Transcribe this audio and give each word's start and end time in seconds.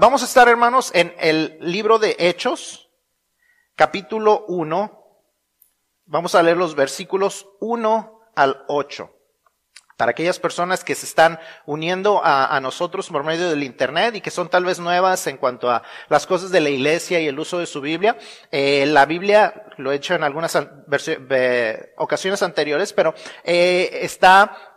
Vamos 0.00 0.22
a 0.22 0.26
estar, 0.26 0.46
hermanos, 0.46 0.92
en 0.94 1.12
el 1.18 1.58
libro 1.60 1.98
de 1.98 2.14
Hechos, 2.20 2.88
capítulo 3.74 4.44
1. 4.46 4.96
Vamos 6.06 6.36
a 6.36 6.42
leer 6.44 6.56
los 6.56 6.76
versículos 6.76 7.48
1 7.58 8.20
al 8.36 8.62
8. 8.68 9.10
Para 9.96 10.12
aquellas 10.12 10.38
personas 10.38 10.84
que 10.84 10.94
se 10.94 11.04
están 11.04 11.40
uniendo 11.66 12.20
a, 12.22 12.60
nosotros 12.60 13.08
por 13.08 13.24
medio 13.24 13.50
del 13.50 13.64
Internet 13.64 14.14
y 14.14 14.20
que 14.20 14.30
son 14.30 14.48
tal 14.48 14.64
vez 14.64 14.78
nuevas 14.78 15.26
en 15.26 15.36
cuanto 15.36 15.68
a 15.68 15.82
las 16.08 16.28
cosas 16.28 16.52
de 16.52 16.60
la 16.60 16.70
iglesia 16.70 17.18
y 17.18 17.26
el 17.26 17.40
uso 17.40 17.58
de 17.58 17.66
su 17.66 17.80
Biblia, 17.80 18.16
eh, 18.52 18.86
la 18.86 19.04
Biblia, 19.04 19.64
lo 19.78 19.90
he 19.90 19.96
hecho 19.96 20.14
en 20.14 20.22
algunas 20.22 20.56
ocasiones 21.96 22.40
anteriores, 22.44 22.92
pero 22.92 23.12
eh, 23.42 23.90
está 24.02 24.56
eh, 24.56 24.67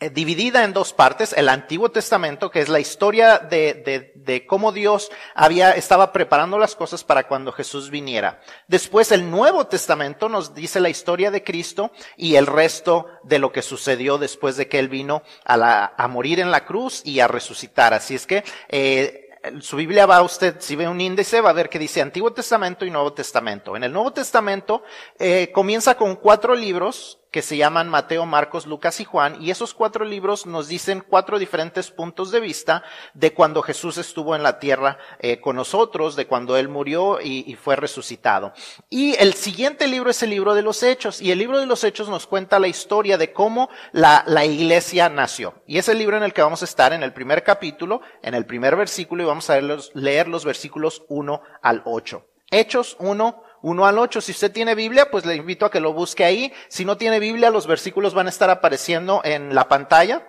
dividida 0.00 0.62
en 0.62 0.72
dos 0.72 0.92
partes, 0.92 1.32
el 1.32 1.48
Antiguo 1.48 1.90
Testamento, 1.90 2.50
que 2.50 2.60
es 2.60 2.68
la 2.68 2.78
historia 2.78 3.38
de, 3.38 3.74
de, 3.74 4.12
de, 4.14 4.46
cómo 4.46 4.70
Dios 4.70 5.10
había, 5.34 5.72
estaba 5.72 6.12
preparando 6.12 6.56
las 6.56 6.76
cosas 6.76 7.02
para 7.02 7.26
cuando 7.26 7.50
Jesús 7.50 7.90
viniera. 7.90 8.40
Después 8.68 9.10
el 9.10 9.28
Nuevo 9.28 9.66
Testamento 9.66 10.28
nos 10.28 10.54
dice 10.54 10.78
la 10.78 10.88
historia 10.88 11.32
de 11.32 11.42
Cristo 11.42 11.90
y 12.16 12.36
el 12.36 12.46
resto 12.46 13.06
de 13.24 13.40
lo 13.40 13.50
que 13.50 13.62
sucedió 13.62 14.18
después 14.18 14.56
de 14.56 14.68
que 14.68 14.78
Él 14.78 14.88
vino 14.88 15.22
a, 15.44 15.56
la, 15.56 15.94
a 15.96 16.06
morir 16.06 16.38
en 16.38 16.52
la 16.52 16.64
cruz 16.64 17.02
y 17.04 17.18
a 17.18 17.26
resucitar. 17.26 17.92
Así 17.92 18.14
es 18.14 18.24
que, 18.24 18.44
eh, 18.68 19.24
su 19.60 19.76
Biblia 19.76 20.06
va 20.06 20.16
a 20.18 20.22
usted, 20.22 20.56
si 20.60 20.76
ve 20.76 20.88
un 20.88 21.00
índice, 21.00 21.40
va 21.40 21.50
a 21.50 21.54
ver 21.54 21.68
que 21.68 21.78
dice 21.78 22.00
Antiguo 22.00 22.32
Testamento 22.32 22.84
y 22.84 22.90
Nuevo 22.90 23.12
Testamento. 23.12 23.76
En 23.76 23.84
el 23.84 23.92
Nuevo 23.92 24.12
Testamento 24.12 24.82
eh, 25.18 25.50
comienza 25.52 25.96
con 25.96 26.16
cuatro 26.16 26.54
libros 26.54 27.18
que 27.30 27.42
se 27.42 27.56
llaman 27.56 27.88
Mateo, 27.88 28.26
Marcos, 28.26 28.66
Lucas 28.66 29.00
y 29.00 29.04
Juan, 29.04 29.42
y 29.42 29.50
esos 29.50 29.74
cuatro 29.74 30.04
libros 30.04 30.46
nos 30.46 30.68
dicen 30.68 31.04
cuatro 31.06 31.38
diferentes 31.38 31.90
puntos 31.90 32.30
de 32.30 32.40
vista 32.40 32.82
de 33.14 33.34
cuando 33.34 33.62
Jesús 33.62 33.98
estuvo 33.98 34.34
en 34.34 34.42
la 34.42 34.58
tierra 34.58 34.98
eh, 35.18 35.40
con 35.40 35.56
nosotros, 35.56 36.16
de 36.16 36.26
cuando 36.26 36.56
Él 36.56 36.68
murió 36.68 37.20
y, 37.20 37.56
fue 37.58 37.76
resucitado. 37.76 38.52
Y 38.88 39.16
el 39.16 39.34
siguiente 39.34 39.88
libro 39.88 40.10
es 40.10 40.22
el 40.22 40.30
libro 40.30 40.54
de 40.54 40.62
los 40.62 40.82
Hechos, 40.82 41.20
y 41.20 41.32
el 41.32 41.38
libro 41.38 41.58
de 41.58 41.66
los 41.66 41.82
Hechos 41.84 42.08
nos 42.08 42.26
cuenta 42.26 42.58
la 42.58 42.68
historia 42.68 43.18
de 43.18 43.32
cómo 43.32 43.68
la, 43.92 44.22
la 44.26 44.44
iglesia 44.44 45.08
nació. 45.08 45.54
Y 45.66 45.78
es 45.78 45.88
el 45.88 45.98
libro 45.98 46.16
en 46.16 46.22
el 46.22 46.32
que 46.32 46.42
vamos 46.42 46.62
a 46.62 46.66
estar 46.66 46.92
en 46.92 47.02
el 47.02 47.12
primer 47.12 47.42
capítulo, 47.42 48.00
en 48.22 48.34
el 48.34 48.46
primer 48.46 48.76
versículo, 48.76 49.22
y 49.22 49.26
vamos 49.26 49.50
a 49.50 49.60
leer 49.94 50.28
los, 50.28 50.44
versículos 50.44 51.04
1 51.08 51.42
al 51.62 51.82
8. 51.84 52.24
Hechos 52.50 52.96
1, 53.00 53.42
1 53.62 53.86
al 53.86 53.98
8. 53.98 54.20
Si 54.20 54.32
usted 54.32 54.52
tiene 54.52 54.74
Biblia, 54.74 55.10
pues 55.10 55.24
le 55.24 55.34
invito 55.34 55.66
a 55.66 55.70
que 55.70 55.80
lo 55.80 55.92
busque 55.92 56.24
ahí. 56.24 56.52
Si 56.68 56.84
no 56.84 56.96
tiene 56.96 57.20
Biblia, 57.20 57.50
los 57.50 57.66
versículos 57.66 58.14
van 58.14 58.26
a 58.26 58.30
estar 58.30 58.50
apareciendo 58.50 59.20
en 59.24 59.54
la 59.54 59.68
pantalla. 59.68 60.26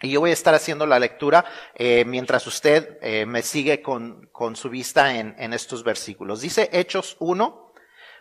Y 0.00 0.10
yo 0.10 0.20
voy 0.20 0.30
a 0.30 0.34
estar 0.34 0.54
haciendo 0.54 0.86
la 0.86 1.00
lectura 1.00 1.44
eh, 1.74 2.04
mientras 2.06 2.46
usted 2.46 2.98
eh, 3.02 3.26
me 3.26 3.42
sigue 3.42 3.82
con, 3.82 4.28
con 4.30 4.54
su 4.54 4.70
vista 4.70 5.16
en, 5.18 5.34
en 5.38 5.52
estos 5.52 5.82
versículos. 5.82 6.40
Dice 6.40 6.70
Hechos 6.72 7.16
1, 7.18 7.72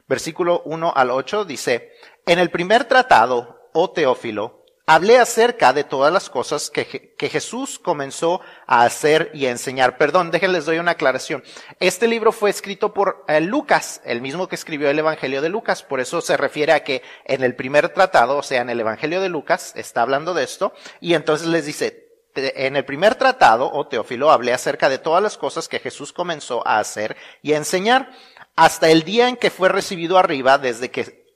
versículo 0.07 0.63
1 0.65 0.93
al 0.95 1.11
8, 1.11 1.45
dice, 1.45 1.91
en 2.25 2.39
el 2.39 2.49
primer 2.49 2.85
tratado, 2.85 3.69
oh 3.73 3.91
Teófilo, 3.91 4.56
hablé 4.87 5.19
acerca 5.19 5.73
de 5.73 5.83
todas 5.83 6.11
las 6.11 6.29
cosas 6.29 6.71
que, 6.71 7.13
Jesús 7.19 7.77
comenzó 7.77 8.39
a 8.65 8.83
hacer 8.83 9.29
y 9.33 9.45
a 9.45 9.51
enseñar. 9.51 9.97
Perdón, 9.97 10.31
déjenles 10.31 10.65
doy 10.65 10.79
una 10.79 10.91
aclaración. 10.91 11.43
Este 11.79 12.07
libro 12.07 12.31
fue 12.31 12.49
escrito 12.49 12.93
por 12.93 13.25
eh, 13.27 13.41
Lucas, 13.41 14.01
el 14.05 14.21
mismo 14.21 14.47
que 14.47 14.55
escribió 14.55 14.89
el 14.89 14.97
Evangelio 14.97 15.41
de 15.41 15.49
Lucas. 15.49 15.83
Por 15.83 15.99
eso 15.99 16.21
se 16.21 16.37
refiere 16.37 16.71
a 16.71 16.83
que 16.85 17.03
en 17.25 17.43
el 17.43 17.53
primer 17.53 17.89
tratado, 17.89 18.37
o 18.37 18.43
sea, 18.43 18.61
en 18.61 18.69
el 18.69 18.79
Evangelio 18.79 19.19
de 19.19 19.29
Lucas, 19.29 19.73
está 19.75 20.01
hablando 20.01 20.33
de 20.33 20.45
esto. 20.45 20.73
Y 21.01 21.15
entonces 21.15 21.47
les 21.47 21.65
dice, 21.65 22.07
en 22.33 22.77
el 22.77 22.85
primer 22.85 23.15
tratado, 23.15 23.65
o 23.65 23.79
oh, 23.79 23.87
Teófilo, 23.87 24.31
hablé 24.31 24.53
acerca 24.53 24.87
de 24.87 24.99
todas 24.99 25.21
las 25.21 25.37
cosas 25.37 25.67
que 25.67 25.79
Jesús 25.79 26.13
comenzó 26.13 26.65
a 26.65 26.79
hacer 26.79 27.17
y 27.41 27.51
a 27.51 27.57
enseñar 27.57 28.11
hasta 28.55 28.89
el 28.89 29.03
día 29.03 29.27
en 29.27 29.35
que 29.35 29.51
fue 29.51 29.67
recibido 29.67 30.17
arriba, 30.17 30.57
desde 30.57 30.89
que 30.89 31.26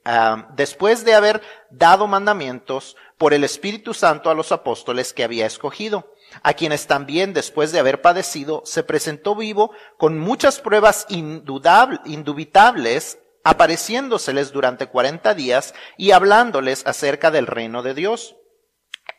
después 0.56 1.04
de 1.04 1.14
haber 1.14 1.42
dado 1.70 2.06
mandamientos 2.06 2.96
por 3.18 3.34
el 3.34 3.44
Espíritu 3.44 3.94
Santo 3.94 4.30
a 4.30 4.34
los 4.34 4.50
apóstoles 4.50 5.12
que 5.12 5.24
había 5.24 5.46
escogido, 5.46 6.12
a 6.42 6.54
quienes 6.54 6.86
también 6.86 7.32
después 7.32 7.72
de 7.72 7.78
haber 7.78 8.00
padecido 8.00 8.62
se 8.64 8.82
presentó 8.82 9.36
vivo 9.36 9.72
con 9.98 10.18
muchas 10.18 10.60
pruebas 10.60 11.06
indubitables, 11.08 13.18
apareciéndoseles 13.44 14.52
durante 14.52 14.86
cuarenta 14.86 15.34
días 15.34 15.74
y 15.96 16.12
hablándoles 16.12 16.86
acerca 16.86 17.30
del 17.30 17.46
reino 17.46 17.82
de 17.82 17.94
Dios. 17.94 18.36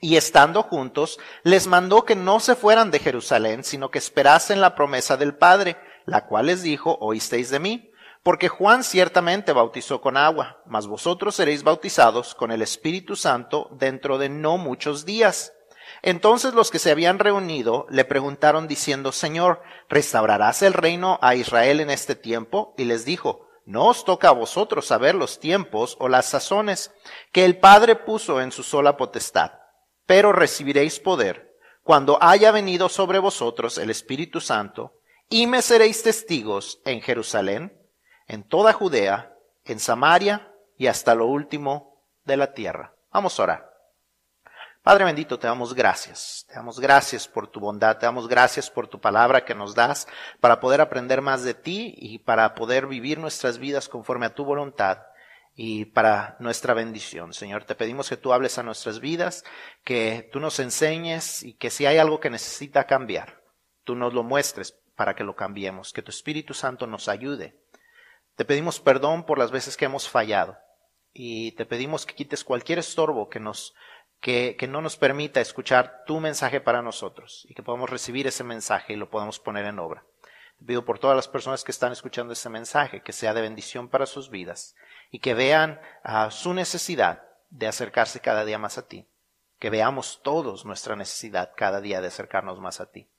Y 0.01 0.17
estando 0.17 0.63
juntos, 0.63 1.19
les 1.43 1.67
mandó 1.67 2.03
que 2.03 2.15
no 2.15 2.41
se 2.41 2.55
fueran 2.55 2.91
de 2.91 2.99
Jerusalén, 2.99 3.63
sino 3.63 3.89
que 3.89 3.99
esperasen 3.99 4.59
la 4.59 4.75
promesa 4.75 5.15
del 5.15 5.35
Padre, 5.35 5.77
la 6.05 6.25
cual 6.25 6.47
les 6.47 6.61
dijo, 6.61 6.97
oísteis 6.99 7.49
de 7.49 7.59
mí 7.59 7.92
porque 8.23 8.47
Juan 8.47 8.83
ciertamente 8.83 9.51
bautizó 9.51 10.01
con 10.01 10.15
agua, 10.17 10.61
mas 10.65 10.87
vosotros 10.87 11.35
seréis 11.35 11.63
bautizados 11.63 12.33
con 12.33 12.51
el 12.51 12.61
Espíritu 12.61 13.15
Santo 13.15 13.69
dentro 13.73 14.17
de 14.17 14.29
no 14.29 14.57
muchos 14.57 15.05
días. 15.05 15.53
Entonces 16.01 16.53
los 16.53 16.71
que 16.71 16.79
se 16.79 16.91
habían 16.91 17.19
reunido 17.19 17.85
le 17.89 18.05
preguntaron 18.05 18.67
diciendo, 18.67 19.11
Señor, 19.11 19.61
¿restaurarás 19.89 20.61
el 20.61 20.73
reino 20.73 21.19
a 21.21 21.35
Israel 21.35 21.81
en 21.81 21.89
este 21.89 22.15
tiempo? 22.15 22.73
Y 22.77 22.85
les 22.85 23.05
dijo, 23.05 23.47
no 23.65 23.87
os 23.87 24.05
toca 24.05 24.29
a 24.29 24.33
vosotros 24.33 24.85
saber 24.87 25.15
los 25.15 25.39
tiempos 25.39 25.97
o 25.99 26.07
las 26.07 26.25
sazones 26.25 26.91
que 27.31 27.45
el 27.45 27.59
Padre 27.59 27.95
puso 27.95 28.41
en 28.41 28.51
su 28.51 28.63
sola 28.63 28.97
potestad, 28.97 29.51
pero 30.05 30.31
recibiréis 30.31 30.99
poder 30.99 31.53
cuando 31.83 32.17
haya 32.21 32.51
venido 32.51 32.87
sobre 32.87 33.19
vosotros 33.19 33.77
el 33.77 33.89
Espíritu 33.89 34.39
Santo, 34.39 34.93
y 35.29 35.47
me 35.47 35.61
seréis 35.61 36.01
testigos 36.01 36.79
en 36.85 37.01
Jerusalén, 37.01 37.77
en 38.33 38.43
toda 38.43 38.73
Judea, 38.73 39.31
en 39.63 39.79
Samaria 39.79 40.51
y 40.75 40.87
hasta 40.87 41.13
lo 41.13 41.27
último 41.27 42.03
de 42.25 42.35
la 42.35 42.53
tierra. 42.53 42.95
Vamos 43.11 43.39
a 43.39 43.43
orar. 43.43 43.73
Padre 44.81 45.05
bendito, 45.05 45.37
te 45.37 45.45
damos 45.45 45.73
gracias. 45.75 46.45
Te 46.47 46.55
damos 46.55 46.79
gracias 46.79 47.27
por 47.27 47.47
tu 47.47 47.59
bondad, 47.59 47.97
te 47.99 48.07
damos 48.07 48.27
gracias 48.27 48.71
por 48.71 48.87
tu 48.87 48.99
palabra 48.99 49.45
que 49.45 49.53
nos 49.53 49.75
das 49.75 50.07
para 50.39 50.59
poder 50.59 50.81
aprender 50.81 51.21
más 51.21 51.43
de 51.43 51.53
ti 51.53 51.93
y 51.95 52.19
para 52.19 52.55
poder 52.55 52.87
vivir 52.87 53.19
nuestras 53.19 53.59
vidas 53.59 53.87
conforme 53.87 54.25
a 54.25 54.33
tu 54.33 54.43
voluntad 54.43 55.03
y 55.55 55.85
para 55.85 56.35
nuestra 56.39 56.73
bendición. 56.73 57.33
Señor, 57.33 57.65
te 57.65 57.75
pedimos 57.75 58.09
que 58.09 58.17
tú 58.17 58.33
hables 58.33 58.57
a 58.57 58.63
nuestras 58.63 58.99
vidas, 58.99 59.45
que 59.83 60.27
tú 60.33 60.39
nos 60.39 60.59
enseñes 60.59 61.43
y 61.43 61.53
que 61.53 61.69
si 61.69 61.85
hay 61.85 61.99
algo 61.99 62.19
que 62.19 62.31
necesita 62.31 62.85
cambiar, 62.85 63.43
tú 63.83 63.95
nos 63.95 64.11
lo 64.13 64.23
muestres 64.23 64.75
para 64.95 65.13
que 65.13 65.23
lo 65.23 65.35
cambiemos, 65.35 65.93
que 65.93 66.01
tu 66.01 66.09
Espíritu 66.09 66.55
Santo 66.55 66.87
nos 66.87 67.07
ayude 67.07 67.62
te 68.35 68.45
pedimos 68.45 68.79
perdón 68.79 69.25
por 69.25 69.37
las 69.37 69.51
veces 69.51 69.77
que 69.77 69.85
hemos 69.85 70.09
fallado 70.09 70.57
y 71.13 71.51
te 71.53 71.65
pedimos 71.65 72.05
que 72.05 72.15
quites 72.15 72.43
cualquier 72.43 72.79
estorbo 72.79 73.29
que 73.29 73.39
nos 73.39 73.73
que, 74.19 74.55
que, 74.57 74.69
no 74.69 74.81
nos 74.81 74.95
permita 74.95 75.41
escuchar 75.41 76.03
tu 76.05 76.21
mensaje 76.21 76.61
para 76.61 76.81
nosotros 76.81 77.45
y 77.49 77.53
que 77.53 77.61
podamos 77.61 77.89
recibir 77.89 78.25
ese 78.25 78.45
mensaje 78.45 78.93
y 78.93 78.95
lo 78.95 79.09
podamos 79.09 79.37
poner 79.37 79.65
en 79.65 79.79
obra. 79.79 80.05
Te 80.59 80.65
pido 80.65 80.85
por 80.85 80.97
todas 80.97 81.17
las 81.17 81.27
personas 81.27 81.65
que 81.65 81.71
están 81.71 81.91
escuchando 81.91 82.31
ese 82.31 82.49
mensaje 82.49 83.01
que 83.01 83.11
sea 83.11 83.33
de 83.33 83.41
bendición 83.41 83.89
para 83.89 84.05
sus 84.05 84.29
vidas 84.29 84.75
y 85.11 85.19
que 85.19 85.33
vean 85.33 85.81
a 86.03 86.31
su 86.31 86.53
necesidad 86.53 87.23
de 87.49 87.67
acercarse 87.67 88.21
cada 88.21 88.45
día 88.45 88.57
más 88.57 88.77
a 88.77 88.87
ti, 88.87 89.09
que 89.59 89.69
veamos 89.69 90.21
todos 90.23 90.63
nuestra 90.65 90.95
necesidad 90.95 91.51
cada 91.57 91.81
día 91.81 91.99
de 91.99 92.07
acercarnos 92.07 92.61
más 92.61 92.79
a 92.79 92.89
ti. 92.89 93.09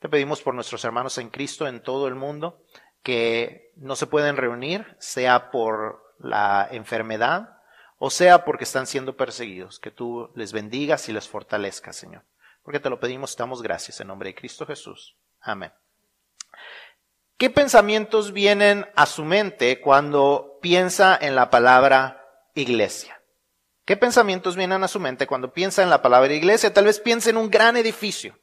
Te 0.00 0.08
pedimos 0.08 0.42
por 0.42 0.54
nuestros 0.54 0.84
hermanos 0.84 1.18
en 1.18 1.30
Cristo 1.30 1.66
en 1.66 1.82
todo 1.82 2.08
el 2.08 2.14
mundo, 2.14 2.62
que 3.06 3.70
no 3.76 3.94
se 3.94 4.08
pueden 4.08 4.36
reunir, 4.36 4.96
sea 4.98 5.52
por 5.52 6.12
la 6.18 6.66
enfermedad 6.72 7.56
o 7.98 8.10
sea 8.10 8.44
porque 8.44 8.64
están 8.64 8.88
siendo 8.88 9.16
perseguidos. 9.16 9.78
Que 9.78 9.92
tú 9.92 10.32
les 10.34 10.52
bendigas 10.52 11.08
y 11.08 11.12
les 11.12 11.28
fortalezcas, 11.28 11.94
Señor. 11.94 12.24
Porque 12.64 12.80
te 12.80 12.90
lo 12.90 12.98
pedimos, 12.98 13.36
damos 13.36 13.62
gracias 13.62 14.00
en 14.00 14.08
nombre 14.08 14.30
de 14.30 14.34
Cristo 14.34 14.66
Jesús. 14.66 15.14
Amén. 15.40 15.72
¿Qué 17.38 17.48
pensamientos 17.48 18.32
vienen 18.32 18.88
a 18.96 19.06
su 19.06 19.24
mente 19.24 19.80
cuando 19.80 20.58
piensa 20.60 21.16
en 21.20 21.36
la 21.36 21.48
palabra 21.48 22.26
iglesia? 22.56 23.22
¿Qué 23.84 23.96
pensamientos 23.96 24.56
vienen 24.56 24.82
a 24.82 24.88
su 24.88 24.98
mente 24.98 25.28
cuando 25.28 25.52
piensa 25.52 25.84
en 25.84 25.90
la 25.90 26.02
palabra 26.02 26.34
iglesia? 26.34 26.74
Tal 26.74 26.86
vez 26.86 26.98
piense 26.98 27.30
en 27.30 27.36
un 27.36 27.52
gran 27.52 27.76
edificio 27.76 28.36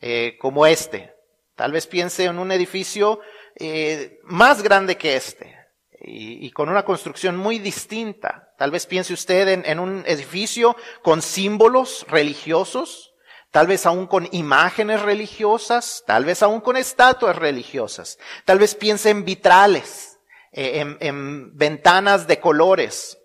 eh, 0.00 0.38
como 0.40 0.64
este. 0.64 1.12
Tal 1.56 1.72
vez 1.72 1.88
piense 1.88 2.26
en 2.26 2.38
un 2.38 2.52
edificio 2.52 3.20
eh, 3.58 4.20
más 4.24 4.62
grande 4.62 4.96
que 4.96 5.16
este 5.16 5.56
y, 6.00 6.50
con 6.50 6.68
una 6.68 6.84
construcción 6.84 7.36
muy 7.36 7.58
distinta. 7.58 8.52
Tal 8.58 8.70
vez 8.70 8.86
piense 8.86 9.12
usted 9.12 9.48
en, 9.48 9.64
en 9.66 9.80
un 9.80 10.04
edificio 10.06 10.76
con 11.02 11.22
símbolos 11.22 12.06
religiosos, 12.08 13.14
tal 13.50 13.66
vez 13.66 13.86
aún 13.86 14.06
con 14.06 14.28
imágenes 14.32 15.02
religiosas, 15.02 16.04
tal 16.06 16.24
vez 16.24 16.42
aún 16.42 16.60
con 16.60 16.76
estatuas 16.76 17.36
religiosas. 17.36 18.18
Tal 18.44 18.58
vez 18.58 18.74
piense 18.74 19.10
en 19.10 19.24
vitrales, 19.24 20.18
eh, 20.52 20.80
en, 20.80 20.96
en, 21.00 21.56
ventanas 21.56 22.26
de 22.26 22.38
colores. 22.38 23.18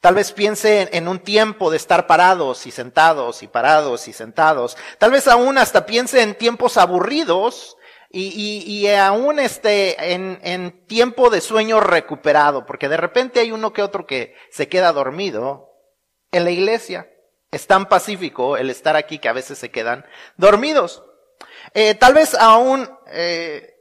Tal 0.00 0.14
vez 0.14 0.32
piense 0.32 0.88
en, 0.92 1.08
un 1.08 1.20
tiempo 1.20 1.70
de 1.70 1.76
estar 1.76 2.06
parados 2.06 2.66
y 2.66 2.70
sentados 2.70 3.42
y 3.42 3.48
parados 3.48 4.08
y 4.08 4.12
sentados. 4.12 4.76
Tal 4.98 5.12
vez 5.12 5.28
aún 5.28 5.58
hasta 5.58 5.86
piense 5.86 6.22
en 6.22 6.34
tiempos 6.34 6.76
aburridos 6.76 7.76
y, 8.14 8.62
y, 8.66 8.88
aún 8.90 9.38
este, 9.38 10.12
en, 10.12 10.38
en 10.42 10.86
tiempo 10.86 11.30
de 11.30 11.40
sueño 11.40 11.80
recuperado, 11.80 12.66
porque 12.66 12.90
de 12.90 12.98
repente 12.98 13.40
hay 13.40 13.52
uno 13.52 13.72
que 13.72 13.82
otro 13.82 14.06
que 14.06 14.34
se 14.50 14.68
queda 14.68 14.92
dormido 14.92 15.70
en 16.30 16.44
la 16.44 16.50
iglesia. 16.50 17.08
Es 17.50 17.66
tan 17.66 17.88
pacífico 17.88 18.58
el 18.58 18.68
estar 18.68 18.96
aquí 18.96 19.18
que 19.18 19.30
a 19.30 19.32
veces 19.32 19.58
se 19.58 19.70
quedan 19.70 20.04
dormidos. 20.36 21.02
Eh, 21.72 21.94
tal 21.94 22.12
vez 22.12 22.34
aún 22.34 22.86
eh, 23.06 23.76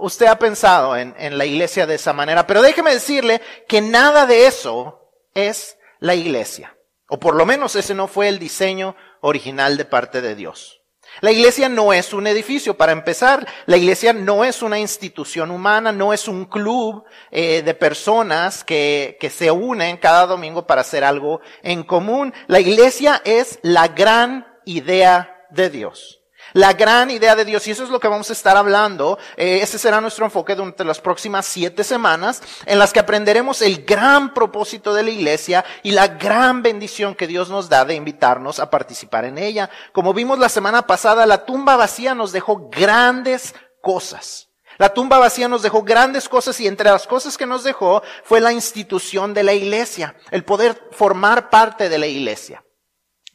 usted 0.00 0.26
ha 0.26 0.38
pensado 0.38 0.94
en, 0.94 1.14
en 1.18 1.38
la 1.38 1.46
iglesia 1.46 1.86
de 1.86 1.94
esa 1.94 2.12
manera, 2.12 2.46
pero 2.46 2.60
déjeme 2.60 2.92
decirle 2.92 3.40
que 3.66 3.80
nada 3.80 4.26
de 4.26 4.46
eso 4.46 5.10
es 5.32 5.78
la 5.98 6.14
iglesia. 6.14 6.76
O 7.08 7.18
por 7.18 7.36
lo 7.36 7.46
menos 7.46 7.74
ese 7.74 7.94
no 7.94 8.06
fue 8.06 8.28
el 8.28 8.38
diseño 8.38 8.96
original 9.22 9.78
de 9.78 9.86
parte 9.86 10.20
de 10.20 10.34
Dios. 10.34 10.83
La 11.20 11.32
iglesia 11.32 11.68
no 11.68 11.92
es 11.92 12.12
un 12.12 12.26
edificio, 12.26 12.76
para 12.76 12.92
empezar. 12.92 13.46
La 13.66 13.76
iglesia 13.76 14.12
no 14.12 14.44
es 14.44 14.62
una 14.62 14.78
institución 14.78 15.50
humana, 15.50 15.92
no 15.92 16.12
es 16.12 16.28
un 16.28 16.46
club 16.46 17.04
eh, 17.30 17.62
de 17.62 17.74
personas 17.74 18.64
que, 18.64 19.16
que 19.20 19.30
se 19.30 19.50
unen 19.50 19.96
cada 19.96 20.26
domingo 20.26 20.66
para 20.66 20.80
hacer 20.80 21.04
algo 21.04 21.40
en 21.62 21.82
común. 21.84 22.32
La 22.46 22.60
iglesia 22.60 23.22
es 23.24 23.58
la 23.62 23.88
gran 23.88 24.46
idea 24.64 25.46
de 25.50 25.70
Dios 25.70 26.23
la 26.54 26.72
gran 26.72 27.10
idea 27.10 27.36
de 27.36 27.44
Dios. 27.44 27.66
Y 27.66 27.72
eso 27.72 27.84
es 27.84 27.90
lo 27.90 28.00
que 28.00 28.08
vamos 28.08 28.30
a 28.30 28.32
estar 28.32 28.56
hablando. 28.56 29.18
Eh, 29.36 29.58
ese 29.60 29.78
será 29.78 30.00
nuestro 30.00 30.24
enfoque 30.24 30.54
durante 30.54 30.84
las 30.84 31.00
próximas 31.00 31.44
siete 31.44 31.84
semanas, 31.84 32.42
en 32.64 32.78
las 32.78 32.92
que 32.92 33.00
aprenderemos 33.00 33.60
el 33.60 33.84
gran 33.84 34.32
propósito 34.32 34.94
de 34.94 35.02
la 35.02 35.10
iglesia 35.10 35.64
y 35.82 35.90
la 35.90 36.08
gran 36.08 36.62
bendición 36.62 37.14
que 37.14 37.26
Dios 37.26 37.50
nos 37.50 37.68
da 37.68 37.84
de 37.84 37.94
invitarnos 37.94 38.58
a 38.58 38.70
participar 38.70 39.26
en 39.26 39.36
ella. 39.36 39.68
Como 39.92 40.14
vimos 40.14 40.38
la 40.38 40.48
semana 40.48 40.86
pasada, 40.86 41.26
la 41.26 41.44
tumba 41.44 41.76
vacía 41.76 42.14
nos 42.14 42.32
dejó 42.32 42.70
grandes 42.70 43.54
cosas. 43.82 44.48
La 44.78 44.92
tumba 44.92 45.18
vacía 45.18 45.48
nos 45.48 45.62
dejó 45.62 45.82
grandes 45.82 46.28
cosas 46.28 46.58
y 46.60 46.66
entre 46.66 46.90
las 46.90 47.06
cosas 47.06 47.36
que 47.36 47.46
nos 47.46 47.62
dejó 47.62 48.02
fue 48.24 48.40
la 48.40 48.52
institución 48.52 49.32
de 49.32 49.44
la 49.44 49.52
iglesia, 49.52 50.16
el 50.30 50.44
poder 50.44 50.88
formar 50.90 51.48
parte 51.50 51.88
de 51.88 51.98
la 51.98 52.06
iglesia. 52.06 52.64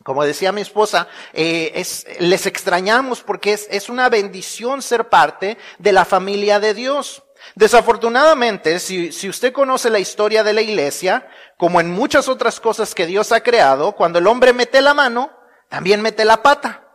Como 0.09 0.23
decía 0.23 0.51
mi 0.51 0.61
esposa, 0.61 1.07
eh, 1.33 1.71
es, 1.75 2.03
les 2.17 2.47
extrañamos 2.47 3.21
porque 3.21 3.53
es, 3.53 3.67
es 3.69 3.89
una 3.89 4.09
bendición 4.09 4.81
ser 4.81 5.07
parte 5.07 5.59
de 5.77 5.91
la 5.91 6.03
familia 6.03 6.59
de 6.59 6.73
Dios. 6.73 7.21
Desafortunadamente, 7.53 8.79
si, 8.79 9.11
si, 9.11 9.29
usted 9.29 9.53
conoce 9.53 9.91
la 9.91 9.99
historia 9.99 10.43
de 10.43 10.53
la 10.53 10.63
iglesia, 10.63 11.27
como 11.57 11.79
en 11.79 11.91
muchas 11.91 12.27
otras 12.27 12.59
cosas 12.59 12.95
que 12.95 13.05
Dios 13.05 13.31
ha 13.31 13.43
creado, 13.43 13.91
cuando 13.91 14.17
el 14.17 14.25
hombre 14.25 14.51
mete 14.51 14.81
la 14.81 14.95
mano, 14.95 15.29
también 15.67 16.01
mete 16.01 16.25
la 16.25 16.41
pata. 16.41 16.88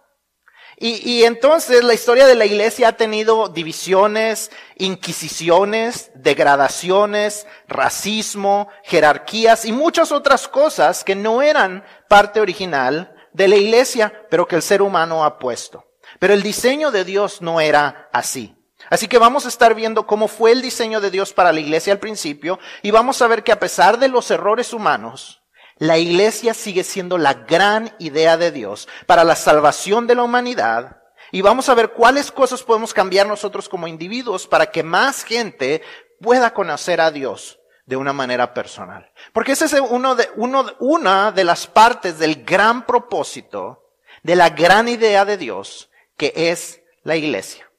Y, 0.77 1.09
y, 1.09 1.25
entonces 1.25 1.85
la 1.85 1.95
historia 1.95 2.27
de 2.27 2.35
la 2.35 2.47
iglesia 2.47 2.89
ha 2.89 2.97
tenido 2.97 3.49
divisiones, 3.49 4.51
inquisiciones, 4.77 6.11
degradaciones, 6.15 7.47
racismo, 7.69 8.69
jerarquías 8.83 9.65
y 9.65 9.73
muchas 9.73 10.11
otras 10.11 10.49
cosas 10.49 11.05
que 11.05 11.15
no 11.15 11.43
eran 11.43 11.85
parte 12.09 12.41
original 12.41 13.15
de 13.33 13.49
la 13.49 13.57
iglesia, 13.57 14.27
pero 14.31 14.49
que 14.49 14.57
el 14.57 14.63
ser 14.63 14.83
humano 14.83 15.25
ha 15.25 15.39
puesto. 15.39 15.85
Pero 16.19 16.35
el 16.35 16.43
diseño 16.43 16.91
de 16.91 17.05
Dios 17.05 17.41
no 17.41 17.61
era 17.61 18.09
así. 18.13 18.57
Así 18.91 19.09
que 19.09 19.19
vamos 19.19 19.47
a 19.47 19.49
estar 19.49 19.75
viendo 19.75 20.07
cómo 20.07 20.29
fue 20.29 20.53
el 20.53 20.63
diseño 20.63 21.01
de 21.01 21.11
Dios 21.11 21.33
para 21.33 21.53
la 21.53 21.61
iglesia 21.61 21.93
al 21.93 21.99
principio 22.01 22.59
y 22.83 22.91
vamos 22.91 23.23
a 23.23 23.29
ver 23.29 23.43
que 23.43 23.53
a 23.53 23.61
pesar 23.61 23.99
de 23.99 24.09
los 24.09 24.31
errores 24.31 24.73
humanos, 24.73 25.44
la 25.77 25.99
iglesia 25.99 26.55
sigue 26.55 26.85
siendo 26.85 27.19
la 27.19 27.35
gran 27.35 27.95
idea 27.99 28.37
de 28.37 28.51
Dios 28.51 28.89
para 29.07 29.25
la 29.25 29.37
salvación 29.37 30.07
de 30.07 30.15
la 30.15 30.23
humanidad 30.23 31.03
y 31.33 31.43
vamos 31.43 31.69
a 31.69 31.75
ver 31.75 31.91
cuáles 31.91 32.31
cosas 32.31 32.63
podemos 32.63 32.95
cambiar 32.95 33.27
nosotros 33.27 33.69
como 33.69 33.89
individuos 33.89 34.47
para 34.47 34.67
que 34.71 34.83
más 34.83 35.25
gente 35.25 35.83
pueda 36.21 36.55
conocer 36.55 37.01
a 37.01 37.11
Dios 37.11 37.59
de 37.87 37.97
una 37.97 38.13
manera 38.13 38.55
personal. 38.55 39.11
Porque 39.33 39.53
esa 39.53 39.65
es 39.65 39.73
uno 39.73 40.15
de, 40.15 40.31
uno, 40.37 40.65
una 40.79 41.33
de 41.33 41.45
las 41.45 41.67
partes 41.67 42.19
del 42.19 42.45
gran 42.45 42.87
propósito, 42.87 43.91
de 44.23 44.37
la 44.37 44.51
gran 44.51 44.89
idea 44.89 45.25
de 45.25 45.37
Dios, 45.37 45.91
que 46.17 46.33
es 46.37 46.83
la 47.03 47.17
iglesia. 47.17 47.71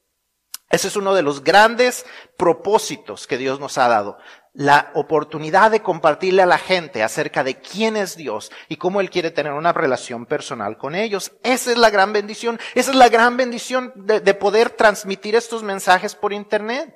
Ese 0.69 0.89
es 0.89 0.95
uno 0.95 1.13
de 1.13 1.21
los 1.21 1.43
grandes 1.43 2.05
propósitos 2.37 3.25
que 3.27 3.37
Dios 3.37 3.59
nos 3.59 3.77
ha 3.77 3.87
dado 3.87 4.17
la 4.55 4.91
oportunidad 4.93 5.69
de 5.69 5.81
compartirle 5.81 6.41
a 6.41 6.47
la 6.47 6.57
gente 6.57 7.03
acerca 7.03 7.43
de 7.43 7.59
quién 7.59 7.97
es 7.97 8.15
Dios 8.15 8.51
y 8.69 8.77
cómo 8.77 9.01
Él 9.01 9.09
quiere 9.09 9.29
tener 9.29 9.51
una 9.51 9.73
relación 9.73 10.25
personal 10.25 10.77
con 10.77 10.95
ellos. 10.95 11.33
Esa 11.43 11.71
es 11.71 11.77
la 11.77 11.89
gran 11.89 12.13
bendición. 12.13 12.59
Esa 12.73 12.91
es 12.91 12.97
la 12.97 13.09
gran 13.09 13.35
bendición 13.35 13.91
de, 13.95 14.33
poder 14.33 14.69
transmitir 14.69 15.35
estos 15.35 15.61
mensajes 15.61 16.15
por 16.15 16.31
Internet. 16.31 16.95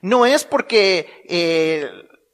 No 0.00 0.24
es 0.24 0.44
porque 0.44 1.24
eh, 1.28 1.90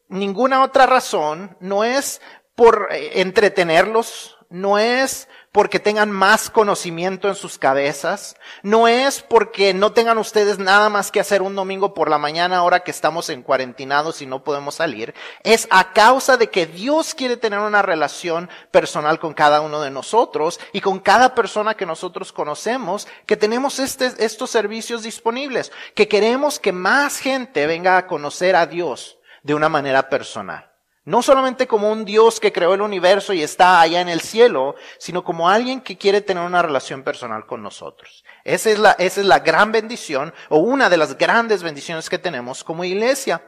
ninguna 0.08 0.62
otra 0.62 0.86
razón, 0.86 1.56
no 1.60 1.82
es 1.82 2.20
por 2.54 2.88
eh, 2.92 3.20
entretenerlos, 3.20 4.36
no 4.48 4.78
es 4.78 5.28
porque 5.52 5.78
tengan 5.78 6.10
más 6.10 6.48
conocimiento 6.48 7.28
en 7.28 7.34
sus 7.34 7.58
cabezas, 7.58 8.36
no 8.62 8.88
es 8.88 9.20
porque 9.20 9.74
no 9.74 9.92
tengan 9.92 10.16
ustedes 10.16 10.58
nada 10.58 10.88
más 10.88 11.10
que 11.10 11.20
hacer 11.20 11.42
un 11.42 11.54
domingo 11.54 11.92
por 11.92 12.08
la 12.08 12.16
mañana 12.16 12.56
ahora 12.56 12.80
que 12.80 12.90
estamos 12.90 13.28
en 13.28 13.42
cuarentinados 13.42 14.22
y 14.22 14.26
no 14.26 14.42
podemos 14.42 14.76
salir, 14.76 15.14
es 15.44 15.68
a 15.70 15.92
causa 15.92 16.38
de 16.38 16.48
que 16.48 16.66
Dios 16.66 17.14
quiere 17.14 17.36
tener 17.36 17.58
una 17.58 17.82
relación 17.82 18.48
personal 18.70 19.18
con 19.18 19.34
cada 19.34 19.60
uno 19.60 19.82
de 19.82 19.90
nosotros 19.90 20.58
y 20.72 20.80
con 20.80 20.98
cada 21.00 21.34
persona 21.34 21.74
que 21.74 21.84
nosotros 21.84 22.32
conocemos, 22.32 23.06
que 23.26 23.36
tenemos 23.36 23.78
este, 23.78 24.10
estos 24.24 24.48
servicios 24.48 25.02
disponibles, 25.02 25.70
que 25.94 26.08
queremos 26.08 26.58
que 26.58 26.72
más 26.72 27.18
gente 27.18 27.66
venga 27.66 27.98
a 27.98 28.06
conocer 28.06 28.56
a 28.56 28.66
Dios 28.66 29.18
de 29.42 29.54
una 29.54 29.68
manera 29.68 30.08
personal. 30.08 30.71
No 31.04 31.20
solamente 31.20 31.66
como 31.66 31.90
un 31.90 32.04
Dios 32.04 32.38
que 32.38 32.52
creó 32.52 32.74
el 32.74 32.80
universo 32.80 33.32
y 33.32 33.42
está 33.42 33.80
allá 33.80 34.00
en 34.00 34.08
el 34.08 34.20
cielo, 34.20 34.76
sino 34.98 35.24
como 35.24 35.48
alguien 35.48 35.80
que 35.80 35.98
quiere 35.98 36.20
tener 36.20 36.44
una 36.44 36.62
relación 36.62 37.02
personal 37.02 37.44
con 37.44 37.60
nosotros. 37.60 38.24
Esa 38.44 38.70
es 38.70 38.78
la, 38.78 38.92
esa 38.92 39.20
es 39.20 39.26
la 39.26 39.40
gran 39.40 39.72
bendición 39.72 40.32
o 40.48 40.58
una 40.58 40.88
de 40.88 40.96
las 40.96 41.18
grandes 41.18 41.64
bendiciones 41.64 42.08
que 42.08 42.18
tenemos 42.18 42.62
como 42.62 42.84
iglesia. 42.84 43.42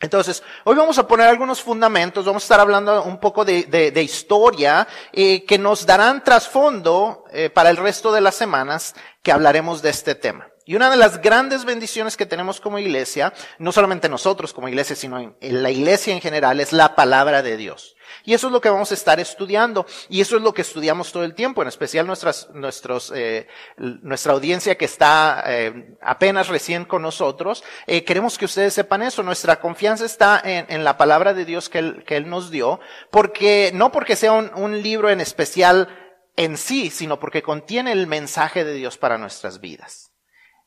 Entonces, 0.00 0.42
hoy 0.64 0.76
vamos 0.76 0.98
a 0.98 1.08
poner 1.08 1.26
algunos 1.26 1.62
fundamentos, 1.62 2.26
vamos 2.26 2.42
a 2.42 2.46
estar 2.46 2.60
hablando 2.60 3.02
un 3.04 3.18
poco 3.18 3.44
de, 3.44 3.64
de, 3.64 4.02
historia 4.02 4.86
eh, 5.12 5.44
que 5.44 5.58
nos 5.58 5.86
darán 5.86 6.22
trasfondo 6.22 7.24
eh, 7.32 7.48
para 7.48 7.70
el 7.70 7.76
resto 7.76 8.12
de 8.12 8.20
las 8.20 8.34
semanas 8.34 8.94
que 9.22 9.32
hablaremos 9.32 9.82
de 9.82 9.90
este 9.90 10.14
tema. 10.14 10.46
Y 10.66 10.76
una 10.76 10.90
de 10.90 10.96
las 10.96 11.20
grandes 11.20 11.66
bendiciones 11.66 12.16
que 12.16 12.24
tenemos 12.24 12.58
como 12.58 12.78
iglesia, 12.78 13.34
no 13.58 13.70
solamente 13.70 14.08
nosotros 14.08 14.54
como 14.54 14.68
iglesia, 14.68 14.96
sino 14.96 15.36
en, 15.38 15.62
la 15.62 15.70
iglesia 15.70 16.14
en 16.14 16.22
general, 16.22 16.58
es 16.58 16.72
la 16.72 16.96
palabra 16.96 17.42
de 17.42 17.58
Dios. 17.58 17.96
Y 18.24 18.32
eso 18.32 18.46
es 18.46 18.52
lo 18.52 18.62
que 18.62 18.70
vamos 18.70 18.90
a 18.90 18.94
estar 18.94 19.20
estudiando. 19.20 19.84
Y 20.08 20.22
eso 20.22 20.36
es 20.36 20.42
lo 20.42 20.54
que 20.54 20.62
estudiamos 20.62 21.12
todo 21.12 21.24
el 21.24 21.34
tiempo, 21.34 21.60
en 21.60 21.68
especial 21.68 22.06
nuestras, 22.06 22.48
nuestros, 22.54 23.12
eh, 23.14 23.46
nuestra 23.76 24.32
audiencia 24.32 24.78
que 24.78 24.86
está 24.86 25.44
eh, 25.46 25.96
apenas 26.00 26.48
recién 26.48 26.86
con 26.86 27.02
nosotros. 27.02 27.62
Eh, 27.86 28.04
queremos 28.04 28.38
que 28.38 28.46
ustedes 28.46 28.72
sepan 28.72 29.02
eso. 29.02 29.22
Nuestra 29.22 29.60
confianza 29.60 30.06
está 30.06 30.40
en, 30.42 30.64
en 30.70 30.82
la 30.82 30.96
palabra 30.96 31.34
de 31.34 31.44
Dios 31.44 31.68
que 31.68 31.80
él, 31.80 32.04
que 32.06 32.16
él 32.16 32.30
nos 32.30 32.50
dio, 32.50 32.80
porque, 33.10 33.70
no 33.74 33.92
porque 33.92 34.16
sea 34.16 34.32
un, 34.32 34.50
un 34.54 34.82
libro 34.82 35.10
en 35.10 35.20
especial 35.20 35.88
en 36.36 36.56
sí, 36.56 36.88
sino 36.88 37.20
porque 37.20 37.42
contiene 37.42 37.92
el 37.92 38.06
mensaje 38.06 38.64
de 38.64 38.72
Dios 38.72 38.96
para 38.96 39.18
nuestras 39.18 39.60
vidas. 39.60 40.03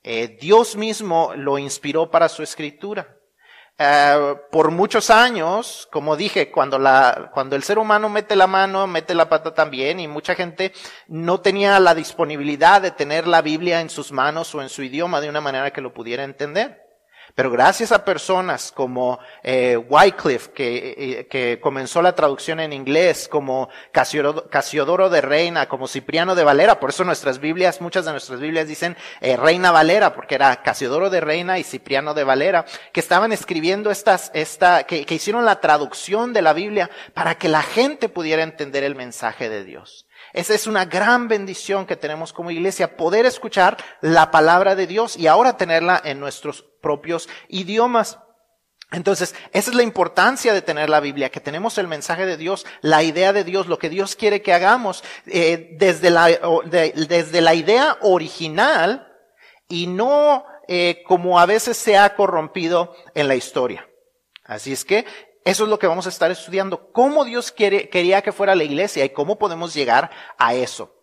Eh, 0.03 0.37
Dios 0.39 0.75
mismo 0.75 1.33
lo 1.35 1.57
inspiró 1.57 2.09
para 2.09 2.29
su 2.29 2.43
escritura. 2.43 3.17
Eh, 3.79 4.35
por 4.51 4.71
muchos 4.71 5.09
años, 5.11 5.87
como 5.91 6.15
dije, 6.15 6.49
cuando, 6.49 6.79
la, 6.79 7.29
cuando 7.33 7.55
el 7.55 7.63
ser 7.63 7.77
humano 7.77 8.09
mete 8.09 8.35
la 8.35 8.47
mano, 8.47 8.87
mete 8.87 9.13
la 9.13 9.29
pata 9.29 9.53
también, 9.53 9.99
y 9.99 10.07
mucha 10.07 10.33
gente 10.33 10.73
no 11.07 11.41
tenía 11.41 11.79
la 11.79 11.93
disponibilidad 11.93 12.81
de 12.81 12.91
tener 12.91 13.27
la 13.27 13.41
Biblia 13.41 13.81
en 13.81 13.89
sus 13.89 14.11
manos 14.11 14.55
o 14.55 14.61
en 14.61 14.69
su 14.69 14.81
idioma 14.81 15.21
de 15.21 15.29
una 15.29 15.41
manera 15.41 15.71
que 15.71 15.81
lo 15.81 15.93
pudiera 15.93 16.23
entender. 16.23 16.86
Pero 17.37 17.51
gracias 17.51 17.91
a 17.91 18.03
personas 18.03 18.71
como 18.71 19.19
eh, 19.43 19.77
Wycliffe, 19.77 20.49
que, 20.53 20.95
eh, 20.97 21.27
que, 21.27 21.59
comenzó 21.61 22.01
la 22.01 22.15
traducción 22.15 22.59
en 22.59 22.73
inglés, 22.73 23.27
como 23.27 23.69
Casiodoro, 23.91 25.09
de 25.11 25.21
Reina, 25.21 25.69
como 25.69 25.87
Cipriano 25.87 26.33
de 26.33 26.43
Valera, 26.43 26.79
por 26.79 26.89
eso 26.89 27.03
nuestras 27.03 27.37
Biblias, 27.37 27.79
muchas 27.79 28.05
de 28.05 28.11
nuestras 28.11 28.39
Biblias 28.39 28.67
dicen 28.67 28.97
eh, 29.21 29.37
Reina 29.37 29.69
Valera, 29.69 30.15
porque 30.15 30.33
era 30.33 30.63
Casiodoro 30.63 31.11
de 31.11 31.21
Reina 31.21 31.59
y 31.59 31.63
Cipriano 31.63 32.15
de 32.15 32.23
Valera, 32.23 32.65
que 32.91 33.01
estaban 33.01 33.31
escribiendo 33.31 33.91
estas, 33.91 34.31
esta, 34.33 34.85
que, 34.85 35.05
que 35.05 35.13
hicieron 35.13 35.45
la 35.45 35.61
traducción 35.61 36.33
de 36.33 36.41
la 36.41 36.53
Biblia 36.53 36.89
para 37.13 37.35
que 37.35 37.49
la 37.49 37.61
gente 37.61 38.09
pudiera 38.09 38.41
entender 38.41 38.83
el 38.83 38.95
mensaje 38.95 39.47
de 39.47 39.63
Dios. 39.63 40.06
Esa 40.37 40.53
es 40.53 40.67
una 40.67 40.85
gran 40.85 41.27
bendición 41.27 41.87
que 41.87 41.95
tenemos 41.95 42.31
como 42.31 42.51
iglesia, 42.51 42.95
poder 42.95 43.25
escuchar 43.25 43.75
la 44.01 44.29
palabra 44.29 44.75
de 44.75 44.85
Dios 44.85 45.17
y 45.17 45.25
ahora 45.25 45.57
tenerla 45.57 45.99
en 46.05 46.19
nuestros 46.19 46.63
propios 46.79 47.27
idiomas. 47.47 48.19
Entonces, 48.91 49.33
esa 49.51 49.71
es 49.71 49.75
la 49.75 49.81
importancia 49.81 50.53
de 50.53 50.61
tener 50.61 50.91
la 50.91 50.99
Biblia, 50.99 51.31
que 51.31 51.39
tenemos 51.39 51.79
el 51.79 51.87
mensaje 51.87 52.27
de 52.27 52.37
Dios, 52.37 52.67
la 52.81 53.01
idea 53.01 53.33
de 53.33 53.45
Dios, 53.45 53.65
lo 53.65 53.79
que 53.79 53.89
Dios 53.89 54.15
quiere 54.15 54.43
que 54.43 54.53
hagamos, 54.53 55.03
eh, 55.25 55.75
desde, 55.79 56.11
la, 56.11 56.27
desde 56.27 57.41
la 57.41 57.55
idea 57.55 57.97
original 58.01 59.11
y 59.67 59.87
no 59.87 60.45
eh, 60.67 61.01
como 61.07 61.39
a 61.39 61.47
veces 61.47 61.77
se 61.77 61.97
ha 61.97 62.13
corrompido 62.15 62.93
en 63.15 63.27
la 63.27 63.33
historia. 63.33 63.89
Así 64.43 64.71
es 64.71 64.85
que 64.85 65.05
eso 65.47 65.63
es 65.63 65.69
lo 65.69 65.79
que 65.79 65.87
vamos 65.87 66.05
a 66.05 66.09
estar 66.09 66.29
estudiando, 66.29 66.91
cómo 66.91 67.23
Dios 67.23 67.53
quiere, 67.53 67.87
quería 67.87 68.21
que 68.21 68.33
fuera 68.33 68.53
la 68.53 68.65
iglesia 68.65 69.05
y 69.05 69.11
cómo 69.11 69.39
podemos 69.39 69.73
llegar 69.73 70.11
a 70.37 70.53
eso. 70.53 70.96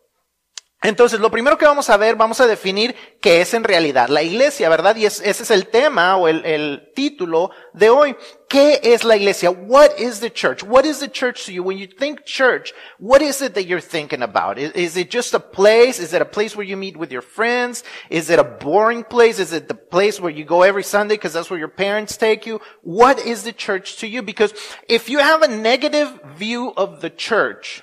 Entonces, 0.84 1.18
lo 1.18 1.30
primero 1.30 1.56
que 1.56 1.64
vamos 1.64 1.88
a 1.88 1.96
ver, 1.96 2.14
vamos 2.14 2.42
a 2.42 2.46
definir 2.46 2.94
qué 3.18 3.40
es 3.40 3.54
en 3.54 3.64
realidad 3.64 4.10
la 4.10 4.22
iglesia, 4.22 4.68
¿verdad? 4.68 4.94
Y 4.96 5.06
ese 5.06 5.30
es 5.30 5.50
el 5.50 5.68
tema 5.68 6.18
o 6.18 6.28
el, 6.28 6.92
título 6.94 7.50
de 7.72 7.88
hoy. 7.88 8.14
¿Qué 8.50 8.80
es 8.82 9.02
la 9.02 9.16
iglesia? 9.16 9.50
What 9.50 9.98
is 9.98 10.20
the 10.20 10.30
church? 10.30 10.62
What 10.62 10.84
is 10.84 11.00
the 11.00 11.08
church 11.08 11.46
to 11.46 11.52
you? 11.52 11.62
When 11.62 11.78
you 11.78 11.86
think 11.86 12.26
church, 12.26 12.74
what 12.98 13.22
is 13.22 13.40
it 13.40 13.54
that 13.54 13.64
you're 13.64 13.80
thinking 13.80 14.22
about? 14.22 14.58
Is 14.58 14.98
it 14.98 15.10
just 15.10 15.32
a 15.32 15.40
place? 15.40 15.98
Is 15.98 16.12
it 16.12 16.20
a 16.20 16.26
place 16.26 16.54
where 16.54 16.66
you 16.66 16.76
meet 16.76 16.98
with 16.98 17.10
your 17.10 17.22
friends? 17.22 17.82
Is 18.10 18.28
it 18.28 18.38
a 18.38 18.44
boring 18.44 19.04
place? 19.04 19.38
Is 19.38 19.54
it 19.54 19.68
the 19.68 19.74
place 19.74 20.20
where 20.20 20.30
you 20.30 20.44
go 20.44 20.64
every 20.64 20.84
Sunday 20.84 21.14
because 21.14 21.32
that's 21.32 21.48
where 21.48 21.58
your 21.58 21.68
parents 21.68 22.18
take 22.18 22.44
you? 22.44 22.60
What 22.82 23.18
is 23.20 23.44
the 23.44 23.54
church 23.54 23.96
to 24.00 24.06
you? 24.06 24.20
Because 24.20 24.52
if 24.86 25.08
you 25.08 25.20
have 25.20 25.40
a 25.40 25.48
negative 25.48 26.20
view 26.36 26.74
of 26.76 27.00
the 27.00 27.08
church, 27.08 27.82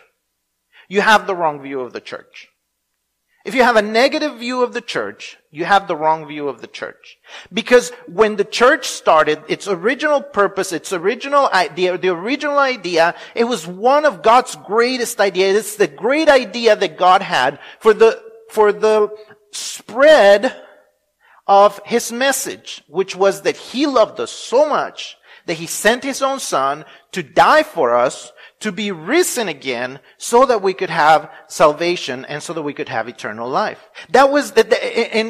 you 0.87 1.01
have 1.01 1.25
the 1.25 1.35
wrong 1.35 1.63
view 1.63 1.79
of 1.79 1.93
the 1.93 2.01
church. 2.01 2.50
If 3.43 3.55
you 3.55 3.63
have 3.63 3.75
a 3.75 3.81
negative 3.81 4.37
view 4.37 4.61
of 4.61 4.73
the 4.73 4.81
church, 4.81 5.37
you 5.49 5.65
have 5.65 5.87
the 5.87 5.95
wrong 5.95 6.27
view 6.27 6.47
of 6.47 6.61
the 6.61 6.67
church. 6.67 7.17
Because 7.51 7.91
when 8.07 8.35
the 8.35 8.45
church 8.45 8.87
started, 8.87 9.43
its 9.47 9.67
original 9.67 10.21
purpose, 10.21 10.71
its 10.71 10.93
original 10.93 11.49
idea, 11.51 11.97
the 11.97 12.09
original 12.09 12.59
idea, 12.59 13.15
it 13.33 13.45
was 13.45 13.65
one 13.65 14.05
of 14.05 14.21
God's 14.21 14.55
greatest 14.55 15.19
ideas. 15.19 15.57
It's 15.57 15.75
the 15.75 15.87
great 15.87 16.29
idea 16.29 16.75
that 16.75 16.97
God 16.97 17.23
had 17.23 17.59
for 17.79 17.93
the, 17.95 18.21
for 18.51 18.71
the 18.71 19.09
spread 19.51 20.55
of 21.47 21.81
his 21.83 22.11
message, 22.11 22.83
which 22.87 23.15
was 23.15 23.41
that 23.41 23.57
he 23.57 23.87
loved 23.87 24.19
us 24.19 24.31
so 24.31 24.69
much 24.69 25.17
that 25.47 25.55
he 25.55 25.65
sent 25.65 26.03
his 26.03 26.21
own 26.21 26.39
son 26.39 26.85
to 27.11 27.23
die 27.23 27.63
for 27.63 27.95
us 27.95 28.31
to 28.61 28.71
be 28.71 28.91
risen 28.91 29.47
again 29.47 29.99
so 30.17 30.45
that 30.45 30.61
we 30.61 30.73
could 30.73 30.89
have 30.89 31.29
salvation 31.47 32.25
and 32.25 32.41
so 32.41 32.53
that 32.53 32.61
we 32.61 32.73
could 32.73 32.89
have 32.89 33.07
eternal 33.07 33.49
life. 33.49 33.89
That 34.09 34.31
was 34.31 34.51
the, 34.51 34.63
the 34.63 35.15
and 35.15 35.29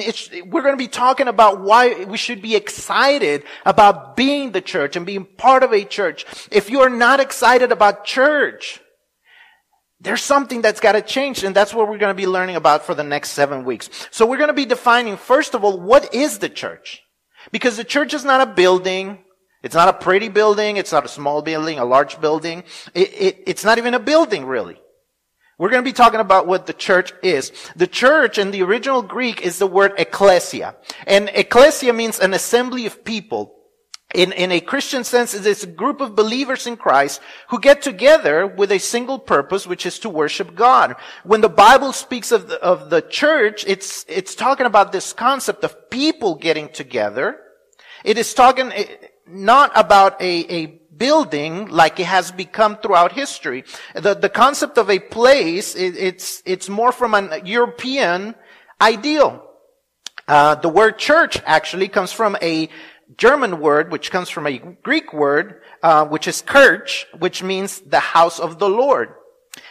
we're 0.52 0.62
going 0.62 0.74
to 0.74 0.78
be 0.78 0.88
talking 0.88 1.28
about 1.28 1.62
why 1.62 2.06
we 2.06 2.18
should 2.18 2.42
be 2.42 2.56
excited 2.56 3.44
about 3.66 4.16
being 4.16 4.52
the 4.52 4.62
church 4.62 4.96
and 4.96 5.06
being 5.06 5.26
part 5.26 5.64
of 5.64 5.74
a 5.74 5.84
church. 5.84 6.26
If 6.52 6.70
you 6.70 6.82
are 6.82 6.90
not 6.90 7.20
excited 7.20 7.72
about 7.72 8.06
church, 8.06 8.82
there's 10.02 10.24
something 10.24 10.62
that's 10.62 10.80
got 10.80 10.94
to 10.94 11.02
change 11.02 11.44
and 11.44 11.56
that's 11.56 11.74
what 11.74 11.88
we're 11.88 12.00
going 12.00 12.16
to 12.16 12.22
be 12.22 12.28
learning 12.28 12.56
about 12.56 12.86
for 12.86 12.96
the 12.96 13.04
next 13.04 13.30
seven 13.32 13.64
weeks. 13.64 13.90
So 14.12 14.26
we're 14.26 14.38
going 14.38 14.48
to 14.48 14.54
be 14.54 14.66
defining, 14.66 15.16
first 15.16 15.54
of 15.54 15.64
all, 15.64 15.80
what 15.80 16.14
is 16.14 16.40
the 16.40 16.50
church? 16.50 17.02
Because 17.52 17.78
the 17.78 17.84
church 17.84 18.14
is 18.14 18.26
not 18.26 18.42
a 18.42 18.52
building. 18.52 19.24
It's 19.63 19.75
not 19.75 19.89
a 19.89 19.94
pretty 19.94 20.30
building. 20.30 20.77
It's 20.77 20.91
not 20.91 21.06
a 21.06 21.10
small 21.10 21.41
building, 21.41 21.80
a 21.80 21.86
large 21.86 22.20
building. 22.20 22.63
It, 22.94 23.13
it, 23.13 23.44
it's 23.48 23.63
not 23.63 23.77
even 23.77 23.94
a 23.94 24.00
building, 24.00 24.46
really. 24.46 24.80
We're 25.58 25.70
going 25.70 25.84
to 25.84 25.88
be 25.88 25.94
talking 25.94 26.20
about 26.20 26.48
what 26.48 26.65
the 26.65 26.74
church 26.74 27.13
is. 27.22 27.51
The 27.75 27.86
church 27.86 28.39
in 28.39 28.50
the 28.50 28.63
original 28.63 29.03
Greek 29.03 29.41
is 29.41 29.60
the 29.60 29.68
word 29.68 29.94
ecclesia. 30.00 30.75
And 31.06 31.30
ecclesia 31.34 31.94
means 31.94 32.18
an 32.18 32.34
assembly 32.34 32.88
of 32.88 33.06
people. 33.06 33.53
In, 34.15 34.32
in 34.34 34.51
a 34.51 34.60
Christian 34.60 35.03
sense, 35.03 35.34
it's 35.34 35.63
a 35.63 35.68
group 35.68 36.01
of 36.01 36.15
believers 36.15 36.65
in 36.65 36.75
Christ 36.75 37.22
who 37.50 37.60
get 37.60 37.84
together 37.84 38.48
with 38.48 38.72
a 38.72 38.80
single 38.80 39.20
purpose, 39.20 39.68
which 39.68 39.86
is 39.86 40.00
to 40.00 40.10
worship 40.10 40.56
God. 40.56 40.96
When 41.24 41.41
the 41.41 41.48
Bible 41.48 41.94
speaks 41.94 42.32
of 42.32 42.48
the, 42.48 42.60
of 42.62 42.89
the 42.89 43.01
church, 43.01 43.63
it's, 43.68 44.03
it's 44.10 44.34
talking 44.34 44.65
about 44.65 44.91
this 44.91 45.13
concept 45.13 45.63
of 45.63 45.91
people 45.91 46.36
getting 46.36 46.70
together. 46.70 47.39
It 48.03 48.18
is 48.18 48.34
talking, 48.34 48.74
not 49.28 49.72
about 49.75 50.22
a, 50.22 50.54
a 50.54 50.66
building 50.96 51.68
like 51.68 52.00
it 52.00 52.06
has 52.06 52.32
become 52.32 52.78
throughout 52.78 53.12
history. 53.13 53.63
The, 53.96 54.13
the 54.13 54.30
concept 54.30 54.78
of 54.78 54.90
a 54.90 55.00
place, 55.00 55.75
it, 55.75 55.98
it's, 55.98 56.44
it's 56.46 56.70
more 56.70 56.92
from 56.92 57.13
an 57.13 57.46
European 57.46 58.36
ideal. 58.80 59.44
Uh, 60.28 60.56
the 60.56 60.70
word 60.70 60.98
church 60.98 61.42
actually 61.46 61.88
comes 61.88 62.12
from 62.12 62.38
a 62.42 62.70
German 63.18 63.60
word, 63.60 63.92
which 63.92 64.12
comes 64.12 64.30
from 64.30 64.48
a 64.48 64.58
Greek 64.58 65.12
word, 65.12 65.62
uh, 65.84 66.06
which 66.06 66.28
is 66.28 66.42
kirch, 66.42 67.06
which 67.20 67.44
means 67.44 67.80
the 67.82 68.00
house 68.00 68.40
of 68.40 68.60
the 68.60 68.70
Lord. 68.70 69.10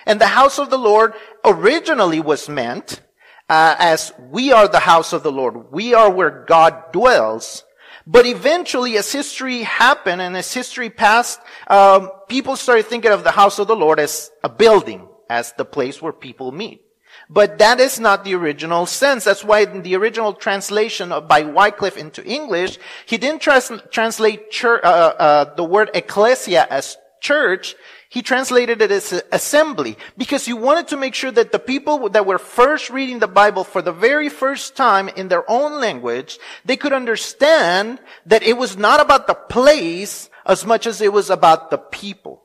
And 0.07 0.21
the 0.21 0.27
house 0.27 0.59
of 0.59 0.71
the 0.71 0.79
Lord 0.79 1.15
originally 1.45 2.21
was 2.21 2.49
meant 2.49 3.01
uh, 3.49 3.77
as 3.79 4.13
we 4.31 4.53
are 4.53 4.69
the 4.69 4.81
house 4.81 5.13
of 5.13 5.23
the 5.23 5.33
Lord. 5.33 5.73
We 5.73 5.95
are 5.95 6.11
where 6.11 6.45
God 6.47 6.93
dwells. 6.93 7.65
But 8.07 8.27
eventually, 8.27 8.97
as 8.97 9.13
history 9.13 9.63
happened 9.63 10.23
and 10.23 10.37
as 10.37 10.53
history 10.53 10.91
passed, 10.91 11.41
um, 11.69 12.11
people 12.29 12.57
started 12.57 12.87
thinking 12.87 13.13
of 13.13 13.25
the 13.25 13.31
house 13.31 13.59
of 13.59 13.69
the 13.69 13.77
Lord 13.77 14.01
as 14.01 14.31
a 14.43 14.49
building, 14.49 15.09
as 15.29 15.53
the 15.53 15.65
place 15.65 16.01
where 16.01 16.13
people 16.13 16.53
meet. 16.53 16.83
But 17.29 17.59
that 17.59 17.79
is 17.79 18.01
not 18.01 18.25
the 18.25 18.35
original 18.35 18.87
sense. 18.87 19.25
That's 19.25 19.45
why 19.45 19.61
in 19.61 19.83
the 19.83 19.95
original 19.97 20.33
translation 20.33 21.13
of, 21.13 21.29
by 21.29 21.43
Wycliffe 21.43 21.97
into 21.97 22.25
English, 22.25 22.79
he 23.07 23.19
didn't 23.19 23.41
trans- 23.41 23.71
translate 23.91 24.53
uh, 24.65 24.67
uh, 24.67 25.55
the 25.55 25.65
word 25.65 25.91
ecclesia 25.95 26.67
as 26.71 26.97
church. 27.21 27.77
He 28.11 28.23
translated 28.23 28.83
it 28.83 28.91
as 28.91 29.23
assembly 29.31 29.97
because 30.19 30.45
he 30.45 30.53
wanted 30.53 30.89
to 30.89 30.97
make 30.97 31.15
sure 31.15 31.31
that 31.31 31.53
the 31.53 31.61
people 31.61 32.09
that 32.09 32.27
were 32.27 32.39
first 32.39 32.91
reading 32.91 33.21
the 33.21 33.29
Bible 33.29 33.63
for 33.63 33.83
the 33.83 33.93
very 33.93 34.29
first 34.29 34.75
time 34.75 35.09
in 35.09 35.29
their 35.29 35.49
own 35.49 35.81
language, 35.81 36.41
they 36.65 36.77
could 36.77 36.93
understand 36.93 38.01
that 38.27 38.43
it 38.43 38.59
was 38.59 38.77
not 38.77 39.01
about 39.01 39.29
the 39.29 39.35
place 39.35 40.29
as 40.45 40.67
much 40.67 40.89
as 40.89 41.01
it 41.01 41.13
was 41.13 41.31
about 41.31 41.71
the 41.71 41.79
people. 41.79 42.43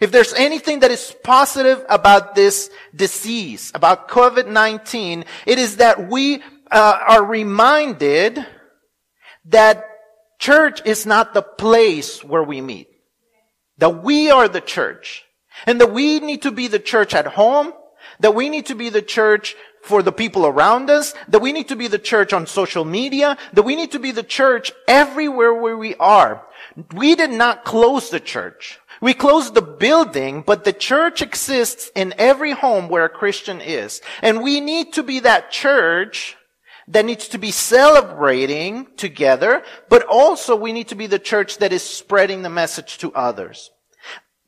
If 0.00 0.10
there's 0.10 0.32
anything 0.32 0.80
that 0.80 0.90
is 0.90 1.14
positive 1.22 1.84
about 1.90 2.34
this 2.34 2.70
disease, 2.96 3.70
about 3.74 4.08
COVID-19, 4.08 5.26
it 5.44 5.58
is 5.58 5.76
that 5.76 6.08
we 6.08 6.42
uh, 6.70 6.98
are 7.08 7.24
reminded 7.24 8.42
that 9.44 9.84
church 10.38 10.80
is 10.86 11.04
not 11.04 11.34
the 11.34 11.42
place 11.42 12.24
where 12.24 12.42
we 12.42 12.62
meet. 12.62 12.87
That 13.78 14.02
we 14.02 14.30
are 14.30 14.48
the 14.48 14.60
church. 14.60 15.24
And 15.66 15.80
that 15.80 15.92
we 15.92 16.20
need 16.20 16.42
to 16.42 16.50
be 16.50 16.68
the 16.68 16.78
church 16.78 17.14
at 17.14 17.26
home. 17.26 17.72
That 18.20 18.34
we 18.34 18.48
need 18.48 18.66
to 18.66 18.74
be 18.74 18.90
the 18.90 19.02
church 19.02 19.56
for 19.82 20.02
the 20.02 20.12
people 20.12 20.46
around 20.46 20.90
us. 20.90 21.14
That 21.28 21.40
we 21.40 21.52
need 21.52 21.68
to 21.68 21.76
be 21.76 21.88
the 21.88 21.98
church 21.98 22.32
on 22.32 22.46
social 22.46 22.84
media. 22.84 23.36
That 23.52 23.62
we 23.62 23.76
need 23.76 23.92
to 23.92 23.98
be 23.98 24.10
the 24.10 24.22
church 24.22 24.72
everywhere 24.86 25.54
where 25.54 25.76
we 25.76 25.94
are. 25.96 26.46
We 26.92 27.14
did 27.14 27.30
not 27.30 27.64
close 27.64 28.10
the 28.10 28.20
church. 28.20 28.78
We 29.00 29.14
closed 29.14 29.54
the 29.54 29.62
building, 29.62 30.42
but 30.42 30.64
the 30.64 30.72
church 30.72 31.22
exists 31.22 31.90
in 31.94 32.14
every 32.18 32.52
home 32.52 32.88
where 32.88 33.04
a 33.04 33.08
Christian 33.08 33.60
is. 33.60 34.00
And 34.22 34.42
we 34.42 34.60
need 34.60 34.92
to 34.94 35.02
be 35.02 35.20
that 35.20 35.52
church 35.52 36.36
that 36.92 37.04
needs 37.04 37.28
to 37.28 37.38
be 37.38 37.50
celebrating 37.52 38.86
together, 38.96 39.62
but 39.88 40.04
also 40.08 40.56
we 40.56 40.72
need 40.72 40.88
to 40.88 40.96
be 40.96 41.06
the 41.06 41.18
church 41.18 41.58
that 41.58 41.72
is 41.72 41.82
spreading 41.82 42.42
the 42.42 42.48
message 42.48 42.98
to 42.98 43.12
others. 43.14 43.70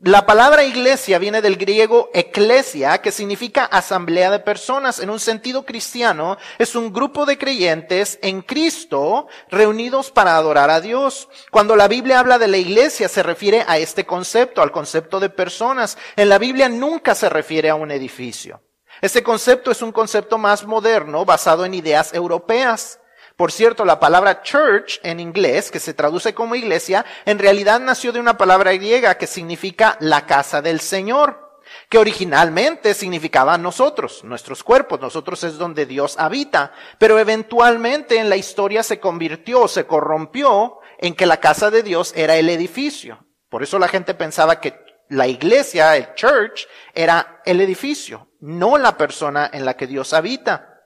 La 0.02 0.24
palabra 0.24 0.64
iglesia 0.64 1.18
viene 1.18 1.42
del 1.42 1.56
griego 1.56 2.08
eclesia, 2.14 3.02
que 3.02 3.12
significa 3.12 3.66
asamblea 3.66 4.30
de 4.30 4.38
personas. 4.38 4.98
En 4.98 5.10
un 5.10 5.20
sentido 5.20 5.66
cristiano, 5.66 6.38
es 6.58 6.74
un 6.74 6.90
grupo 6.90 7.26
de 7.26 7.36
creyentes 7.36 8.18
en 8.22 8.40
Cristo 8.40 9.26
reunidos 9.50 10.10
para 10.10 10.36
adorar 10.36 10.70
a 10.70 10.80
Dios. 10.80 11.28
Cuando 11.50 11.76
la 11.76 11.86
Biblia 11.86 12.18
habla 12.18 12.38
de 12.38 12.48
la 12.48 12.56
iglesia, 12.56 13.10
se 13.10 13.22
refiere 13.22 13.62
a 13.68 13.76
este 13.76 14.06
concepto, 14.06 14.62
al 14.62 14.72
concepto 14.72 15.20
de 15.20 15.28
personas. 15.28 15.98
En 16.16 16.30
la 16.30 16.38
Biblia 16.38 16.70
nunca 16.70 17.14
se 17.14 17.28
refiere 17.28 17.68
a 17.68 17.74
un 17.74 17.90
edificio. 17.90 18.62
Este 19.00 19.22
concepto 19.22 19.70
es 19.70 19.80
un 19.80 19.92
concepto 19.92 20.36
más 20.36 20.66
moderno 20.66 21.24
basado 21.24 21.64
en 21.64 21.74
ideas 21.74 22.12
europeas. 22.12 23.00
Por 23.36 23.50
cierto, 23.50 23.86
la 23.86 23.98
palabra 23.98 24.42
church 24.42 25.00
en 25.02 25.20
inglés, 25.20 25.70
que 25.70 25.80
se 25.80 25.94
traduce 25.94 26.34
como 26.34 26.54
iglesia, 26.54 27.06
en 27.24 27.38
realidad 27.38 27.80
nació 27.80 28.12
de 28.12 28.20
una 28.20 28.36
palabra 28.36 28.72
griega 28.72 29.16
que 29.16 29.26
significa 29.26 29.96
la 30.00 30.26
casa 30.26 30.60
del 30.60 30.80
Señor, 30.80 31.62
que 31.88 31.96
originalmente 31.96 32.92
significaba 32.92 33.56
nosotros, 33.56 34.22
nuestros 34.24 34.62
cuerpos, 34.62 35.00
nosotros 35.00 35.42
es 35.44 35.56
donde 35.56 35.86
Dios 35.86 36.16
habita, 36.18 36.72
pero 36.98 37.18
eventualmente 37.18 38.18
en 38.18 38.28
la 38.28 38.36
historia 38.36 38.82
se 38.82 39.00
convirtió, 39.00 39.66
se 39.68 39.86
corrompió 39.86 40.78
en 40.98 41.14
que 41.14 41.24
la 41.24 41.38
casa 41.38 41.70
de 41.70 41.82
Dios 41.82 42.12
era 42.14 42.36
el 42.36 42.50
edificio. 42.50 43.24
Por 43.48 43.62
eso 43.62 43.78
la 43.78 43.88
gente 43.88 44.12
pensaba 44.12 44.60
que 44.60 44.78
la 45.08 45.26
iglesia, 45.26 45.96
el 45.96 46.14
church, 46.14 46.68
era 46.94 47.40
el 47.46 47.60
edificio, 47.60 48.29
no 48.40 48.78
la 48.78 48.96
persona 48.96 49.48
en 49.52 49.64
la 49.64 49.76
que 49.76 49.86
Dios 49.86 50.12
habita. 50.12 50.82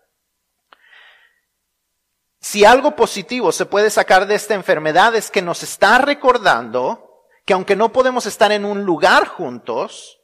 Si 2.41 2.65
algo 2.65 2.95
positivo 2.95 3.53
se 3.53 3.65
puede 3.65 3.89
sacar 3.89 4.27
de 4.27 4.35
esta 4.35 4.55
enfermedad 4.55 5.15
es 5.15 5.31
que 5.31 5.41
nos 5.41 5.63
está 5.63 5.99
recordando 5.99 7.23
que 7.47 7.55
aunque 7.55 7.77
no 7.77 7.93
podemos 7.93 8.27
estar 8.27 8.53
en 8.53 8.65
un 8.65 8.85
lugar 8.85 9.27
juntos, 9.27 10.21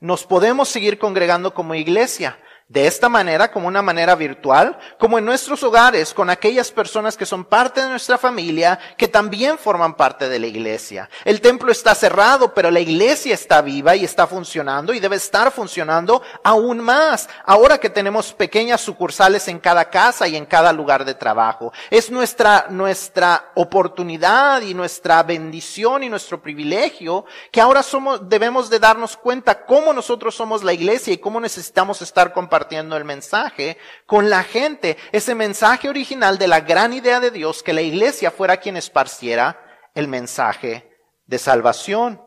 nos 0.00 0.24
podemos 0.24 0.68
seguir 0.68 0.98
congregando 0.98 1.54
como 1.54 1.74
iglesia. 1.74 2.40
De 2.70 2.86
esta 2.86 3.08
manera, 3.08 3.50
como 3.50 3.66
una 3.66 3.82
manera 3.82 4.14
virtual, 4.14 4.78
como 4.96 5.18
en 5.18 5.24
nuestros 5.24 5.60
hogares, 5.64 6.14
con 6.14 6.30
aquellas 6.30 6.70
personas 6.70 7.16
que 7.16 7.26
son 7.26 7.44
parte 7.44 7.82
de 7.82 7.88
nuestra 7.88 8.16
familia, 8.16 8.78
que 8.96 9.08
también 9.08 9.58
forman 9.58 9.94
parte 9.94 10.28
de 10.28 10.38
la 10.38 10.46
iglesia. 10.46 11.10
El 11.24 11.40
templo 11.40 11.72
está 11.72 11.96
cerrado, 11.96 12.54
pero 12.54 12.70
la 12.70 12.78
iglesia 12.78 13.34
está 13.34 13.60
viva 13.60 13.96
y 13.96 14.04
está 14.04 14.28
funcionando 14.28 14.94
y 14.94 15.00
debe 15.00 15.16
estar 15.16 15.50
funcionando 15.50 16.22
aún 16.44 16.78
más. 16.78 17.28
Ahora 17.44 17.78
que 17.78 17.90
tenemos 17.90 18.32
pequeñas 18.32 18.80
sucursales 18.80 19.48
en 19.48 19.58
cada 19.58 19.90
casa 19.90 20.28
y 20.28 20.36
en 20.36 20.46
cada 20.46 20.72
lugar 20.72 21.04
de 21.04 21.14
trabajo. 21.14 21.72
Es 21.90 22.08
nuestra, 22.08 22.66
nuestra 22.70 23.50
oportunidad 23.56 24.62
y 24.62 24.74
nuestra 24.74 25.24
bendición 25.24 26.04
y 26.04 26.08
nuestro 26.08 26.40
privilegio 26.40 27.24
que 27.50 27.60
ahora 27.60 27.82
somos, 27.82 28.28
debemos 28.28 28.70
de 28.70 28.78
darnos 28.78 29.16
cuenta 29.16 29.66
cómo 29.66 29.92
nosotros 29.92 30.36
somos 30.36 30.62
la 30.62 30.72
iglesia 30.72 31.12
y 31.12 31.18
cómo 31.18 31.40
necesitamos 31.40 32.00
estar 32.00 32.32
compartiendo 32.32 32.59
el 32.70 33.04
mensaje 33.04 33.78
con 34.06 34.28
la 34.28 34.42
gente, 34.42 34.96
ese 35.12 35.34
mensaje 35.34 35.88
original 35.88 36.38
de 36.38 36.48
la 36.48 36.60
gran 36.60 36.92
idea 36.92 37.20
de 37.20 37.30
Dios, 37.30 37.62
que 37.62 37.72
la 37.72 37.82
iglesia 37.82 38.30
fuera 38.30 38.58
quien 38.58 38.76
esparciera 38.76 39.60
el 39.94 40.08
mensaje 40.08 40.90
de 41.26 41.38
salvación. 41.38 42.22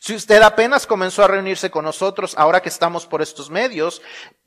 Si 0.00 0.14
usted 0.14 0.42
apenas 0.42 0.86
comenzó 0.86 1.24
a 1.24 1.28
reunirse 1.28 1.70
con 1.70 1.84
nosotros 1.84 2.34
ahora 2.36 2.60
que 2.60 2.68
estamos 2.68 3.06
por 3.06 3.22
estos 3.22 3.50
medios, 3.50 4.02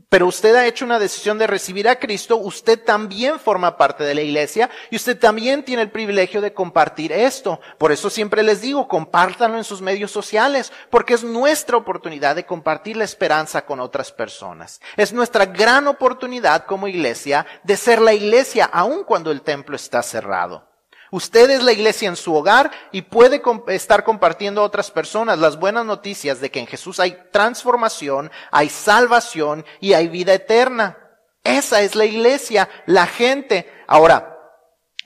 pero 0.10 0.28
usted 0.28 0.56
ha 0.56 0.66
hecho 0.66 0.86
una 0.86 1.00
decisión 1.00 1.38
de 1.38 1.48
recibir 1.48 1.90
a 1.90 2.00
Cristo, 2.00 2.38
usted 2.38 2.82
también 2.84 3.40
forma 3.40 3.78
parte 3.78 4.06
de 4.06 4.16
la 4.16 4.22
iglesia 4.22 4.70
y 4.90 4.96
usted 4.96 5.20
también 5.20 5.64
tiene 5.64 5.82
el 5.82 5.92
privilegio 5.92 6.40
de 6.40 6.54
compartir 6.54 7.12
esto. 7.12 7.60
Por 7.78 7.92
eso 7.92 8.10
siempre 8.10 8.42
les 8.42 8.62
digo, 8.62 8.88
compártanlo 8.88 9.58
en 9.58 9.66
sus 9.66 9.82
medios 9.82 10.12
sociales, 10.12 10.72
porque 10.90 11.14
es 11.14 11.24
nuestra 11.24 11.76
oportunidad 11.76 12.36
de 12.36 12.46
compartir 12.46 12.96
la 12.96 13.04
esperanza 13.04 13.66
con 13.66 13.82
otras 13.82 14.14
personas. 14.14 14.80
Es 14.96 15.12
nuestra 15.12 15.46
gran 15.46 15.88
oportunidad 15.88 16.66
como 16.66 16.88
iglesia 16.88 17.46
de 17.64 17.76
ser 17.76 18.02
la 18.02 18.14
iglesia 18.14 18.66
aun 18.66 19.04
cuando 19.04 19.32
el 19.32 19.42
templo 19.42 19.76
está 19.76 20.02
cerrado. 20.04 20.77
Usted 21.12 21.50
es 21.50 21.64
la 21.64 21.72
iglesia 21.72 22.10
en 22.10 22.16
su 22.16 22.36
hogar 22.36 22.72
y 22.92 23.04
puede 23.04 23.42
estar 23.70 24.04
compartiendo 24.04 24.62
a 24.62 24.66
otras 24.66 24.92
personas 24.92 25.40
las 25.40 25.58
buenas 25.58 25.86
noticias 25.86 26.42
de 26.42 26.52
que 26.52 26.60
en 26.60 26.68
Jesús 26.68 27.00
hay 27.00 27.18
transformación, 27.32 28.30
hay 28.52 28.70
salvación 28.70 29.66
y 29.80 29.94
hay 29.94 30.10
vida 30.10 30.34
eterna. 30.34 30.98
Esa 31.44 31.82
es 31.82 31.96
la 31.96 32.06
iglesia, 32.06 32.68
la 32.86 33.08
gente. 33.08 33.72
Ahora, 33.88 34.38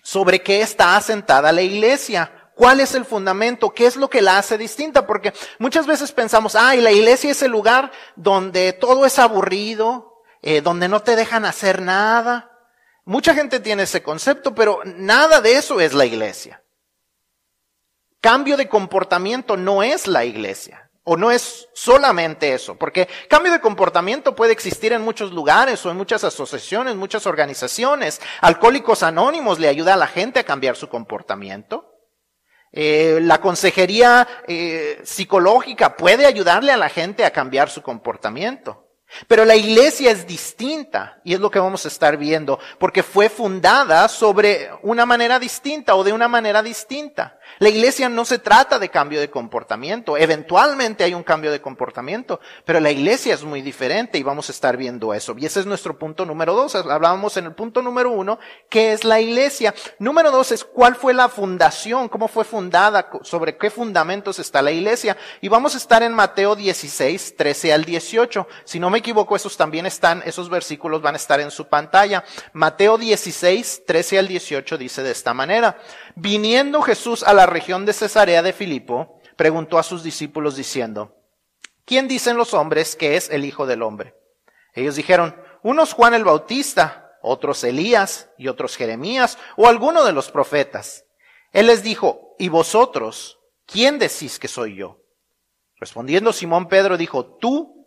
¿sobre 0.01 0.41
qué 0.41 0.61
está 0.61 0.95
asentada 0.95 1.51
la 1.51 1.61
iglesia? 1.61 2.31
¿Cuál 2.55 2.79
es 2.79 2.95
el 2.95 3.05
fundamento? 3.05 3.71
¿Qué 3.71 3.85
es 3.85 3.95
lo 3.95 4.09
que 4.09 4.21
la 4.21 4.37
hace 4.37 4.57
distinta? 4.57 5.05
Porque 5.05 5.33
muchas 5.59 5.85
veces 5.85 6.11
pensamos, 6.11 6.55
ay, 6.55 6.81
la 6.81 6.91
iglesia 6.91 7.31
es 7.31 7.41
el 7.43 7.51
lugar 7.51 7.91
donde 8.15 8.73
todo 8.73 9.05
es 9.05 9.19
aburrido, 9.19 10.23
eh, 10.41 10.61
donde 10.61 10.87
no 10.87 11.01
te 11.01 11.15
dejan 11.15 11.45
hacer 11.45 11.81
nada. 11.81 12.50
Mucha 13.11 13.33
gente 13.33 13.59
tiene 13.59 13.83
ese 13.83 14.01
concepto, 14.01 14.55
pero 14.55 14.79
nada 14.85 15.41
de 15.41 15.57
eso 15.57 15.81
es 15.81 15.93
la 15.93 16.05
iglesia. 16.05 16.63
Cambio 18.21 18.55
de 18.55 18.69
comportamiento 18.69 19.57
no 19.57 19.83
es 19.83 20.07
la 20.07 20.23
iglesia. 20.23 20.89
O 21.03 21.17
no 21.17 21.29
es 21.29 21.67
solamente 21.73 22.53
eso, 22.53 22.77
porque 22.77 23.09
cambio 23.27 23.51
de 23.51 23.59
comportamiento 23.59 24.33
puede 24.33 24.53
existir 24.53 24.93
en 24.93 25.01
muchos 25.01 25.33
lugares 25.33 25.85
o 25.85 25.91
en 25.91 25.97
muchas 25.97 26.23
asociaciones, 26.23 26.95
muchas 26.95 27.27
organizaciones. 27.27 28.21
Alcohólicos 28.39 29.03
Anónimos 29.03 29.59
le 29.59 29.67
ayuda 29.67 29.95
a 29.95 29.97
la 29.97 30.07
gente 30.07 30.39
a 30.39 30.45
cambiar 30.45 30.77
su 30.77 30.87
comportamiento. 30.87 31.91
Eh, 32.71 33.19
la 33.23 33.41
consejería 33.41 34.25
eh, 34.47 35.01
psicológica 35.03 35.97
puede 35.97 36.25
ayudarle 36.25 36.71
a 36.71 36.77
la 36.77 36.87
gente 36.87 37.25
a 37.25 37.31
cambiar 37.31 37.69
su 37.69 37.81
comportamiento. 37.81 38.90
Pero 39.27 39.45
la 39.45 39.55
iglesia 39.55 40.11
es 40.11 40.25
distinta 40.25 41.19
y 41.23 41.33
es 41.33 41.39
lo 41.39 41.51
que 41.51 41.59
vamos 41.59 41.85
a 41.85 41.87
estar 41.87 42.17
viendo, 42.17 42.59
porque 42.79 43.03
fue 43.03 43.29
fundada 43.29 44.07
sobre 44.07 44.69
una 44.83 45.05
manera 45.05 45.39
distinta 45.39 45.95
o 45.95 46.03
de 46.03 46.13
una 46.13 46.27
manera 46.27 46.63
distinta. 46.63 47.37
La 47.59 47.69
iglesia 47.69 48.09
no 48.09 48.25
se 48.25 48.39
trata 48.39 48.79
de 48.79 48.89
cambio 48.89 49.19
de 49.19 49.29
comportamiento. 49.29 50.17
Eventualmente 50.17 51.03
hay 51.03 51.13
un 51.13 51.23
cambio 51.23 51.51
de 51.51 51.61
comportamiento, 51.61 52.39
pero 52.65 52.79
la 52.79 52.91
iglesia 52.91 53.33
es 53.33 53.43
muy 53.43 53.61
diferente 53.61 54.17
y 54.17 54.23
vamos 54.23 54.49
a 54.49 54.51
estar 54.51 54.77
viendo 54.77 55.13
eso. 55.13 55.35
Y 55.37 55.45
ese 55.45 55.59
es 55.59 55.65
nuestro 55.65 55.99
punto 55.99 56.25
número 56.25 56.55
dos. 56.55 56.75
Hablábamos 56.75 57.37
en 57.37 57.45
el 57.45 57.53
punto 57.53 57.81
número 57.81 58.11
uno, 58.11 58.39
¿qué 58.69 58.93
es 58.93 59.03
la 59.03 59.19
iglesia? 59.19 59.75
Número 59.99 60.31
dos 60.31 60.51
es 60.51 60.63
cuál 60.63 60.95
fue 60.95 61.13
la 61.13 61.29
fundación, 61.29 62.09
cómo 62.09 62.27
fue 62.27 62.45
fundada, 62.45 63.09
sobre 63.23 63.57
qué 63.57 63.69
fundamentos 63.69 64.39
está 64.39 64.61
la 64.61 64.71
iglesia. 64.71 65.17
Y 65.41 65.49
vamos 65.49 65.75
a 65.75 65.77
estar 65.77 66.01
en 66.03 66.13
Mateo 66.13 66.55
16, 66.55 67.35
13 67.35 67.73
al 67.73 67.85
18. 67.85 68.47
Si 68.63 68.79
no 68.79 68.89
me 68.89 69.00
equivoco, 69.01 69.35
esos 69.35 69.57
también 69.57 69.85
están, 69.85 70.23
esos 70.25 70.49
versículos 70.49 71.01
van 71.01 71.15
a 71.15 71.17
estar 71.17 71.39
en 71.39 71.51
su 71.51 71.67
pantalla. 71.67 72.23
Mateo 72.53 72.97
16, 72.97 73.83
13 73.85 74.19
al 74.19 74.27
18 74.27 74.77
dice 74.77 75.03
de 75.03 75.11
esta 75.11 75.33
manera. 75.33 75.77
Viniendo 76.15 76.81
Jesús 76.81 77.23
a 77.23 77.33
la 77.33 77.45
región 77.45 77.85
de 77.85 77.93
Cesarea 77.93 78.41
de 78.41 78.53
Filipo, 78.53 79.19
preguntó 79.35 79.77
a 79.77 79.83
sus 79.83 80.03
discípulos 80.03 80.55
diciendo, 80.55 81.17
¿quién 81.85 82.07
dicen 82.07 82.37
los 82.37 82.53
hombres 82.53 82.95
que 82.95 83.17
es 83.17 83.29
el 83.29 83.45
Hijo 83.45 83.67
del 83.67 83.83
Hombre? 83.83 84.15
Ellos 84.73 84.95
dijeron, 84.95 85.35
unos 85.63 85.93
Juan 85.93 86.13
el 86.13 86.23
Bautista, 86.23 87.11
otros 87.21 87.63
Elías 87.63 88.29
y 88.37 88.47
otros 88.47 88.77
Jeremías 88.77 89.37
o 89.57 89.67
alguno 89.67 90.03
de 90.03 90.13
los 90.13 90.31
profetas. 90.31 91.05
Él 91.51 91.67
les 91.67 91.83
dijo, 91.83 92.35
¿y 92.39 92.49
vosotros 92.49 93.39
quién 93.65 93.99
decís 93.99 94.39
que 94.39 94.47
soy 94.47 94.75
yo? 94.75 95.01
Respondiendo 95.77 96.31
Simón 96.31 96.67
Pedro 96.67 96.97
dijo, 96.97 97.25
tú 97.25 97.80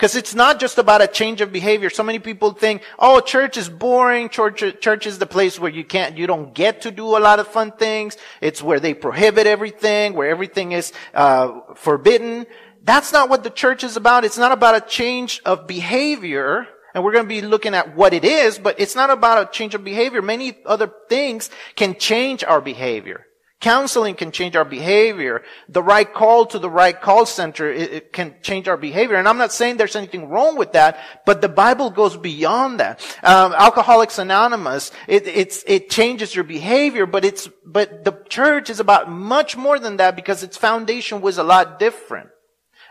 Because 0.00 0.16
it's 0.16 0.34
not 0.34 0.58
just 0.58 0.78
about 0.78 1.02
a 1.02 1.06
change 1.06 1.42
of 1.42 1.52
behavior. 1.52 1.90
So 1.90 2.02
many 2.02 2.20
people 2.20 2.52
think, 2.52 2.80
oh, 2.98 3.20
church 3.20 3.58
is 3.58 3.68
boring. 3.68 4.30
Church, 4.30 4.64
church 4.80 5.06
is 5.06 5.18
the 5.18 5.26
place 5.26 5.60
where 5.60 5.70
you 5.70 5.84
can't, 5.84 6.16
you 6.16 6.26
don't 6.26 6.54
get 6.54 6.80
to 6.82 6.90
do 6.90 7.04
a 7.04 7.20
lot 7.20 7.38
of 7.38 7.46
fun 7.46 7.72
things. 7.72 8.16
It's 8.40 8.62
where 8.62 8.80
they 8.80 8.94
prohibit 8.94 9.46
everything, 9.46 10.14
where 10.14 10.30
everything 10.30 10.72
is, 10.72 10.94
uh, 11.12 11.74
forbidden. 11.74 12.46
That's 12.82 13.12
not 13.12 13.28
what 13.28 13.44
the 13.44 13.50
church 13.50 13.84
is 13.84 13.98
about. 13.98 14.24
It's 14.24 14.38
not 14.38 14.52
about 14.52 14.74
a 14.74 14.80
change 14.80 15.42
of 15.44 15.66
behavior. 15.66 16.66
And 16.94 17.04
we're 17.04 17.12
going 17.12 17.26
to 17.26 17.28
be 17.28 17.42
looking 17.42 17.74
at 17.74 17.94
what 17.94 18.14
it 18.14 18.24
is, 18.24 18.58
but 18.58 18.80
it's 18.80 18.96
not 18.96 19.10
about 19.10 19.50
a 19.50 19.52
change 19.52 19.74
of 19.74 19.84
behavior. 19.84 20.22
Many 20.22 20.56
other 20.64 20.90
things 21.10 21.50
can 21.76 21.94
change 21.98 22.42
our 22.42 22.62
behavior. 22.62 23.26
Counseling 23.60 24.14
can 24.14 24.32
change 24.32 24.56
our 24.56 24.64
behavior. 24.64 25.42
The 25.68 25.82
right 25.82 26.10
call 26.10 26.46
to 26.46 26.58
the 26.58 26.70
right 26.70 26.98
call 26.98 27.26
center 27.26 27.70
it, 27.70 27.92
it 27.92 28.12
can 28.12 28.36
change 28.40 28.68
our 28.68 28.78
behavior. 28.78 29.16
And 29.16 29.28
I'm 29.28 29.36
not 29.36 29.52
saying 29.52 29.76
there's 29.76 29.96
anything 29.96 30.30
wrong 30.30 30.56
with 30.56 30.72
that, 30.72 30.98
but 31.26 31.42
the 31.42 31.48
Bible 31.48 31.90
goes 31.90 32.16
beyond 32.16 32.80
that. 32.80 33.02
Um, 33.22 33.52
Alcoholics 33.52 34.18
Anonymous, 34.18 34.92
it, 35.06 35.26
it 35.66 35.90
changes 35.90 36.34
your 36.34 36.44
behavior, 36.44 37.04
but 37.04 37.24
it's 37.24 37.48
but 37.66 38.04
the 38.04 38.24
church 38.28 38.70
is 38.70 38.80
about 38.80 39.10
much 39.10 39.56
more 39.56 39.78
than 39.78 39.98
that 39.98 40.16
because 40.16 40.42
its 40.42 40.56
foundation 40.56 41.20
was 41.20 41.36
a 41.36 41.44
lot 41.44 41.78
different. 41.78 42.30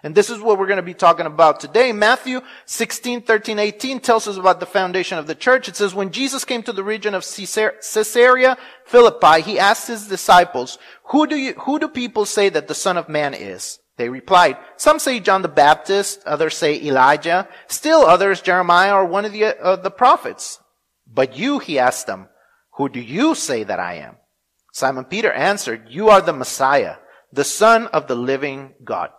And 0.04 0.16
this 0.16 0.30
is 0.30 0.40
what 0.40 0.58
we're 0.58 0.68
going 0.68 0.78
to 0.78 0.84
be 0.84 0.94
talking 0.94 1.26
about 1.26 1.60
today. 1.60 1.92
Matthew 1.92 2.42
16, 2.66 3.24
13, 3.24 3.60
18 3.60 4.00
tells 4.00 4.28
us 4.28 4.38
about 4.38 4.60
the 4.60 4.66
foundation 4.66 5.18
of 5.18 5.28
the 5.28 5.36
church. 5.36 5.68
It 5.68 5.76
says, 5.76 5.94
when 5.94 6.12
Jesus 6.12 6.46
came 6.46 6.64
to 6.64 6.74
the 6.74 6.84
region 6.84 7.14
of 7.14 7.26
Caesarea 7.26 8.58
Philippi, 8.86 9.42
he 9.42 9.60
asked 9.60 9.88
his 9.88 10.08
disciples, 10.08 10.78
who 11.06 11.28
do 11.28 11.36
you, 11.36 11.54
who 11.54 11.80
do 11.80 11.90
people 11.90 12.26
say 12.26 12.50
that 12.50 12.68
the 12.68 12.76
son 12.76 12.98
of 12.98 13.10
man 13.10 13.34
is? 13.34 13.80
They 13.98 14.08
replied, 14.08 14.58
some 14.78 14.98
say 14.98 15.20
John 15.20 15.42
the 15.42 15.50
Baptist, 15.50 16.24
others 16.26 16.56
say 16.56 16.82
Elijah, 16.82 17.50
still 17.68 18.02
others 18.02 18.42
Jeremiah 18.42 18.96
or 18.96 19.06
one 19.06 19.26
of 19.26 19.34
the, 19.34 19.44
uh, 19.62 19.76
the 19.76 19.92
prophets. 19.92 20.62
But 21.06 21.38
you, 21.38 21.60
he 21.60 21.78
asked 21.78 22.08
them, 22.08 22.30
who 22.76 22.88
do 22.88 23.02
you 23.02 23.36
say 23.36 23.66
that 23.66 23.80
I 23.82 23.96
am? 23.96 24.16
Simon 24.72 25.04
Peter 25.04 25.32
answered, 25.34 25.88
you 25.90 26.08
are 26.08 26.22
the 26.22 26.32
Messiah, 26.32 26.96
the 27.34 27.44
son 27.44 27.88
of 27.88 28.08
the 28.08 28.16
living 28.16 28.74
God. 28.86 29.10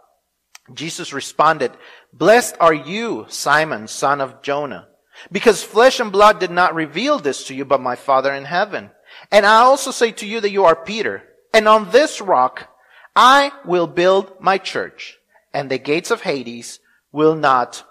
Jesus 0.75 1.13
responded, 1.13 1.73
Blessed 2.13 2.57
are 2.61 2.75
you, 2.75 3.27
Simon, 3.29 3.89
son 3.89 4.21
of 4.21 4.43
Jonah, 4.43 4.89
because 5.31 5.63
flesh 5.63 6.01
and 6.01 6.13
blood 6.13 6.41
did 6.41 6.51
not 6.51 6.75
reveal 6.75 7.19
this 7.19 7.45
to 7.45 7.55
you, 7.55 7.65
but 7.65 7.81
my 7.81 7.97
Father 7.97 8.33
in 8.33 8.45
heaven. 8.45 8.91
And 9.31 9.45
I 9.45 9.61
also 9.61 9.91
say 9.91 10.13
to 10.13 10.27
you 10.27 10.41
that 10.41 10.51
you 10.51 10.65
are 10.65 10.77
Peter, 10.77 11.23
and 11.53 11.67
on 11.67 11.91
this 11.91 12.21
rock 12.21 12.69
I 13.15 13.53
will 13.65 13.87
build 13.87 14.41
my 14.41 14.59
church, 14.59 15.19
and 15.53 15.71
the 15.71 15.79
gates 15.79 16.11
of 16.11 16.23
Hades 16.23 16.81
will 17.13 17.35
not 17.35 17.85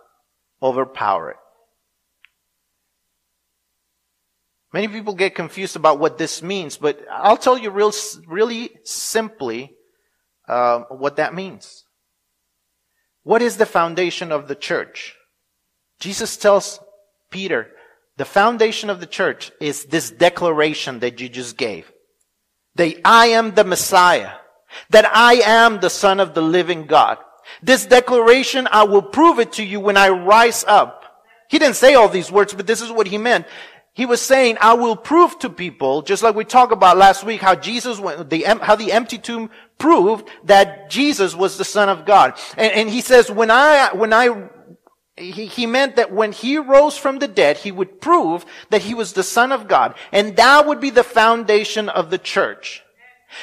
overpower 0.62 1.32
it. 1.32 1.38
Many 4.72 4.88
people 4.88 5.15
get 5.15 5.34
confused 5.34 5.76
about 5.76 6.00
what 6.00 6.18
this 6.18 6.44
means, 6.44 6.78
but 6.78 7.04
I'll 7.12 7.38
tell 7.38 7.58
you 7.58 7.72
real, 7.72 7.92
really 8.28 8.70
simply 8.84 9.74
uh, 10.48 10.82
what 10.89 11.15
that 11.15 11.34
means. 11.34 11.86
What 13.30 13.44
is 13.44 13.58
the 13.58 13.68
foundation 13.68 14.32
of 14.32 14.48
the 14.48 14.56
church? 14.56 15.13
Jesus 16.00 16.36
tells 16.36 16.80
Peter, 17.30 17.68
the 18.18 18.26
foundation 18.26 18.89
of 18.89 19.00
the 19.00 19.06
church 19.06 19.52
is 19.62 19.86
this 19.86 20.10
declaration 20.10 20.98
that 21.02 21.22
you 21.22 21.30
just 21.30 21.56
gave. 21.56 21.92
That 22.74 22.96
I 23.06 23.28
am 23.28 23.54
the 23.54 23.63
Messiah. 23.63 24.32
That 24.89 25.06
I 25.15 25.44
am 25.46 25.80
the 25.80 25.92
Son 25.92 26.20
of 26.20 26.34
the 26.34 26.42
living 26.42 26.88
God. 26.88 27.20
This 27.62 27.86
declaration, 27.86 28.68
I 28.72 28.86
will 28.86 29.04
prove 29.04 29.38
it 29.38 29.52
to 29.54 29.63
you 29.63 29.80
when 29.80 29.96
I 29.96 30.10
rise 30.10 30.65
up. 30.68 31.04
He 31.52 31.60
didn't 31.60 31.76
say 31.76 31.94
all 31.94 32.10
these 32.10 32.32
words, 32.32 32.56
but 32.56 32.65
this 32.65 32.82
is 32.82 32.92
what 32.92 33.06
he 33.06 33.20
meant. 33.20 33.46
He 34.00 34.06
was 34.06 34.22
saying, 34.22 34.58
I 34.62 34.76
will 34.76 34.96
prove 34.96 35.38
to 35.40 35.50
people, 35.50 36.04
just 36.04 36.24
like 36.24 36.34
we 36.34 36.46
talked 36.46 36.72
about 36.72 36.96
last 36.96 37.26
week, 37.26 37.42
how 37.42 37.54
Jesus 37.54 38.00
went, 38.00 38.30
the, 38.30 38.44
how 38.44 38.78
the 38.78 38.94
empty 38.94 39.18
tomb 39.18 39.50
proved 39.78 40.26
that 40.46 40.90
Jesus 40.90 41.36
was 41.36 41.58
the 41.58 41.66
Son 41.66 41.90
of 41.90 42.06
God. 42.06 42.40
And, 42.56 42.72
and 42.72 42.90
he 42.90 43.02
says, 43.02 43.30
when 43.30 43.52
I, 43.52 43.90
when 43.94 44.14
I, 44.14 44.48
he, 45.18 45.48
he 45.48 45.66
meant 45.66 45.98
that 45.98 46.14
when 46.14 46.32
he 46.32 46.58
rose 46.58 46.98
from 46.98 47.20
the 47.20 47.28
dead, 47.28 47.58
he 47.58 47.74
would 47.74 48.00
prove 48.00 48.46
that 48.70 48.84
he 48.84 48.94
was 48.94 49.12
the 49.12 49.22
Son 49.22 49.52
of 49.52 49.68
God. 49.68 49.96
And 50.14 50.38
that 50.38 50.66
would 50.66 50.80
be 50.80 50.92
the 50.92 51.04
foundation 51.04 51.90
of 51.90 52.10
the 52.10 52.18
church. 52.18 52.82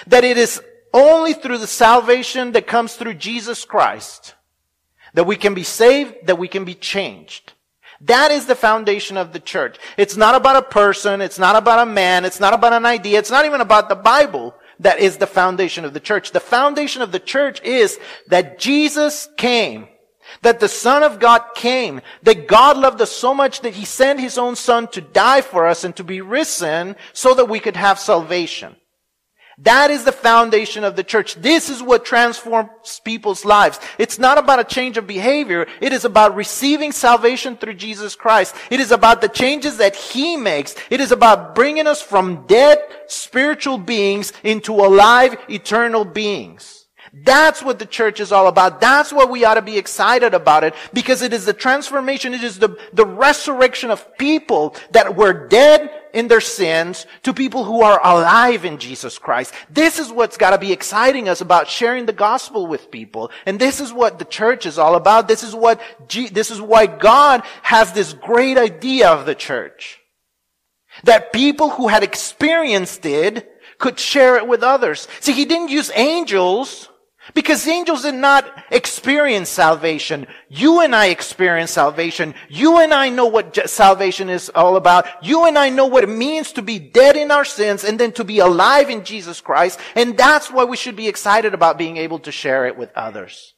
That 0.07 0.25
it 0.25 0.39
is 0.39 0.63
only 0.95 1.35
through 1.35 1.59
the 1.59 1.67
salvation 1.67 2.53
that 2.53 2.67
comes 2.67 2.95
through 2.95 3.13
Jesus 3.21 3.67
Christ 3.67 4.35
that 5.13 5.25
we 5.25 5.37
can 5.37 5.53
be 5.53 5.65
saved, 5.65 6.15
that 6.25 6.39
we 6.39 6.49
can 6.49 6.65
be 6.65 6.75
changed. 6.75 7.53
That 8.03 8.31
is 8.31 8.47
the 8.47 8.55
foundation 8.55 9.17
of 9.17 9.33
the 9.33 9.41
church. 9.41 9.79
It's 9.97 10.17
not 10.17 10.35
about 10.35 10.57
a 10.57 10.69
person. 10.69 11.21
It's 11.21 11.39
not 11.39 11.57
about 11.57 11.87
a 11.87 11.91
man. 11.91 12.25
It's 12.25 12.41
not 12.41 12.55
about 12.55 12.73
an 12.73 12.87
idea. 12.87 13.19
It's 13.19 13.31
not 13.31 13.47
even 13.47 13.61
about 13.61 13.89
the 13.89 13.95
Bible. 13.95 14.55
That 14.81 14.99
is 14.99 15.17
the 15.17 15.27
foundation 15.27 15.85
of 15.85 15.95
the 15.95 16.01
church. 16.01 16.33
The 16.33 16.41
foundation 16.41 17.01
of 17.03 17.13
the 17.13 17.21
church 17.21 17.63
is 17.63 17.99
that 18.29 18.59
Jesus 18.59 19.29
came. 19.37 19.89
That 20.43 20.61
the 20.61 20.69
Son 20.69 21.03
of 21.03 21.21
God 21.21 21.43
came. 21.55 22.03
That 22.23 22.49
God 22.49 22.77
loved 22.77 23.01
us 23.01 23.13
so 23.13 23.33
much 23.33 23.61
that 23.61 23.75
He 23.75 23.85
sent 23.85 24.21
His 24.21 24.37
own 24.37 24.57
Son 24.57 24.89
to 24.89 25.01
die 25.01 25.41
for 25.41 25.67
us 25.67 25.85
and 25.85 25.97
to 25.97 26.05
be 26.05 26.21
risen 26.21 26.97
so 27.13 27.33
that 27.35 27.49
we 27.49 27.61
could 27.61 27.77
have 27.77 27.99
salvation. 27.99 28.77
That 29.59 29.91
is 29.91 30.05
the 30.05 30.13
foundation 30.13 30.85
of 30.85 30.97
the 30.97 31.05
church. 31.05 31.35
This 31.37 31.71
is 31.71 31.83
what 31.83 32.05
transforms 32.05 33.01
people's 33.03 33.45
lives. 33.47 33.81
It's 33.99 34.19
not 34.19 34.37
about 34.37 34.61
a 34.61 34.65
change 34.65 34.99
of 34.99 35.07
behavior. 35.07 35.67
It 35.81 35.95
is 35.95 36.05
about 36.05 36.37
receiving 36.37 36.93
salvation 36.93 37.57
through 37.57 37.75
Jesus 37.75 38.15
Christ. 38.15 38.55
It 38.71 38.81
is 38.81 38.93
about 38.93 39.23
the 39.23 39.29
changes 39.29 39.79
that 39.79 39.97
He 39.97 40.37
makes. 40.37 40.75
It 40.91 41.01
is 41.01 41.11
about 41.11 41.55
bringing 41.55 41.87
us 41.87 42.03
from 42.03 42.47
dead 42.47 42.79
spiritual 43.07 43.79
beings 43.79 44.35
into 44.45 44.75
alive 44.75 45.39
eternal 45.49 46.05
beings. 46.05 46.86
That's 47.23 47.63
what 47.63 47.79
the 47.79 47.87
church 47.87 48.21
is 48.21 48.31
all 48.31 48.47
about. 48.47 48.81
That's 48.81 49.11
what 49.11 49.31
we 49.31 49.45
ought 49.45 49.55
to 49.55 49.63
be 49.63 49.79
excited 49.79 50.35
about 50.35 50.65
it 50.65 50.75
because 50.93 51.23
it 51.23 51.33
is 51.33 51.47
the 51.47 51.55
transformation. 51.55 52.35
It 52.35 52.45
is 52.45 52.59
the, 52.59 52.77
the 52.93 53.07
resurrection 53.07 53.91
of 53.91 54.19
people 54.19 54.77
that 54.91 55.17
were 55.17 55.49
dead 55.49 55.91
in 56.13 56.29
their 56.29 56.43
sins 56.43 57.07
to 57.23 57.33
people 57.33 57.65
who 57.65 57.83
are 57.83 58.01
alive 58.05 58.67
in 58.67 58.79
Jesus 58.79 59.19
Christ. 59.19 59.55
This 59.71 59.99
is 59.99 60.13
what's 60.13 60.37
got 60.37 60.51
to 60.51 60.59
be 60.59 60.73
exciting 60.73 61.29
us 61.29 61.41
about 61.41 61.69
sharing 61.69 62.05
the 62.05 62.13
gospel 62.13 62.67
with 62.67 62.91
people. 62.91 63.31
And 63.47 63.59
this 63.59 63.81
is 63.81 63.93
what 63.93 64.19
the 64.19 64.25
church 64.27 64.67
is 64.67 64.79
all 64.79 64.95
about. 64.95 65.27
This 65.27 65.43
is 65.43 65.55
what, 65.55 65.81
this 66.09 66.51
is 66.51 66.61
why 66.61 66.87
God 66.87 67.45
has 67.63 67.93
this 67.93 68.13
great 68.13 68.59
idea 68.59 69.09
of 69.09 69.25
the 69.25 69.35
church. 69.35 70.01
That 71.05 71.33
people 71.33 71.71
who 71.71 71.89
had 71.89 72.03
experienced 72.03 73.07
it 73.07 73.51
could 73.79 73.99
share 73.99 74.37
it 74.37 74.47
with 74.47 74.63
others. 74.63 75.09
See, 75.21 75.33
He 75.33 75.45
didn't 75.47 75.69
use 75.69 75.91
angels 75.95 76.91
because 77.35 77.67
angels 77.67 78.03
did 78.03 78.15
not 78.15 78.45
experience 78.71 79.49
salvation. 79.49 80.27
You 80.49 80.81
and 80.81 80.95
I 80.95 81.07
experience 81.07 81.73
salvation. 81.73 82.35
You 82.49 82.79
and 82.79 82.95
I 82.95 83.09
know 83.09 83.27
what 83.27 83.69
salvation 83.69 84.31
is 84.31 84.51
all 84.55 84.77
about. 84.77 85.07
You 85.23 85.47
and 85.47 85.59
I 85.59 85.71
know 85.71 85.87
what 85.87 86.05
it 86.05 86.09
means 86.09 86.53
to 86.53 86.63
be 86.63 86.79
dead 86.79 87.17
in 87.17 87.31
our 87.31 87.45
sins 87.45 87.85
and 87.85 87.99
then 87.99 88.13
to 88.13 88.25
be 88.25 88.39
alive 88.39 88.91
in 88.91 89.05
Jesus 89.05 89.41
Christ. 89.41 89.81
And 89.95 90.17
that's 90.17 90.51
why 90.51 90.65
we 90.65 90.77
should 90.77 90.97
be 90.97 91.09
excited 91.09 91.55
about 91.55 91.79
being 91.79 91.97
able 91.97 92.19
to 92.21 92.33
share 92.33 92.67
it 92.67 92.77
with 92.77 92.91
others. 92.95 93.55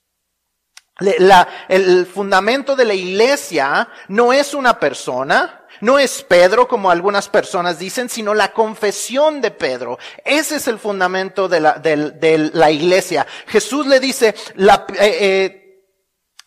La, 1.01 1.47
el 1.69 2.07
fundamento 2.07 2.75
de 2.75 2.85
la 2.85 2.95
iglesia 2.95 3.89
no 4.09 4.33
es 4.33 4.53
una 4.53 4.81
persona, 4.81 5.58
no 5.81 5.99
es 5.99 6.23
Pedro, 6.23 6.69
como 6.69 6.91
algunas 6.91 7.29
personas 7.29 7.79
dicen, 7.79 8.09
sino 8.09 8.35
la 8.35 8.53
confesión 8.53 9.41
de 9.41 9.51
Pedro. 9.51 9.99
Ese 10.25 10.57
es 10.57 10.69
el 10.69 10.79
fundamento 10.79 11.49
de 11.49 11.61
la, 11.61 11.75
de, 11.75 12.11
de 12.13 12.51
la 12.53 12.71
iglesia. 12.71 13.27
Jesús 13.47 13.87
le 13.87 14.01
dice, 14.01 14.35
la, 14.55 14.87
eh, 14.99 15.19
eh, 15.21 15.85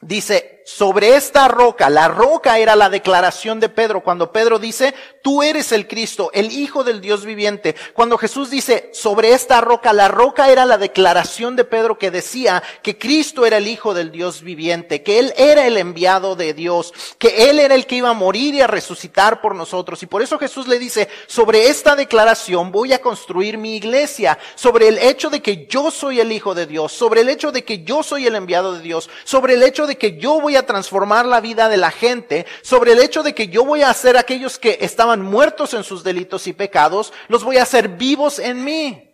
dice, 0.02 0.61
sobre 0.66 1.16
esta 1.16 1.48
roca, 1.48 1.90
la 1.90 2.08
roca 2.08 2.60
era 2.60 2.76
la 2.76 2.90
declaración 2.90 3.60
de 3.60 3.70
Pedro, 3.70 4.02
cuando 4.04 4.32
Pedro 4.32 4.60
dice, 4.60 4.94
tú 5.22 5.44
eres 5.44 5.72
el 5.72 5.88
Cristo, 5.88 6.30
el 6.34 6.52
Hijo 6.52 6.84
del 6.84 7.02
Dios 7.02 7.26
viviente. 7.26 7.76
Cuando 7.94 8.18
Jesús 8.18 8.50
dice, 8.50 8.90
sobre 8.94 9.34
esta 9.34 9.62
roca, 9.62 9.94
la 9.94 10.08
roca 10.08 10.50
era 10.50 10.66
la 10.66 10.78
declaración 10.78 11.56
de 11.56 11.64
Pedro 11.64 11.98
que 11.98 12.12
decía 12.12 12.64
que 12.82 12.98
Cristo 12.98 13.46
era 13.46 13.58
el 13.58 13.68
Hijo 13.68 13.94
del 13.94 14.12
Dios 14.12 14.42
viviente, 14.42 15.04
que 15.04 15.20
Él 15.20 15.34
era 15.38 15.66
el 15.68 15.78
enviado 15.78 16.36
de 16.36 16.54
Dios, 16.54 16.94
que 17.18 17.50
Él 17.50 17.60
era 17.60 17.76
el 17.76 17.86
que 17.86 17.96
iba 17.96 18.10
a 18.10 18.14
morir 18.14 18.54
y 18.56 18.62
a 18.62 18.68
resucitar 18.68 19.42
por 19.42 19.56
nosotros. 19.56 20.02
Y 20.04 20.08
por 20.08 20.22
eso 20.22 20.38
Jesús 20.38 20.68
le 20.68 20.80
dice, 20.80 21.10
sobre 21.28 21.68
esta 21.68 21.96
declaración 21.96 22.72
voy 22.72 22.94
a 22.94 23.02
construir 23.02 23.58
mi 23.58 23.76
iglesia, 23.76 24.38
sobre 24.56 24.88
el 24.88 24.98
hecho 24.98 25.30
de 25.30 25.42
que 25.42 25.66
yo 25.68 25.92
soy 25.92 26.20
el 26.20 26.32
Hijo 26.32 26.54
de 26.54 26.66
Dios, 26.66 26.92
sobre 26.92 27.22
el 27.22 27.30
hecho 27.30 27.52
de 27.52 27.64
que 27.64 27.84
yo 27.84 28.04
soy 28.04 28.28
el 28.28 28.36
enviado 28.36 28.74
de 28.74 28.82
Dios, 28.82 29.10
sobre 29.24 29.56
el 29.56 29.64
hecho 29.64 29.88
de 29.88 29.98
que 29.98 30.18
yo 30.18 30.40
voy 30.40 30.51
a 30.56 30.66
transformar 30.66 31.26
la 31.26 31.42
vida 31.42 31.70
de 31.70 31.78
la 31.78 31.92
gente, 31.92 32.46
sobre 32.62 32.94
el 32.94 33.00
hecho 33.00 33.24
de 33.24 33.34
que 33.34 33.48
yo 33.48 33.66
voy 33.66 33.82
a 33.82 33.90
hacer 33.90 34.18
aquellos 34.18 34.58
que 34.60 34.80
estaban 34.82 35.22
muertos 35.22 35.74
en 35.74 35.84
sus 35.84 36.04
delitos 36.04 36.48
y 36.48 36.54
pecados, 36.54 37.14
los 37.28 37.44
voy 37.44 37.58
a 37.58 37.64
hacer 37.64 37.90
vivos 37.90 38.40
en 38.40 38.64
mí. 38.64 39.08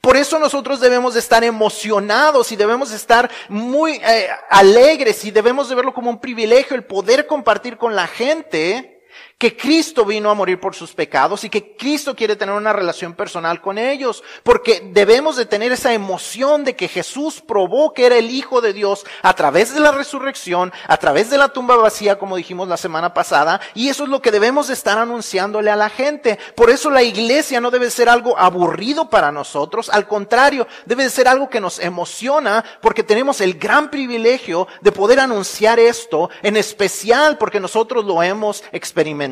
Por 0.00 0.16
eso 0.16 0.38
nosotros 0.38 0.80
debemos 0.80 1.14
de 1.14 1.20
estar 1.20 1.42
emocionados 1.42 2.52
y 2.52 2.56
debemos 2.56 2.90
de 2.90 2.96
estar 2.96 3.30
muy 3.48 3.92
eh, 3.92 4.28
alegres 4.50 5.24
y 5.24 5.30
debemos 5.30 5.68
de 5.68 5.74
verlo 5.74 5.94
como 5.94 6.10
un 6.10 6.20
privilegio 6.20 6.76
el 6.76 6.84
poder 6.84 7.26
compartir 7.26 7.76
con 7.76 7.96
la 7.96 8.06
gente 8.06 8.99
que 9.40 9.56
Cristo 9.56 10.04
vino 10.04 10.30
a 10.30 10.34
morir 10.34 10.60
por 10.60 10.74
sus 10.74 10.92
pecados 10.92 11.44
y 11.44 11.48
que 11.48 11.74
Cristo 11.74 12.14
quiere 12.14 12.36
tener 12.36 12.54
una 12.54 12.74
relación 12.74 13.14
personal 13.14 13.62
con 13.62 13.78
ellos, 13.78 14.22
porque 14.42 14.90
debemos 14.92 15.36
de 15.36 15.46
tener 15.46 15.72
esa 15.72 15.94
emoción 15.94 16.62
de 16.62 16.76
que 16.76 16.88
Jesús 16.88 17.40
probó 17.40 17.94
que 17.94 18.04
era 18.04 18.18
el 18.18 18.30
Hijo 18.30 18.60
de 18.60 18.74
Dios 18.74 19.06
a 19.22 19.32
través 19.32 19.72
de 19.72 19.80
la 19.80 19.92
resurrección, 19.92 20.74
a 20.86 20.98
través 20.98 21.30
de 21.30 21.38
la 21.38 21.48
tumba 21.48 21.76
vacía, 21.76 22.18
como 22.18 22.36
dijimos 22.36 22.68
la 22.68 22.76
semana 22.76 23.14
pasada, 23.14 23.62
y 23.72 23.88
eso 23.88 24.04
es 24.04 24.10
lo 24.10 24.20
que 24.20 24.30
debemos 24.30 24.68
de 24.68 24.74
estar 24.74 24.98
anunciándole 24.98 25.70
a 25.70 25.76
la 25.76 25.88
gente. 25.88 26.38
Por 26.54 26.68
eso 26.68 26.90
la 26.90 27.02
iglesia 27.02 27.62
no 27.62 27.70
debe 27.70 27.88
ser 27.88 28.10
algo 28.10 28.38
aburrido 28.38 29.08
para 29.08 29.32
nosotros, 29.32 29.88
al 29.88 30.06
contrario, 30.06 30.68
debe 30.84 31.04
de 31.04 31.10
ser 31.10 31.28
algo 31.28 31.48
que 31.48 31.60
nos 31.60 31.78
emociona, 31.78 32.62
porque 32.82 33.02
tenemos 33.02 33.40
el 33.40 33.54
gran 33.54 33.90
privilegio 33.90 34.68
de 34.82 34.92
poder 34.92 35.18
anunciar 35.18 35.80
esto, 35.80 36.28
en 36.42 36.58
especial 36.58 37.38
porque 37.38 37.58
nosotros 37.58 38.04
lo 38.04 38.22
hemos 38.22 38.62
experimentado 38.72 39.29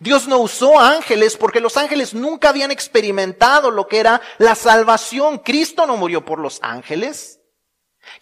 Dios 0.00 0.26
no 0.26 0.38
usó 0.38 0.80
ángeles 0.80 1.36
porque 1.36 1.60
los 1.60 1.76
ángeles 1.76 2.14
nunca 2.14 2.48
habían 2.48 2.70
experimentado 2.70 3.70
lo 3.70 3.86
que 3.86 4.00
era 4.00 4.20
la 4.38 4.54
salvación. 4.54 5.38
Cristo 5.38 5.86
no 5.86 5.96
murió 5.96 6.24
por 6.24 6.38
los 6.38 6.58
ángeles. 6.62 7.40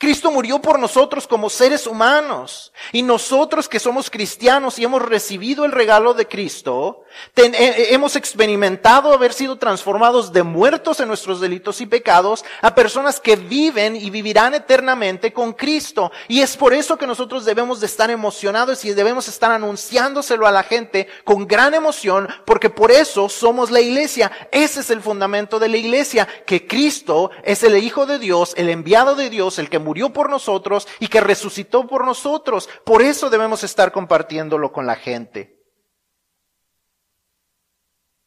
Cristo 0.03 0.33
murió 0.33 0.61
por 0.61 0.81
nosotros 0.81 1.29
como 1.29 1.49
seres 1.49 1.87
humanos. 1.87 2.73
Y 2.91 3.03
nosotros 3.03 3.69
que 3.69 3.79
somos 3.79 4.11
cristianos 4.11 4.77
y 4.77 4.83
hemos 4.83 5.01
recibido 5.01 5.65
el 5.65 5.71
regalo 5.71 6.13
de 6.13 6.27
Cristo, 6.27 7.05
eh, 7.37 7.53
eh, 7.55 7.87
hemos 7.91 8.17
experimentado 8.17 9.13
haber 9.13 9.33
sido 9.33 9.59
transformados 9.59 10.33
de 10.33 10.43
muertos 10.43 10.99
en 10.99 11.07
nuestros 11.07 11.41
delitos 11.41 11.81
y 11.81 11.87
pecados 11.87 12.45
a 12.63 12.75
personas 12.75 13.21
que 13.21 13.37
viven 13.37 13.95
y 13.95 14.11
vivirán 14.11 14.55
eternamente 14.55 15.33
con 15.33 15.53
Cristo. 15.53 16.11
Y 16.27 16.41
es 16.41 16.57
por 16.57 16.75
eso 16.75 16.99
que 16.99 17.07
nosotros 17.07 17.45
debemos 17.45 17.79
de 17.79 17.87
estar 17.87 18.11
emocionados 18.11 18.85
y 18.85 18.95
debemos 18.95 19.29
estar 19.29 19.53
anunciándoselo 19.53 20.49
a 20.49 20.51
la 20.51 20.65
gente 20.65 21.07
con 21.23 21.47
gran 21.47 21.75
emoción, 21.75 22.29
porque 22.45 22.71
por 22.71 22.91
eso 22.91 23.29
somos 23.29 23.71
la 23.71 23.81
iglesia. 23.81 24.33
Ese 24.51 24.81
es 24.81 24.91
el 24.91 25.01
fundamento 25.01 25.61
de 25.61 25.69
la 25.69 25.77
iglesia, 25.77 26.27
que 26.45 26.67
Cristo 26.67 27.31
es 27.45 27.63
el 27.63 27.79
Hijo 27.79 28.05
de 28.05 28.19
Dios, 28.19 28.53
el 28.57 28.69
enviado 28.69 29.15
de 29.15 29.31
Dios, 29.31 29.61
el 29.61 29.71
que 29.71 29.79
murió 29.93 30.11
por 30.11 30.31
nosotros 30.31 30.89
y 31.01 31.09
que 31.09 31.21
resucitó 31.21 31.87
por 31.87 32.07
nosotros. 32.07 32.67
Por 32.83 33.03
eso 33.03 33.29
debemos 33.29 33.63
estar 33.63 33.93
compartiéndolo 33.93 34.73
con 34.73 34.87
la 34.87 34.97
gente. 34.97 35.59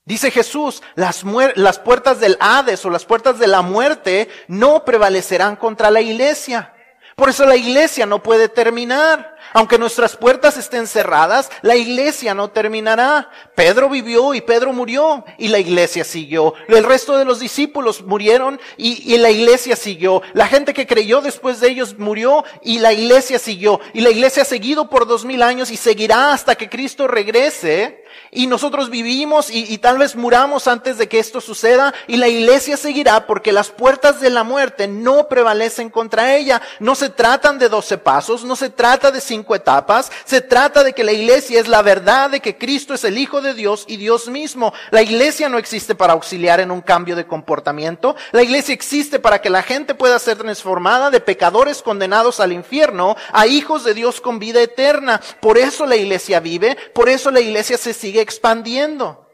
Dice 0.04 0.30
Jesús, 0.30 0.84
las, 0.93 1.23
las 1.56 1.80
puertas 1.80 2.19
del 2.19 2.38
Hades 2.39 2.86
o 2.86 2.91
las 2.91 3.04
puertas 3.04 3.39
de 3.39 3.47
la 3.47 3.63
muerte 3.63 4.30
no 4.47 4.86
prevalecerán 4.86 5.56
contra 5.56 5.89
la 5.89 6.01
iglesia. 6.01 6.71
Por 7.15 7.30
eso 7.30 7.47
la 7.47 7.56
iglesia 7.56 8.06
no 8.06 8.21
puede 8.21 8.47
terminar. 8.47 9.34
Aunque 9.53 9.77
nuestras 9.77 10.15
puertas 10.17 10.58
estén 10.58 10.88
cerradas, 10.88 11.49
la 11.62 11.75
iglesia 11.75 12.34
no 12.34 12.49
terminará. 12.49 13.29
Pedro 13.55 13.89
vivió 13.89 14.34
y 14.34 14.41
Pedro 14.41 14.73
murió 14.73 15.23
y 15.38 15.47
la 15.47 15.60
iglesia 15.60 16.03
siguió. 16.03 16.53
El 16.67 16.84
resto 16.84 17.17
de 17.17 17.25
los 17.25 17.39
discípulos 17.39 18.01
murieron 18.01 18.60
y, 18.77 19.17
la 19.17 19.31
iglesia 19.31 19.75
siguió. 19.75 20.21
La 20.34 20.47
gente 20.47 20.73
que 20.73 20.88
creyó 20.88 21.21
después 21.21 21.60
de 21.60 21.69
ellos 21.69 21.97
murió 21.97 22.43
y 22.62 22.79
la 22.79 22.93
iglesia 22.93 23.39
siguió. 23.39 23.79
Y 23.93 24.01
la 24.01 24.10
iglesia 24.10 24.43
ha 24.43 24.45
seguido 24.45 24.89
por 24.89 25.08
dos 25.08 25.25
mil 25.25 25.41
años 25.41 25.71
y 25.71 25.77
seguirá 25.77 26.34
hasta 26.34 26.55
que 26.55 26.69
Cristo 26.69 27.08
regrese 27.08 28.03
y 28.31 28.47
nosotros 28.47 28.89
vivimos 28.89 29.49
y, 29.49 29.71
y, 29.73 29.77
tal 29.77 29.97
vez 29.97 30.15
muramos 30.15 30.67
antes 30.67 30.97
de 30.97 31.08
que 31.08 31.19
esto 31.19 31.41
suceda 31.41 31.93
y 32.08 32.17
la 32.17 32.27
iglesia 32.27 32.77
seguirá 32.77 33.27
porque 33.27 33.51
las 33.51 33.69
puertas 33.69 34.19
de 34.19 34.29
la 34.29 34.43
muerte 34.43 34.88
no 34.88 35.27
prevalecen 35.27 35.89
contra 35.89 36.36
ella. 36.36 36.62
No 36.79 36.95
se 36.95 37.10
tratan 37.10 37.60
de 37.60 37.69
doce 37.69 37.97
pasos, 37.97 38.43
no 38.43 38.55
se 38.55 38.69
trata 38.69 39.12
de 39.12 39.21
cinco 39.35 39.53
etapas, 39.53 40.11
se 40.23 40.39
trata 40.39 40.83
de 40.83 40.93
que 40.93 41.03
la 41.03 41.11
iglesia 41.11 41.59
es 41.59 41.67
la 41.67 41.81
verdad 41.81 42.29
de 42.29 42.39
que 42.39 42.57
Cristo 42.57 42.93
es 42.93 43.03
el 43.03 43.17
Hijo 43.17 43.41
de 43.41 43.53
Dios 43.53 43.83
y 43.87 43.97
Dios 43.97 44.29
mismo. 44.29 44.73
La 44.91 45.01
iglesia 45.01 45.49
no 45.49 45.57
existe 45.57 45.93
para 45.93 46.13
auxiliar 46.13 46.61
en 46.61 46.71
un 46.71 46.81
cambio 46.81 47.17
de 47.17 47.27
comportamiento, 47.27 48.15
la 48.31 48.43
iglesia 48.43 48.73
existe 48.73 49.19
para 49.19 49.41
que 49.41 49.49
la 49.49 49.61
gente 49.61 49.93
pueda 49.93 50.17
ser 50.19 50.37
transformada 50.37 51.09
de 51.09 51.19
pecadores 51.19 51.81
condenados 51.81 52.39
al 52.39 52.53
infierno 52.53 53.17
a 53.33 53.45
hijos 53.45 53.83
de 53.83 53.93
Dios 53.93 54.21
con 54.21 54.39
vida 54.39 54.61
eterna. 54.61 55.21
Por 55.41 55.57
eso 55.57 55.85
la 55.85 55.97
iglesia 55.97 56.39
vive, 56.39 56.77
por 56.93 57.09
eso 57.09 57.29
la 57.31 57.41
iglesia 57.41 57.77
se 57.77 57.93
sigue 57.93 58.21
expandiendo. 58.21 59.27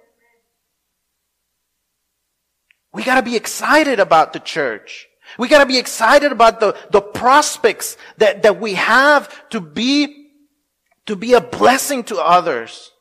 We 2.92 3.04
gotta 3.04 3.22
be 3.22 3.36
excited 3.36 4.00
about 4.00 4.34
the 4.34 4.40
church. 4.40 5.11
We 5.38 5.48
gotta 5.48 5.66
be 5.66 5.78
excited 5.78 6.32
about 6.32 6.60
the, 6.60 6.76
the 6.92 7.02
prospects 7.02 7.98
that, 8.18 8.44
that 8.44 8.60
we 8.60 8.74
have 8.76 9.50
to 9.50 9.60
be, 9.60 10.28
to 11.06 11.16
be 11.16 11.34
a 11.34 11.42
blessing 11.42 12.04
to 12.06 12.18
others. 12.18 12.92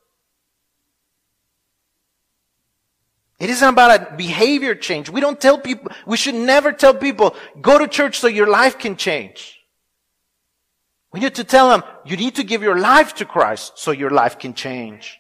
It 3.39 3.49
isn't 3.49 3.69
about 3.69 4.13
a 4.13 4.17
behavior 4.17 4.75
change. 4.75 5.09
We 5.09 5.21
don't 5.21 5.41
tell 5.41 5.59
people, 5.59 5.91
we 6.07 6.17
should 6.17 6.35
never 6.35 6.73
tell 6.73 6.95
people, 6.95 7.35
go 7.61 7.79
to 7.79 7.89
church 7.89 8.19
so 8.19 8.27
your 8.27 8.49
life 8.49 8.79
can 8.79 8.97
change. 8.97 9.59
We 11.13 11.21
need 11.21 11.35
to 11.37 11.45
tell 11.45 11.71
them, 11.71 11.83
you 12.05 12.17
need 12.17 12.37
to 12.37 12.45
give 12.45 12.63
your 12.63 12.79
life 12.79 13.15
to 13.15 13.25
Christ 13.25 13.73
so 13.77 13.91
your 13.93 14.11
life 14.11 14.39
can 14.39 14.55
change. 14.55 15.20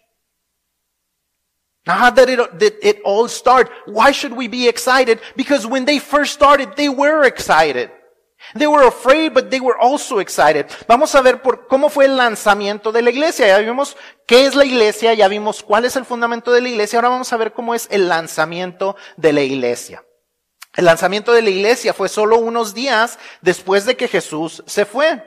Now, 1.86 1.96
how 1.96 2.10
did 2.10 2.28
it, 2.28 2.78
it 2.82 3.00
all 3.04 3.28
start? 3.28 3.70
Why 3.86 4.12
should 4.12 4.34
we 4.34 4.48
be 4.48 4.68
excited? 4.68 5.18
Because 5.34 5.66
when 5.66 5.86
they 5.86 5.98
first 5.98 6.34
started, 6.34 6.76
they 6.76 6.88
were 6.88 7.24
excited. 7.24 7.90
They 8.54 8.66
were 8.66 8.86
afraid, 8.86 9.32
but 9.34 9.50
they 9.50 9.60
were 9.60 9.78
also 9.78 10.18
excited. 10.18 10.66
Vamos 10.88 11.14
a 11.14 11.22
ver 11.22 11.40
por 11.42 11.68
cómo 11.68 11.88
fue 11.88 12.06
el 12.06 12.16
lanzamiento 12.16 12.90
de 12.90 13.02
la 13.02 13.10
iglesia. 13.10 13.46
Ya 13.46 13.58
vimos 13.58 13.96
qué 14.26 14.46
es 14.46 14.54
la 14.54 14.64
iglesia, 14.64 15.14
ya 15.14 15.28
vimos 15.28 15.62
cuál 15.62 15.84
es 15.84 15.96
el 15.96 16.04
fundamento 16.04 16.52
de 16.52 16.60
la 16.60 16.68
iglesia. 16.68 16.98
Ahora 16.98 17.10
vamos 17.10 17.32
a 17.32 17.36
ver 17.36 17.52
cómo 17.52 17.74
es 17.74 17.86
el 17.90 18.08
lanzamiento 18.08 18.96
de 19.16 19.32
la 19.32 19.42
iglesia. 19.42 20.04
El 20.74 20.84
lanzamiento 20.84 21.32
de 21.32 21.42
la 21.42 21.50
iglesia 21.50 21.94
fue 21.94 22.08
solo 22.08 22.38
unos 22.38 22.74
días 22.74 23.18
después 23.40 23.84
de 23.86 23.96
que 23.96 24.08
Jesús 24.08 24.62
se 24.66 24.84
fue. 24.84 25.22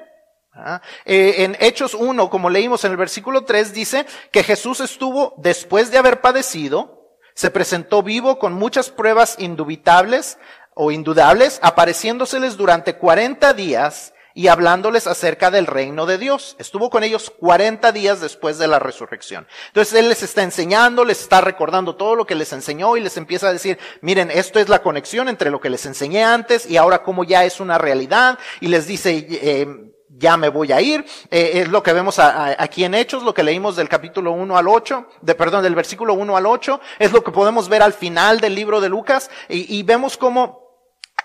¿Ah? 0.56 0.82
Eh, 1.06 1.36
en 1.40 1.58
Hechos 1.60 1.96
1, 1.96 2.30
como 2.30 2.50
leímos 2.50 2.86
en 2.86 2.92
el 2.92 2.98
versículo 2.98 3.44
3, 3.44 3.74
dice 3.74 4.06
que 4.32 4.44
Jesús 4.44 4.82
estuvo, 4.82 5.34
después 5.38 5.90
de 5.90 5.98
haber 5.98 6.22
padecido, 6.22 7.18
se 7.34 7.50
presentó 7.50 8.04
vivo 8.04 8.38
con 8.38 8.54
muchas 8.54 8.92
pruebas 8.92 9.36
indubitables 9.40 10.38
o 10.76 10.92
indudables, 10.92 11.60
apareciéndoseles 11.64 12.56
durante 12.56 12.96
40 12.98 13.54
días 13.54 14.14
y 14.36 14.48
hablándoles 14.48 15.08
acerca 15.08 15.50
del 15.50 15.66
reino 15.66 16.06
de 16.06 16.18
Dios. 16.20 16.56
Estuvo 16.60 16.90
con 16.90 17.04
ellos 17.04 17.32
40 17.32 17.92
días 17.92 18.22
después 18.22 18.58
de 18.58 18.68
la 18.68 18.80
resurrección. 18.80 19.48
Entonces 19.68 19.94
Él 19.96 20.10
les 20.10 20.24
está 20.24 20.44
enseñando, 20.44 21.04
les 21.04 21.22
está 21.22 21.42
recordando 21.42 21.96
todo 21.96 22.16
lo 22.16 22.26
que 22.26 22.36
les 22.36 22.54
enseñó 22.54 22.98
y 22.98 23.02
les 23.02 23.18
empieza 23.18 23.48
a 23.48 23.54
decir, 23.54 23.80
miren, 24.02 24.32
esto 24.32 24.60
es 24.60 24.70
la 24.70 24.82
conexión 24.82 25.30
entre 25.30 25.52
lo 25.52 25.62
que 25.62 25.70
les 25.70 25.86
enseñé 25.86 26.24
antes 26.24 26.70
y 26.70 26.78
ahora 26.78 27.04
como 27.04 27.24
ya 27.24 27.44
es 27.46 27.60
una 27.60 27.78
realidad. 27.78 28.40
Y 28.60 28.68
les 28.68 28.88
dice, 28.88 29.28
eh, 29.30 29.93
ya 30.18 30.38
me 30.38 30.50
voy 30.50 30.72
a 30.72 30.82
ir. 30.82 31.06
Eh, 31.32 31.52
es 31.56 31.70
lo 31.70 31.84
que 31.84 31.94
vemos 31.94 32.20
aquí 32.20 32.84
en 32.84 32.96
Hechos, 32.96 33.24
lo 33.24 33.34
que 33.34 33.44
leímos 33.44 33.76
del 33.76 33.90
capítulo 33.90 34.32
1 34.32 34.58
al 34.58 34.68
8, 34.68 35.08
de, 35.22 35.36
perdón, 35.36 35.64
del 35.64 35.76
versículo 35.76 36.14
1 36.14 36.38
al 36.38 36.46
8, 36.46 36.80
es 37.00 37.12
lo 37.12 37.24
que 37.24 37.32
podemos 37.32 37.70
ver 37.70 37.82
al 37.82 37.94
final 37.94 38.40
del 38.40 38.56
libro 38.56 38.82
de 38.82 38.90
Lucas 38.90 39.30
y, 39.50 39.84
vemos 39.84 40.18
cómo 40.18 40.64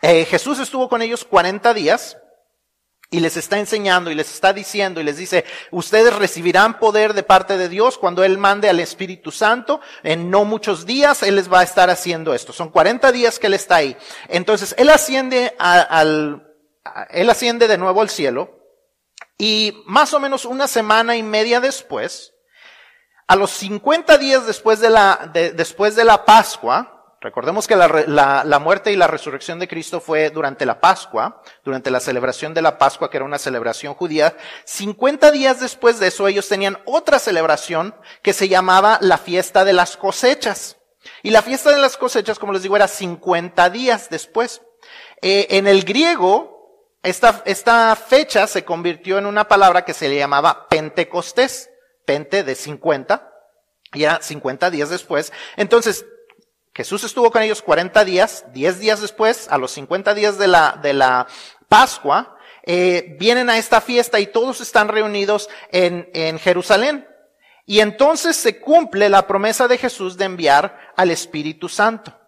eh, 0.03 0.25
Jesús 0.25 0.59
estuvo 0.59 0.89
con 0.89 1.01
ellos 1.01 1.25
40 1.25 1.75
días 1.75 2.17
y 3.11 3.21
les 3.21 3.37
está 3.37 3.59
enseñando 3.59 4.11
y 4.11 4.15
les 4.15 4.33
está 4.35 4.53
diciendo 4.53 5.01
y 5.01 5.05
les 5.05 5.17
dice, 5.17 5.45
ustedes 5.71 6.15
recibirán 6.15 6.79
poder 6.79 7.15
de 7.15 7.23
parte 7.23 7.57
de 7.57 7.69
Dios 7.69 7.97
cuando 7.97 8.23
Él 8.23 8.37
mande 8.37 8.69
al 8.69 8.81
Espíritu 8.81 9.31
Santo. 9.31 9.81
En 10.03 10.31
no 10.31 10.45
muchos 10.45 10.85
días 10.85 11.23
Él 11.23 11.37
les 11.37 11.51
va 11.51 11.61
a 11.61 11.63
estar 11.63 11.89
haciendo 11.89 12.35
esto. 12.35 12.53
Son 12.53 12.69
40 12.69 13.11
días 13.13 13.39
que 13.39 13.47
Él 13.47 13.55
está 13.55 13.77
ahí. 13.77 13.97
Entonces 14.29 14.75
Él 14.77 14.91
asciende 14.91 15.55
al, 15.59 16.47
Él 17.09 17.31
asciende 17.31 17.67
de 17.67 17.79
nuevo 17.79 18.03
al 18.03 18.11
cielo 18.11 18.58
y 19.39 19.83
más 19.87 20.13
o 20.13 20.21
menos 20.21 20.45
una 20.45 20.67
semana 20.67 21.17
y 21.17 21.23
media 21.23 21.61
después, 21.61 22.35
a 23.29 23.37
los 23.37 23.51
50 23.53 24.19
días 24.19 24.47
después 24.47 24.81
de 24.81 24.91
la, 24.91 25.31
de, 25.33 25.53
después 25.53 25.95
de 25.95 26.05
la 26.05 26.25
Pascua, 26.25 27.17
recordemos 27.21 27.67
que 27.69 27.77
la, 27.77 27.87
la, 28.07 28.43
la, 28.45 28.59
muerte 28.59 28.91
y 28.91 28.97
la 28.97 29.07
resurrección 29.07 29.59
de 29.59 29.69
Cristo 29.69 30.01
fue 30.01 30.31
durante 30.31 30.67
la 30.67 30.81
Pascua, 30.81 31.43
durante 31.65 31.91
la 31.91 32.01
celebración 32.01 32.53
de 32.53 32.63
la 32.63 32.79
Pascua, 32.79 33.11
que 33.11 33.19
era 33.19 33.27
una 33.27 33.39
celebración 33.39 33.95
judía, 33.95 34.37
50 34.65 35.31
días 35.31 35.61
después 35.61 36.01
de 36.01 36.09
eso 36.09 36.27
ellos 36.27 36.49
tenían 36.49 36.79
otra 36.85 37.19
celebración 37.19 37.95
que 38.23 38.33
se 38.33 38.49
llamaba 38.49 38.99
la 39.01 39.19
fiesta 39.19 39.65
de 39.65 39.73
las 39.73 39.97
cosechas. 39.97 40.77
Y 41.23 41.31
la 41.31 41.43
fiesta 41.43 41.71
de 41.71 41.79
las 41.79 41.97
cosechas, 41.97 42.39
como 42.39 42.53
les 42.53 42.63
digo, 42.63 42.77
era 42.77 42.89
50 42.89 43.71
días 43.71 44.11
después. 44.11 44.63
Eh, 45.23 45.47
en 45.51 45.67
el 45.67 45.85
griego, 45.85 46.58
esta, 47.09 47.43
esta 47.45 47.97
fecha 47.97 48.47
se 48.47 48.65
convirtió 48.65 49.19
en 49.19 49.27
una 49.27 49.49
palabra 49.49 49.85
que 49.85 49.95
se 49.95 50.09
le 50.09 50.17
llamaba 50.17 50.69
Pentecostés, 50.69 51.71
Pente 52.05 52.43
de 52.43 52.55
50, 52.55 53.31
y 53.95 54.05
era 54.05 54.21
50 54.23 54.71
días 54.71 54.91
después. 54.91 55.33
Entonces, 55.57 56.07
Jesús 56.75 57.05
estuvo 57.05 57.31
con 57.31 57.43
ellos 57.43 57.63
40 57.63 58.05
días, 58.05 58.45
10 58.53 58.79
días 58.79 59.01
después, 59.01 59.49
a 59.51 59.59
los 59.59 59.73
50 59.73 60.15
días 60.15 60.39
de 60.39 60.47
la, 60.47 60.79
de 60.83 60.93
la 60.93 61.27
Pascua, 61.69 62.37
eh, 62.65 63.17
vienen 63.19 63.51
a 63.51 63.59
esta 63.59 63.81
fiesta 63.81 64.21
y 64.21 64.27
todos 64.27 64.61
están 64.61 64.89
reunidos 64.89 65.49
en, 65.73 66.09
en 66.15 66.39
Jerusalén. 66.39 67.09
Y 67.67 67.81
entonces 67.81 68.37
se 68.37 68.61
cumple 68.61 69.09
la 69.09 69.27
promesa 69.27 69.69
de 69.69 69.79
Jesús 69.79 70.17
de 70.17 70.25
enviar 70.25 70.93
al 70.97 71.11
Espíritu 71.11 71.69
Santo. 71.69 72.19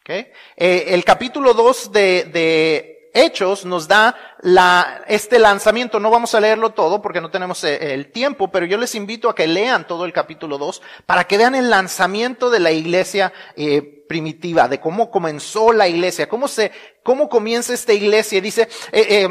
¿Okay? 0.00 0.32
Eh, 0.56 0.86
el 0.88 1.04
capítulo 1.04 1.52
2 1.52 1.92
de, 1.92 2.24
de 2.24 2.99
Hechos 3.12 3.64
nos 3.64 3.88
da 3.88 4.16
la, 4.40 5.02
este 5.08 5.38
lanzamiento. 5.38 5.98
No 5.98 6.10
vamos 6.10 6.34
a 6.34 6.40
leerlo 6.40 6.70
todo 6.70 7.02
porque 7.02 7.20
no 7.20 7.30
tenemos 7.30 7.64
eh, 7.64 7.94
el 7.94 8.12
tiempo, 8.12 8.50
pero 8.50 8.66
yo 8.66 8.78
les 8.78 8.94
invito 8.94 9.28
a 9.28 9.34
que 9.34 9.46
lean 9.46 9.86
todo 9.86 10.04
el 10.04 10.12
capítulo 10.12 10.58
2 10.58 10.82
para 11.06 11.24
que 11.24 11.38
vean 11.38 11.54
el 11.54 11.70
lanzamiento 11.70 12.50
de 12.50 12.60
la 12.60 12.70
iglesia 12.70 13.32
eh, 13.56 14.04
primitiva, 14.08 14.68
de 14.68 14.80
cómo 14.80 15.10
comenzó 15.10 15.72
la 15.72 15.88
iglesia, 15.88 16.28
cómo 16.28 16.48
se, 16.48 16.72
cómo 17.02 17.28
comienza 17.28 17.74
esta 17.74 17.92
iglesia. 17.92 18.40
Dice, 18.40 18.68
eh, 18.92 19.28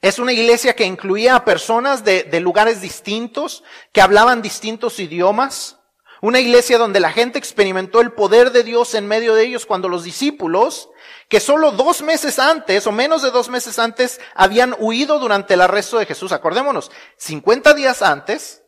es 0.00 0.18
una 0.18 0.32
iglesia 0.32 0.74
que 0.74 0.84
incluía 0.84 1.36
a 1.36 1.44
personas 1.44 2.04
de, 2.04 2.24
de 2.24 2.40
lugares 2.40 2.80
distintos, 2.80 3.62
que 3.92 4.00
hablaban 4.00 4.42
distintos 4.42 4.98
idiomas. 4.98 5.78
Una 6.20 6.38
iglesia 6.38 6.78
donde 6.78 7.00
la 7.00 7.10
gente 7.10 7.38
experimentó 7.38 8.00
el 8.00 8.12
poder 8.12 8.52
de 8.52 8.62
Dios 8.62 8.94
en 8.94 9.08
medio 9.08 9.34
de 9.34 9.44
ellos 9.44 9.66
cuando 9.66 9.88
los 9.88 10.04
discípulos 10.04 10.88
que 11.32 11.40
solo 11.40 11.72
dos 11.72 12.02
meses 12.02 12.38
antes, 12.38 12.86
o 12.86 12.92
menos 12.92 13.22
de 13.22 13.30
dos 13.30 13.48
meses 13.48 13.78
antes, 13.78 14.20
habían 14.34 14.76
huido 14.78 15.18
durante 15.18 15.54
el 15.54 15.62
arresto 15.62 15.98
de 15.98 16.04
Jesús. 16.04 16.30
Acordémonos, 16.30 16.90
50 17.16 17.72
días 17.72 18.02
antes, 18.02 18.62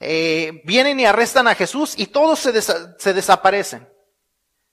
eh, 0.00 0.60
vienen 0.64 0.98
y 0.98 1.06
arrestan 1.06 1.46
a 1.46 1.54
Jesús 1.54 1.94
y 1.96 2.06
todos 2.06 2.40
se, 2.40 2.50
desaparecen. 3.14 3.88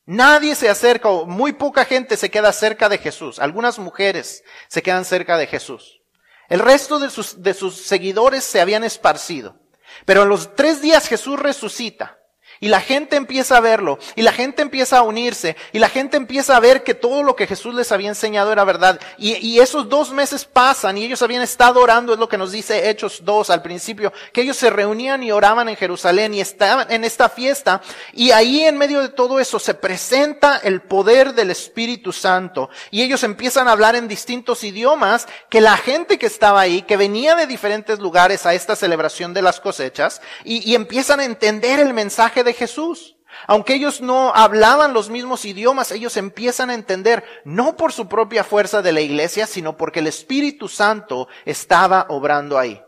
Nadie 0.08 0.56
se 0.56 0.70
acerca, 0.70 1.10
o 1.10 1.28
muy 1.28 1.54
poca 1.54 1.86
gente 1.86 2.18
se 2.18 2.32
queda 2.32 2.52
cerca 2.52 2.90
de 2.90 2.98
Jesús. 2.98 3.38
Algunas 3.38 3.78
mujeres 3.78 4.44
se 4.68 4.82
quedan 4.82 5.06
cerca 5.06 5.38
de 5.38 5.46
Jesús. 5.46 6.02
El 6.50 6.62
resto 6.62 6.98
de 6.98 7.12
sus, 7.12 7.44
de 7.44 7.54
sus 7.54 7.76
seguidores 7.86 8.44
se 8.44 8.60
habían 8.60 8.84
esparcido. 8.84 9.60
Pero 10.08 10.24
en 10.24 10.30
los 10.30 10.56
tres 10.56 10.82
días 10.82 11.08
Jesús 11.08 11.40
resucita. 11.40 12.18
Y 12.60 12.70
la 12.70 12.80
gente 12.80 13.16
empieza 13.16 13.58
a 13.58 13.60
verlo, 13.60 14.00
y 14.16 14.22
la 14.22 14.32
gente 14.32 14.62
empieza 14.62 14.98
a 14.98 15.02
unirse, 15.02 15.56
y 15.74 15.80
la 15.80 15.90
gente 15.90 16.18
empieza 16.18 16.56
a 16.56 16.60
ver 16.60 16.84
que 16.84 16.94
todo 16.94 17.24
lo 17.24 17.36
que 17.36 17.48
Jesús 17.48 17.76
les 17.76 17.92
había 17.92 18.10
enseñado 18.10 18.52
era 18.52 18.64
verdad. 18.64 19.00
Y, 19.18 19.60
esos 19.60 19.90
dos 19.90 20.12
meses 20.12 20.46
pasan, 20.46 20.98
y 20.98 21.06
ellos 21.06 21.22
habían 21.22 21.42
estado 21.42 21.82
orando, 21.82 22.14
es 22.14 22.20
lo 22.20 22.30
que 22.30 22.38
nos 22.38 22.52
dice 22.52 22.90
Hechos 22.90 23.22
2 23.24 23.50
al 23.50 23.62
principio, 23.62 24.14
que 24.32 24.42
ellos 24.42 24.58
se 24.58 24.70
reunían 24.70 25.24
y 25.24 25.32
oraban 25.32 25.70
en 25.70 25.76
Jerusalén 25.76 26.34
y 26.34 26.42
estaban 26.42 26.92
en 26.92 27.04
esta 27.04 27.30
fiesta, 27.30 27.82
y 28.14 28.32
ahí 28.32 28.62
en 28.62 28.78
medio 28.78 29.02
de 29.02 29.10
todo 29.10 29.40
eso 29.40 29.60
se 29.60 29.74
presenta 29.74 30.58
el 30.58 30.82
poder 30.82 31.34
del 31.34 31.52
Espíritu 31.52 32.12
Santo, 32.12 32.70
y 32.92 33.02
ellos 33.02 33.24
empiezan 33.24 33.68
a 33.68 33.72
hablar 33.72 33.96
en 33.96 34.08
distintos 34.08 34.64
idiomas, 34.64 35.28
que 35.50 35.62
la 35.62 35.78
gente 35.78 36.18
que 36.18 36.28
estaba 36.28 36.62
ahí, 36.62 36.84
que 36.84 36.98
venía 36.98 37.36
de 37.36 37.48
diferentes 37.48 38.00
lugares 38.00 38.46
a 38.46 38.54
esta 38.54 38.76
celebración 38.76 39.34
de 39.34 39.42
las 39.42 39.60
cosechas, 39.60 40.22
y, 40.44 40.70
y 40.70 40.76
empiezan 40.76 41.20
a 41.20 41.26
entender 41.26 41.80
el 41.80 41.94
mensaje 41.94 42.44
de 42.46 42.54
Jesús. 42.54 43.18
Aunque 43.48 43.74
ellos 43.74 44.00
no 44.00 44.34
hablaban 44.34 44.94
los 44.94 45.10
mismos 45.10 45.44
idiomas, 45.44 45.92
ellos 45.92 46.16
empiezan 46.16 46.70
a 46.70 46.74
entender, 46.74 47.26
no 47.44 47.76
por 47.76 47.92
su 47.92 48.08
propia 48.08 48.46
fuerza 48.46 48.82
de 48.82 48.94
la 48.94 49.02
iglesia, 49.02 49.46
sino 49.46 49.76
porque 49.76 50.00
el 50.00 50.08
Espíritu 50.08 50.70
Santo 50.70 51.28
estaba 51.44 52.06
obrando 52.08 52.58
ahí. 52.58 52.82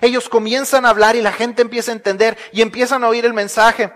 Ellos 0.00 0.28
comienzan 0.28 0.86
a 0.86 0.90
hablar 0.90 1.16
y 1.16 1.22
la 1.22 1.32
gente 1.32 1.62
empieza 1.62 1.92
a 1.92 1.94
entender 1.94 2.36
y 2.52 2.62
empiezan 2.62 3.04
a 3.04 3.08
oír 3.08 3.24
el 3.24 3.32
mensaje. 3.32 3.92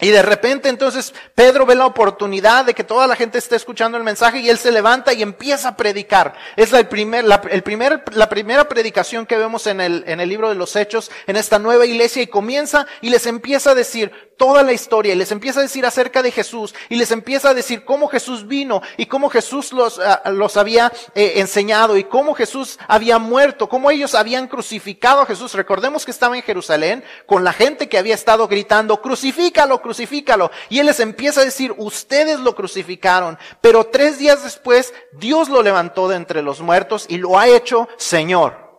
Y 0.00 0.08
de 0.08 0.22
repente 0.22 0.68
entonces 0.68 1.12
Pedro 1.34 1.66
ve 1.66 1.74
la 1.74 1.86
oportunidad 1.86 2.64
de 2.64 2.74
que 2.74 2.84
toda 2.84 3.06
la 3.06 3.16
gente 3.16 3.38
esté 3.38 3.56
escuchando 3.56 3.98
el 3.98 4.04
mensaje 4.04 4.40
y 4.40 4.48
él 4.48 4.58
se 4.58 4.72
levanta 4.72 5.12
y 5.12 5.22
empieza 5.22 5.68
a 5.68 5.76
predicar. 5.76 6.34
Es 6.56 6.72
la, 6.72 6.88
primer, 6.88 7.24
la, 7.24 7.42
el 7.50 7.62
primer, 7.62 8.02
la 8.14 8.28
primera 8.28 8.68
predicación 8.68 9.26
que 9.26 9.36
vemos 9.36 9.66
en 9.66 9.80
el, 9.80 10.04
en 10.06 10.20
el 10.20 10.28
libro 10.28 10.48
de 10.48 10.54
los 10.54 10.74
Hechos, 10.76 11.10
en 11.26 11.36
esta 11.36 11.58
nueva 11.58 11.84
iglesia 11.84 12.22
y 12.22 12.26
comienza 12.26 12.86
y 13.00 13.10
les 13.10 13.26
empieza 13.26 13.72
a 13.72 13.74
decir, 13.74 14.12
toda 14.40 14.62
la 14.62 14.72
historia 14.72 15.12
y 15.12 15.16
les 15.16 15.32
empieza 15.32 15.60
a 15.60 15.64
decir 15.64 15.84
acerca 15.84 16.22
de 16.22 16.30
Jesús 16.30 16.74
y 16.88 16.96
les 16.96 17.10
empieza 17.10 17.50
a 17.50 17.54
decir 17.54 17.84
cómo 17.84 18.08
Jesús 18.08 18.48
vino 18.48 18.80
y 18.96 19.04
cómo 19.04 19.28
Jesús 19.28 19.70
los, 19.70 19.98
ah, 19.98 20.22
los 20.30 20.56
había 20.56 20.90
eh, 21.14 21.34
enseñado 21.36 21.98
y 21.98 22.04
cómo 22.04 22.32
Jesús 22.32 22.78
había 22.88 23.18
muerto, 23.18 23.68
cómo 23.68 23.90
ellos 23.90 24.14
habían 24.14 24.48
crucificado 24.48 25.20
a 25.20 25.26
Jesús. 25.26 25.52
Recordemos 25.52 26.06
que 26.06 26.10
estaba 26.10 26.38
en 26.38 26.42
Jerusalén 26.42 27.04
con 27.26 27.44
la 27.44 27.52
gente 27.52 27.90
que 27.90 27.98
había 27.98 28.14
estado 28.14 28.48
gritando, 28.48 29.02
crucifícalo, 29.02 29.82
crucifícalo. 29.82 30.50
Y 30.70 30.78
él 30.78 30.86
les 30.86 31.00
empieza 31.00 31.42
a 31.42 31.44
decir, 31.44 31.74
ustedes 31.76 32.40
lo 32.40 32.54
crucificaron, 32.54 33.36
pero 33.60 33.88
tres 33.88 34.18
días 34.18 34.42
después 34.42 34.94
Dios 35.12 35.50
lo 35.50 35.62
levantó 35.62 36.08
de 36.08 36.16
entre 36.16 36.40
los 36.40 36.62
muertos 36.62 37.04
y 37.10 37.18
lo 37.18 37.38
ha 37.38 37.46
hecho 37.46 37.90
Señor. 37.98 38.69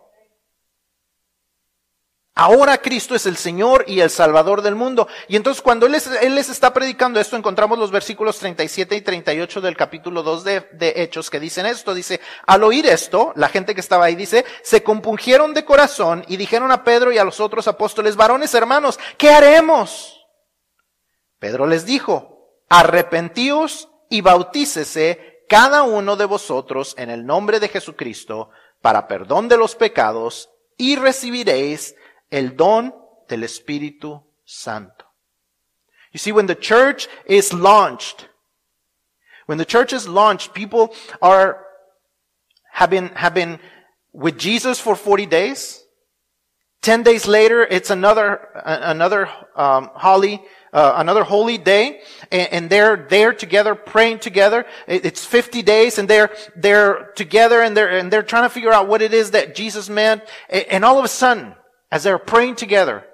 Ahora 2.34 2.78
Cristo 2.78 3.14
es 3.14 3.26
el 3.26 3.36
Señor 3.36 3.84
y 3.86 4.00
el 4.00 4.08
Salvador 4.08 4.62
del 4.62 4.74
mundo. 4.74 5.06
Y 5.28 5.36
entonces 5.36 5.62
cuando 5.62 5.84
Él 5.84 5.92
les, 5.92 6.48
está 6.48 6.72
predicando 6.72 7.20
esto, 7.20 7.36
encontramos 7.36 7.78
los 7.78 7.90
versículos 7.90 8.38
37 8.38 8.96
y 8.96 9.00
38 9.02 9.60
del 9.60 9.76
capítulo 9.76 10.22
2 10.22 10.44
de, 10.44 10.60
de, 10.72 10.94
Hechos 10.96 11.28
que 11.28 11.38
dicen 11.38 11.66
esto. 11.66 11.92
Dice, 11.92 12.20
al 12.46 12.64
oír 12.64 12.86
esto, 12.86 13.34
la 13.36 13.50
gente 13.50 13.74
que 13.74 13.82
estaba 13.82 14.06
ahí 14.06 14.14
dice, 14.14 14.46
se 14.62 14.82
compungieron 14.82 15.52
de 15.52 15.66
corazón 15.66 16.24
y 16.26 16.38
dijeron 16.38 16.70
a 16.70 16.84
Pedro 16.84 17.12
y 17.12 17.18
a 17.18 17.24
los 17.24 17.38
otros 17.38 17.68
apóstoles, 17.68 18.16
varones 18.16 18.54
hermanos, 18.54 18.98
¿qué 19.18 19.30
haremos? 19.30 20.18
Pedro 21.38 21.66
les 21.66 21.84
dijo, 21.84 22.56
arrepentíos 22.70 23.90
y 24.08 24.22
bautícese 24.22 25.44
cada 25.50 25.82
uno 25.82 26.16
de 26.16 26.24
vosotros 26.24 26.94
en 26.96 27.10
el 27.10 27.26
nombre 27.26 27.60
de 27.60 27.68
Jesucristo 27.68 28.48
para 28.80 29.06
perdón 29.06 29.48
de 29.48 29.58
los 29.58 29.74
pecados 29.74 30.48
y 30.78 30.96
recibiréis 30.96 31.94
el 32.32 32.56
don 32.56 32.92
del 33.28 33.40
Espíritu 33.40 34.22
Santo. 34.44 35.04
You 36.12 36.18
see, 36.18 36.32
when 36.32 36.46
the 36.46 36.54
church 36.54 37.08
is 37.26 37.52
launched, 37.52 38.28
when 39.46 39.58
the 39.58 39.64
church 39.64 39.92
is 39.92 40.08
launched, 40.08 40.54
people 40.54 40.94
are, 41.20 41.64
have 42.72 42.90
been, 42.90 43.08
have 43.08 43.34
been 43.34 43.58
with 44.12 44.38
Jesus 44.38 44.80
for 44.80 44.96
40 44.96 45.26
days. 45.26 45.82
10 46.82 47.04
days 47.04 47.28
later, 47.28 47.62
it's 47.62 47.90
another, 47.90 48.48
another, 48.64 49.28
um, 49.54 49.90
holy, 49.94 50.42
uh, 50.72 50.94
another 50.96 51.22
holy 51.22 51.56
day, 51.56 52.00
and, 52.32 52.52
and, 52.52 52.70
they're 52.70 52.96
there 53.08 53.32
together, 53.32 53.76
praying 53.76 54.18
together. 54.18 54.66
It's 54.88 55.24
50 55.24 55.62
days, 55.62 55.98
and 55.98 56.08
they're, 56.08 56.34
they're 56.56 57.12
together, 57.14 57.62
and 57.62 57.76
they're, 57.76 57.88
and 57.88 58.12
they're 58.12 58.24
trying 58.24 58.44
to 58.44 58.48
figure 58.48 58.72
out 58.72 58.88
what 58.88 59.00
it 59.00 59.14
is 59.14 59.30
that 59.30 59.54
Jesus 59.54 59.88
meant, 59.88 60.22
and 60.48 60.84
all 60.84 60.98
of 60.98 61.04
a 61.04 61.08
sudden, 61.08 61.54
as 61.92 62.02
they're 62.02 62.18
praying 62.18 62.56
together, 62.56 63.04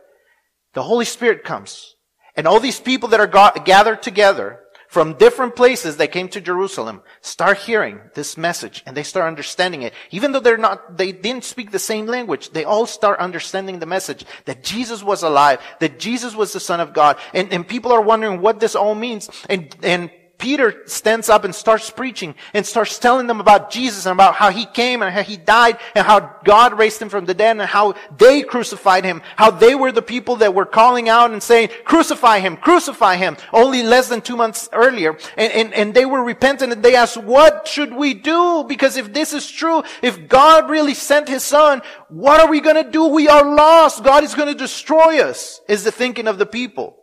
the 0.72 0.84
Holy 0.84 1.04
Spirit 1.04 1.42
comes. 1.44 1.96
And 2.36 2.46
all 2.46 2.60
these 2.60 2.78
people 2.78 3.08
that 3.10 3.20
are 3.20 3.60
gathered 3.60 4.02
together 4.02 4.60
from 4.88 5.14
different 5.14 5.56
places 5.56 5.96
that 5.96 6.12
came 6.12 6.28
to 6.28 6.40
Jerusalem 6.40 7.02
start 7.20 7.58
hearing 7.58 8.00
this 8.14 8.38
message 8.38 8.82
and 8.86 8.96
they 8.96 9.02
start 9.02 9.26
understanding 9.26 9.82
it. 9.82 9.92
Even 10.12 10.30
though 10.30 10.40
they're 10.40 10.56
not, 10.56 10.96
they 10.96 11.10
didn't 11.10 11.44
speak 11.44 11.72
the 11.72 11.78
same 11.78 12.06
language, 12.06 12.50
they 12.50 12.64
all 12.64 12.86
start 12.86 13.18
understanding 13.18 13.80
the 13.80 13.86
message 13.86 14.24
that 14.46 14.62
Jesus 14.62 15.02
was 15.02 15.24
alive, 15.24 15.60
that 15.80 15.98
Jesus 15.98 16.34
was 16.34 16.52
the 16.52 16.60
Son 16.60 16.80
of 16.80 16.94
God. 16.94 17.18
And, 17.34 17.52
and 17.52 17.66
people 17.66 17.92
are 17.92 18.00
wondering 18.00 18.40
what 18.40 18.60
this 18.60 18.76
all 18.76 18.94
means. 18.94 19.28
And, 19.50 19.74
and 19.82 20.10
Peter 20.38 20.82
stands 20.86 21.28
up 21.28 21.44
and 21.44 21.52
starts 21.52 21.90
preaching 21.90 22.36
and 22.54 22.64
starts 22.64 22.98
telling 22.98 23.26
them 23.26 23.40
about 23.40 23.70
Jesus 23.70 24.06
and 24.06 24.12
about 24.12 24.36
how 24.36 24.50
he 24.50 24.66
came 24.66 25.02
and 25.02 25.12
how 25.12 25.22
he 25.22 25.36
died 25.36 25.78
and 25.96 26.06
how 26.06 26.36
God 26.44 26.78
raised 26.78 27.02
him 27.02 27.08
from 27.08 27.24
the 27.24 27.34
dead 27.34 27.58
and 27.58 27.68
how 27.68 27.94
they 28.16 28.42
crucified 28.42 29.04
him, 29.04 29.20
how 29.34 29.50
they 29.50 29.74
were 29.74 29.90
the 29.90 30.00
people 30.00 30.36
that 30.36 30.54
were 30.54 30.64
calling 30.64 31.08
out 31.08 31.32
and 31.32 31.42
saying, 31.42 31.70
crucify 31.84 32.38
him, 32.38 32.56
crucify 32.56 33.16
him, 33.16 33.36
only 33.52 33.82
less 33.82 34.08
than 34.08 34.20
two 34.20 34.36
months 34.36 34.68
earlier. 34.72 35.18
And, 35.36 35.52
and, 35.52 35.74
and 35.74 35.94
they 35.94 36.06
were 36.06 36.22
repentant 36.22 36.72
and 36.72 36.84
they 36.84 36.94
asked, 36.94 37.16
what 37.16 37.66
should 37.66 37.92
we 37.92 38.14
do? 38.14 38.64
Because 38.68 38.96
if 38.96 39.12
this 39.12 39.32
is 39.32 39.50
true, 39.50 39.82
if 40.02 40.28
God 40.28 40.70
really 40.70 40.94
sent 40.94 41.28
his 41.28 41.42
son, 41.42 41.82
what 42.08 42.40
are 42.40 42.48
we 42.48 42.60
going 42.60 42.82
to 42.82 42.88
do? 42.88 43.06
We 43.06 43.28
are 43.28 43.44
lost. 43.44 44.04
God 44.04 44.22
is 44.22 44.36
going 44.36 44.48
to 44.48 44.58
destroy 44.58 45.20
us, 45.20 45.60
is 45.68 45.82
the 45.82 45.90
thinking 45.90 46.28
of 46.28 46.38
the 46.38 46.46
people. 46.46 46.96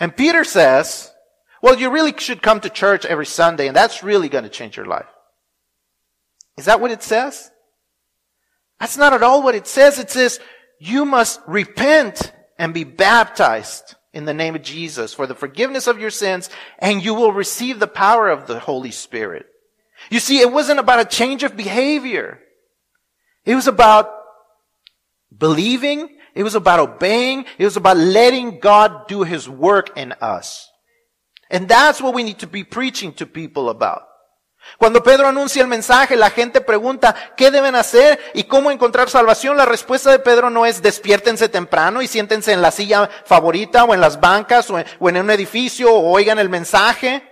And 0.00 0.16
Peter 0.16 0.44
says, 0.44 1.12
well, 1.62 1.78
you 1.78 1.90
really 1.90 2.14
should 2.18 2.42
come 2.42 2.60
to 2.60 2.70
church 2.70 3.04
every 3.04 3.26
Sunday, 3.26 3.66
and 3.66 3.76
that's 3.76 4.02
really 4.02 4.28
going 4.28 4.44
to 4.44 4.50
change 4.50 4.76
your 4.76 4.86
life. 4.86 5.06
Is 6.56 6.66
that 6.66 6.80
what 6.80 6.90
it 6.90 7.02
says? 7.02 7.50
That's 8.80 8.96
not 8.96 9.12
at 9.12 9.22
all 9.22 9.42
what 9.42 9.54
it 9.54 9.66
says. 9.66 9.98
It 9.98 10.10
says, 10.10 10.40
you 10.78 11.04
must 11.04 11.40
repent 11.46 12.32
and 12.58 12.72
be 12.72 12.84
baptized 12.84 13.96
in 14.12 14.24
the 14.24 14.34
name 14.34 14.54
of 14.54 14.62
Jesus 14.62 15.12
for 15.12 15.26
the 15.26 15.34
forgiveness 15.34 15.86
of 15.86 16.00
your 16.00 16.10
sins, 16.10 16.48
and 16.78 17.04
you 17.04 17.14
will 17.14 17.32
receive 17.32 17.78
the 17.78 17.86
power 17.86 18.28
of 18.28 18.46
the 18.46 18.58
Holy 18.58 18.90
Spirit. 18.90 19.46
You 20.10 20.20
see, 20.20 20.40
it 20.40 20.52
wasn't 20.52 20.80
about 20.80 21.00
a 21.00 21.04
change 21.04 21.42
of 21.42 21.56
behavior. 21.56 22.40
It 23.44 23.54
was 23.54 23.66
about 23.66 24.10
believing. 25.36 26.16
It 26.34 26.44
was 26.44 26.54
about 26.54 26.80
obeying. 26.80 27.46
It 27.58 27.64
was 27.64 27.76
about 27.76 27.96
letting 27.96 28.60
God 28.60 29.08
do 29.08 29.24
His 29.24 29.48
work 29.48 29.96
in 29.96 30.12
us. 30.20 30.67
And 31.50 31.66
that's 31.68 32.00
what 32.00 32.14
we 32.14 32.22
need 32.22 32.38
to 32.38 32.46
be 32.46 32.64
preaching 32.64 33.12
to 33.14 33.26
people 33.26 33.70
about. 33.70 34.08
Cuando 34.76 35.02
Pedro 35.02 35.28
anuncia 35.28 35.62
el 35.62 35.68
mensaje, 35.68 36.14
la 36.14 36.30
gente 36.30 36.60
pregunta, 36.60 37.14
¿qué 37.36 37.50
deben 37.50 37.74
hacer 37.74 38.18
y 38.34 38.44
cómo 38.44 38.70
encontrar 38.70 39.08
salvación? 39.08 39.56
La 39.56 39.64
respuesta 39.64 40.10
de 40.10 40.18
Pedro 40.18 40.50
no 40.50 40.66
es 40.66 40.82
despiértense 40.82 41.48
temprano 41.48 42.02
y 42.02 42.06
siéntense 42.06 42.52
en 42.52 42.60
la 42.60 42.70
silla 42.70 43.08
favorita 43.24 43.84
o 43.84 43.94
en 43.94 44.00
las 44.00 44.20
bancas 44.20 44.68
o 44.70 44.78
en, 44.78 45.16
un 45.16 45.30
edificio 45.30 45.92
o 45.92 46.12
oigan 46.12 46.38
el 46.38 46.48
mensaje. 46.48 47.22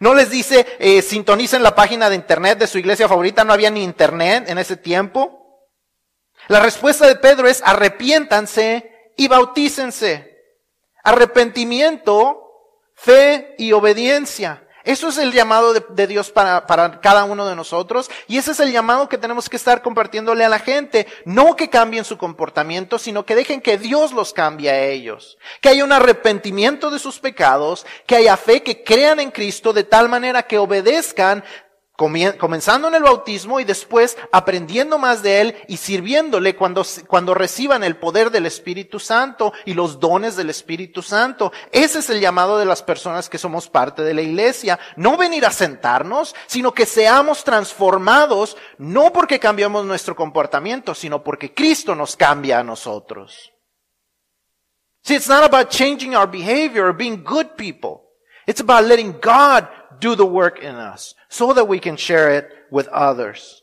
No 0.00 0.14
les 0.14 0.30
dice, 0.30 0.66
eh, 0.78 1.02
sintonicen 1.02 1.62
la 1.62 1.74
página 1.74 2.08
de 2.08 2.16
internet 2.16 2.58
de 2.58 2.66
su 2.66 2.78
iglesia 2.78 3.08
favorita, 3.08 3.44
no 3.44 3.52
había 3.52 3.70
ni 3.70 3.84
internet 3.84 4.44
en 4.48 4.58
ese 4.58 4.76
tiempo. 4.76 5.68
La 6.48 6.60
respuesta 6.60 7.06
de 7.06 7.16
Pedro 7.16 7.48
es 7.48 7.62
arrepiéntanse 7.64 9.12
y 9.16 9.28
bautícense. 9.28 10.38
Arrepentimiento 11.04 12.51
fe 13.02 13.54
y 13.58 13.72
obediencia. 13.72 14.62
Eso 14.84 15.08
es 15.08 15.18
el 15.18 15.32
llamado 15.32 15.74
de, 15.74 16.06
Dios 16.08 16.30
para, 16.30 16.66
para, 16.66 17.00
cada 17.00 17.22
uno 17.24 17.46
de 17.46 17.54
nosotros 17.54 18.10
y 18.26 18.38
ese 18.38 18.50
es 18.50 18.58
el 18.58 18.72
llamado 18.72 19.08
que 19.08 19.16
tenemos 19.16 19.48
que 19.48 19.56
estar 19.56 19.80
compartiéndole 19.80 20.44
a 20.44 20.48
la 20.48 20.58
gente. 20.58 21.06
No 21.24 21.54
que 21.54 21.70
cambien 21.70 22.04
su 22.04 22.18
comportamiento, 22.18 22.98
sino 22.98 23.24
que 23.24 23.36
dejen 23.36 23.60
que 23.60 23.78
Dios 23.78 24.12
los 24.12 24.32
cambie 24.32 24.70
a 24.70 24.84
ellos. 24.86 25.38
Que 25.60 25.68
haya 25.68 25.84
un 25.84 25.92
arrepentimiento 25.92 26.90
de 26.90 26.98
sus 26.98 27.20
pecados, 27.20 27.86
que 28.06 28.16
haya 28.16 28.36
fe, 28.36 28.64
que 28.64 28.82
crean 28.82 29.20
en 29.20 29.30
Cristo 29.30 29.72
de 29.72 29.84
tal 29.84 30.08
manera 30.08 30.42
que 30.42 30.58
obedezcan 30.58 31.44
comenzando 32.38 32.88
en 32.88 32.94
el 32.94 33.02
bautismo 33.02 33.60
y 33.60 33.64
después 33.64 34.16
aprendiendo 34.30 34.98
más 34.98 35.22
de 35.22 35.40
Él 35.40 35.56
y 35.68 35.76
sirviéndole 35.76 36.56
cuando, 36.56 36.84
cuando 37.06 37.34
reciban 37.34 37.84
el 37.84 37.96
poder 37.96 38.30
del 38.30 38.46
Espíritu 38.46 38.98
Santo 38.98 39.52
y 39.64 39.74
los 39.74 40.00
dones 40.00 40.36
del 40.36 40.50
Espíritu 40.50 41.02
Santo. 41.02 41.52
Ese 41.70 42.00
es 42.00 42.10
el 42.10 42.20
llamado 42.20 42.58
de 42.58 42.64
las 42.64 42.82
personas 42.82 43.28
que 43.28 43.38
somos 43.38 43.68
parte 43.68 44.02
de 44.02 44.14
la 44.14 44.22
iglesia. 44.22 44.78
No 44.96 45.16
venir 45.16 45.46
a 45.46 45.50
sentarnos, 45.50 46.34
sino 46.46 46.72
que 46.72 46.86
seamos 46.86 47.44
transformados, 47.44 48.56
no 48.78 49.12
porque 49.12 49.38
cambiamos 49.38 49.84
nuestro 49.84 50.16
comportamiento, 50.16 50.94
sino 50.94 51.22
porque 51.22 51.54
Cristo 51.54 51.94
nos 51.94 52.16
cambia 52.16 52.60
a 52.60 52.64
nosotros. 52.64 53.52
See, 55.04 55.16
it's 55.16 55.28
not 55.28 55.42
about 55.42 55.70
changing 55.70 56.14
our 56.14 56.30
behavior 56.30 56.86
or 56.86 56.96
being 56.96 57.24
good 57.24 57.56
people. 57.56 58.02
It's 58.46 58.60
about 58.60 58.84
letting 58.84 59.18
God 59.20 59.68
do 60.02 60.16
the 60.16 60.26
work 60.26 60.58
in 60.62 60.74
us 60.74 61.14
so 61.28 61.54
that 61.54 61.68
we 61.68 61.78
can 61.78 61.96
share 61.96 62.36
it 62.36 62.48
with 62.70 62.88
others. 62.92 63.62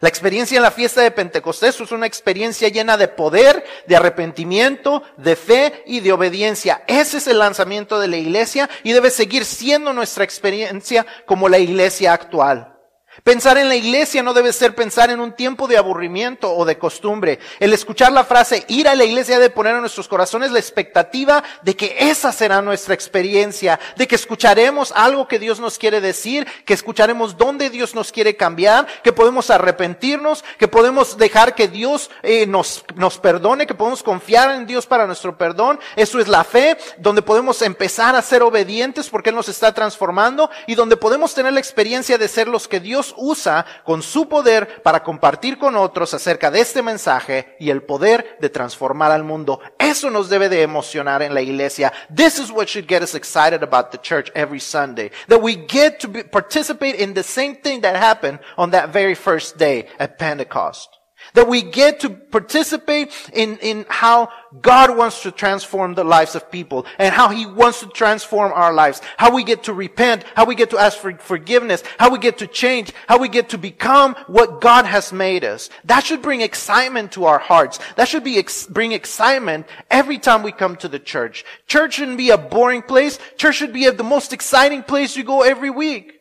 La 0.00 0.08
experiencia 0.08 0.56
en 0.56 0.62
la 0.62 0.70
fiesta 0.70 1.00
de 1.00 1.10
Pentecostés 1.10 1.80
es 1.80 1.92
una 1.92 2.06
experiencia 2.06 2.68
llena 2.68 2.96
de 2.96 3.08
poder, 3.08 3.64
de 3.86 3.96
arrepentimiento, 3.96 5.02
de 5.16 5.36
fe 5.36 5.82
y 5.86 6.00
de 6.00 6.12
obediencia. 6.12 6.84
Ese 6.86 7.18
es 7.18 7.26
el 7.26 7.38
lanzamiento 7.38 7.98
de 7.98 8.08
la 8.08 8.16
iglesia 8.16 8.68
y 8.82 8.92
debe 8.92 9.10
seguir 9.10 9.44
siendo 9.44 9.92
nuestra 9.92 10.24
experiencia 10.24 11.06
como 11.24 11.48
la 11.48 11.58
iglesia 11.58 12.12
actual. 12.12 12.75
Pensar 13.24 13.58
en 13.58 13.68
la 13.68 13.76
iglesia 13.76 14.22
no 14.22 14.34
debe 14.34 14.52
ser 14.52 14.74
pensar 14.74 15.10
en 15.10 15.20
un 15.20 15.32
tiempo 15.32 15.66
de 15.66 15.76
aburrimiento 15.76 16.54
o 16.54 16.64
de 16.64 16.78
costumbre. 16.78 17.38
El 17.58 17.72
escuchar 17.72 18.12
la 18.12 18.24
frase 18.24 18.64
ir 18.68 18.88
a 18.88 18.94
la 18.94 19.04
iglesia 19.04 19.38
debe 19.38 19.54
poner 19.54 19.74
en 19.74 19.80
nuestros 19.80 20.08
corazones 20.08 20.52
la 20.52 20.58
expectativa 20.58 21.42
de 21.62 21.74
que 21.74 21.96
esa 21.98 22.32
será 22.32 22.62
nuestra 22.62 22.94
experiencia, 22.94 23.80
de 23.96 24.06
que 24.06 24.14
escucharemos 24.14 24.92
algo 24.94 25.28
que 25.28 25.38
Dios 25.38 25.60
nos 25.60 25.78
quiere 25.78 26.00
decir, 26.00 26.46
que 26.64 26.74
escucharemos 26.74 27.36
dónde 27.36 27.70
Dios 27.70 27.94
nos 27.94 28.12
quiere 28.12 28.36
cambiar, 28.36 28.86
que 29.02 29.12
podemos 29.12 29.50
arrepentirnos, 29.50 30.44
que 30.58 30.68
podemos 30.68 31.16
dejar 31.16 31.54
que 31.54 31.68
Dios 31.68 32.10
eh, 32.22 32.46
nos, 32.46 32.84
nos 32.94 33.18
perdone, 33.18 33.66
que 33.66 33.74
podemos 33.74 34.02
confiar 34.02 34.50
en 34.52 34.66
Dios 34.66 34.86
para 34.86 35.06
nuestro 35.06 35.36
perdón. 35.36 35.80
Eso 35.96 36.20
es 36.20 36.28
la 36.28 36.44
fe, 36.44 36.76
donde 36.98 37.22
podemos 37.22 37.62
empezar 37.62 38.14
a 38.14 38.22
ser 38.22 38.42
obedientes 38.42 39.08
porque 39.08 39.30
Él 39.30 39.36
nos 39.36 39.48
está 39.48 39.72
transformando 39.72 40.50
y 40.66 40.74
donde 40.74 40.96
podemos 40.96 41.34
tener 41.34 41.52
la 41.52 41.60
experiencia 41.60 42.18
de 42.18 42.28
ser 42.28 42.48
los 42.48 42.68
que 42.68 42.80
Dios 42.80 43.05
usa 43.16 43.64
con 43.84 44.02
su 44.02 44.28
poder 44.28 44.82
para 44.82 45.02
compartir 45.02 45.58
con 45.58 45.76
otros 45.76 46.14
acerca 46.14 46.50
de 46.50 46.60
este 46.60 46.82
mensaje 46.82 47.56
y 47.58 47.70
el 47.70 47.82
poder 47.82 48.36
de 48.40 48.48
transformar 48.48 49.12
al 49.12 49.24
mundo. 49.24 49.60
Eso 49.78 50.10
nos 50.10 50.28
debe 50.28 50.48
de 50.48 50.62
emocionar 50.62 51.22
en 51.22 51.34
la 51.34 51.40
iglesia. 51.40 51.92
This 52.14 52.38
is 52.38 52.50
what 52.50 52.66
should 52.66 52.88
get 52.88 53.02
us 53.02 53.14
excited 53.14 53.62
about 53.62 53.90
the 53.90 53.98
church 53.98 54.30
every 54.34 54.60
Sunday. 54.60 55.10
That 55.28 55.40
we 55.40 55.56
get 55.56 55.98
to 56.00 56.08
be, 56.08 56.22
participate 56.24 56.96
in 56.96 57.14
the 57.14 57.22
same 57.22 57.56
thing 57.56 57.80
that 57.82 57.96
happened 57.96 58.40
on 58.56 58.70
that 58.70 58.92
very 58.92 59.14
first 59.14 59.58
day 59.58 59.88
at 59.98 60.18
Pentecost. 60.18 60.95
That 61.34 61.48
we 61.48 61.62
get 61.62 62.00
to 62.00 62.10
participate 62.10 63.12
in, 63.32 63.58
in 63.58 63.86
how 63.88 64.30
God 64.60 64.96
wants 64.96 65.22
to 65.22 65.30
transform 65.30 65.94
the 65.94 66.04
lives 66.04 66.34
of 66.34 66.50
people 66.50 66.86
and 66.98 67.14
how 67.14 67.28
He 67.28 67.46
wants 67.46 67.80
to 67.80 67.86
transform 67.88 68.52
our 68.52 68.72
lives. 68.72 69.00
How 69.16 69.34
we 69.34 69.44
get 69.44 69.64
to 69.64 69.72
repent, 69.72 70.24
how 70.34 70.44
we 70.44 70.54
get 70.54 70.70
to 70.70 70.78
ask 70.78 70.98
for 70.98 71.12
forgiveness, 71.18 71.82
how 71.98 72.10
we 72.10 72.18
get 72.18 72.38
to 72.38 72.46
change, 72.46 72.92
how 73.06 73.18
we 73.18 73.28
get 73.28 73.50
to 73.50 73.58
become 73.58 74.14
what 74.26 74.60
God 74.60 74.84
has 74.84 75.12
made 75.12 75.44
us. 75.44 75.70
That 75.84 76.04
should 76.04 76.22
bring 76.22 76.40
excitement 76.40 77.12
to 77.12 77.24
our 77.24 77.38
hearts. 77.38 77.78
That 77.96 78.08
should 78.08 78.24
be 78.24 78.38
ex- 78.38 78.66
bring 78.66 78.92
excitement 78.92 79.66
every 79.90 80.18
time 80.18 80.42
we 80.42 80.52
come 80.52 80.76
to 80.76 80.88
the 80.88 80.98
church. 80.98 81.44
Church 81.66 81.94
shouldn't 81.94 82.18
be 82.18 82.30
a 82.30 82.38
boring 82.38 82.82
place. 82.82 83.18
Church 83.36 83.56
should 83.56 83.72
be 83.72 83.88
the 83.90 84.04
most 84.04 84.32
exciting 84.32 84.82
place 84.82 85.16
you 85.16 85.24
go 85.24 85.42
every 85.42 85.70
week. 85.70 86.12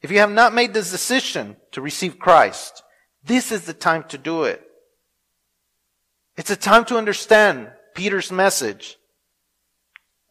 If 0.00 0.10
you 0.10 0.18
have 0.18 0.30
not 0.30 0.54
made 0.54 0.74
this 0.74 0.90
decision 0.90 1.56
to 1.72 1.80
receive 1.80 2.18
Christ, 2.18 2.82
this 3.28 3.52
is 3.52 3.64
the 3.64 3.74
time 3.74 4.04
to 4.08 4.18
do 4.18 4.44
it. 4.44 4.62
It's 6.36 6.50
a 6.50 6.56
time 6.56 6.84
to 6.86 6.96
understand 6.96 7.70
Peter's 7.94 8.32
message 8.32 8.96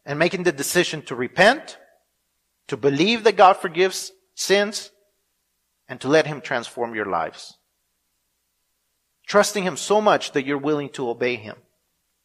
and 0.04 0.18
making 0.18 0.42
the 0.42 0.52
decision 0.52 1.02
to 1.02 1.14
repent, 1.14 1.78
to 2.66 2.76
believe 2.76 3.24
that 3.24 3.36
God 3.36 3.56
forgives 3.56 4.12
sins, 4.34 4.90
and 5.88 6.00
to 6.00 6.08
let 6.08 6.26
Him 6.26 6.40
transform 6.40 6.94
your 6.94 7.06
lives. 7.06 7.56
Trusting 9.26 9.64
Him 9.64 9.76
so 9.76 10.00
much 10.00 10.32
that 10.32 10.44
you're 10.44 10.58
willing 10.58 10.88
to 10.90 11.08
obey 11.08 11.36
Him. 11.36 11.56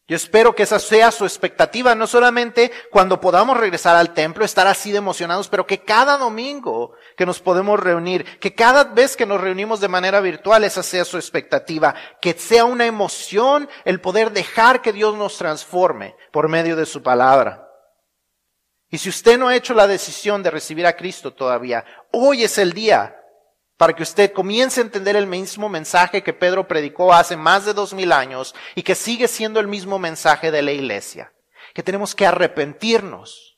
Yo 0.06 0.16
espero 0.16 0.54
que 0.54 0.64
esa 0.64 0.78
sea 0.78 1.10
su 1.10 1.24
expectativa, 1.24 1.94
no 1.94 2.06
solamente 2.06 2.70
cuando 2.90 3.22
podamos 3.22 3.56
regresar 3.56 3.96
al 3.96 4.12
templo, 4.12 4.44
estar 4.44 4.66
así 4.66 4.92
de 4.92 4.98
emocionados, 4.98 5.48
pero 5.48 5.66
que 5.66 5.82
cada 5.82 6.18
domingo 6.18 6.92
que 7.16 7.24
nos 7.24 7.40
podemos 7.40 7.80
reunir, 7.80 8.38
que 8.38 8.54
cada 8.54 8.84
vez 8.84 9.16
que 9.16 9.24
nos 9.24 9.40
reunimos 9.40 9.80
de 9.80 9.88
manera 9.88 10.20
virtual, 10.20 10.62
esa 10.64 10.82
sea 10.82 11.06
su 11.06 11.16
expectativa, 11.16 11.94
que 12.20 12.34
sea 12.34 12.66
una 12.66 12.84
emoción 12.84 13.66
el 13.86 14.02
poder 14.02 14.30
dejar 14.32 14.82
que 14.82 14.92
Dios 14.92 15.16
nos 15.16 15.38
transforme 15.38 16.16
por 16.32 16.48
medio 16.48 16.76
de 16.76 16.84
su 16.84 17.02
palabra. 17.02 17.66
Y 18.90 18.98
si 18.98 19.08
usted 19.08 19.38
no 19.38 19.48
ha 19.48 19.56
hecho 19.56 19.72
la 19.72 19.86
decisión 19.86 20.42
de 20.42 20.50
recibir 20.50 20.86
a 20.86 20.96
Cristo 20.96 21.32
todavía, 21.32 21.82
hoy 22.12 22.44
es 22.44 22.58
el 22.58 22.74
día 22.74 23.16
para 23.76 23.94
que 23.94 24.02
usted 24.02 24.32
comience 24.32 24.80
a 24.80 24.84
entender 24.84 25.16
el 25.16 25.26
mismo 25.26 25.68
mensaje 25.68 26.22
que 26.22 26.32
Pedro 26.32 26.68
predicó 26.68 27.12
hace 27.12 27.36
más 27.36 27.64
de 27.64 27.74
dos 27.74 27.92
mil 27.92 28.12
años 28.12 28.54
y 28.74 28.82
que 28.82 28.94
sigue 28.94 29.28
siendo 29.28 29.60
el 29.60 29.68
mismo 29.68 29.98
mensaje 29.98 30.50
de 30.50 30.62
la 30.62 30.72
iglesia, 30.72 31.32
que 31.74 31.82
tenemos 31.82 32.14
que 32.14 32.26
arrepentirnos 32.26 33.53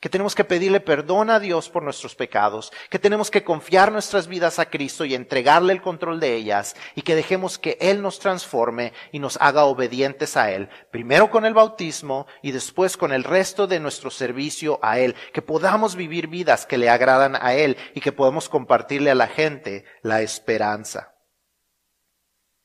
que 0.00 0.08
tenemos 0.08 0.34
que 0.34 0.44
pedirle 0.44 0.80
perdón 0.80 1.28
a 1.30 1.40
Dios 1.40 1.68
por 1.68 1.82
nuestros 1.82 2.14
pecados, 2.14 2.72
que 2.88 2.98
tenemos 2.98 3.30
que 3.30 3.42
confiar 3.42 3.90
nuestras 3.90 4.28
vidas 4.28 4.58
a 4.58 4.70
Cristo 4.70 5.04
y 5.04 5.14
entregarle 5.14 5.72
el 5.72 5.82
control 5.82 6.20
de 6.20 6.34
ellas 6.34 6.76
y 6.94 7.02
que 7.02 7.16
dejemos 7.16 7.58
que 7.58 7.76
Él 7.80 8.00
nos 8.00 8.20
transforme 8.20 8.92
y 9.10 9.18
nos 9.18 9.36
haga 9.40 9.64
obedientes 9.64 10.36
a 10.36 10.52
Él, 10.52 10.68
primero 10.92 11.30
con 11.30 11.44
el 11.44 11.54
bautismo 11.54 12.26
y 12.42 12.52
después 12.52 12.96
con 12.96 13.12
el 13.12 13.24
resto 13.24 13.66
de 13.66 13.80
nuestro 13.80 14.10
servicio 14.10 14.78
a 14.82 15.00
Él, 15.00 15.16
que 15.32 15.42
podamos 15.42 15.96
vivir 15.96 16.28
vidas 16.28 16.64
que 16.64 16.78
le 16.78 16.90
agradan 16.90 17.36
a 17.40 17.54
Él 17.54 17.76
y 17.94 18.00
que 18.00 18.12
podamos 18.12 18.48
compartirle 18.48 19.10
a 19.10 19.16
la 19.16 19.26
gente 19.26 19.84
la 20.02 20.22
esperanza. 20.22 21.14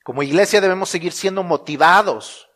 Como 0.04 0.22
iglesia 0.22 0.62
debemos 0.62 0.90
seguir 0.90 1.14
siendo 1.14 1.44
motivados 1.44 2.50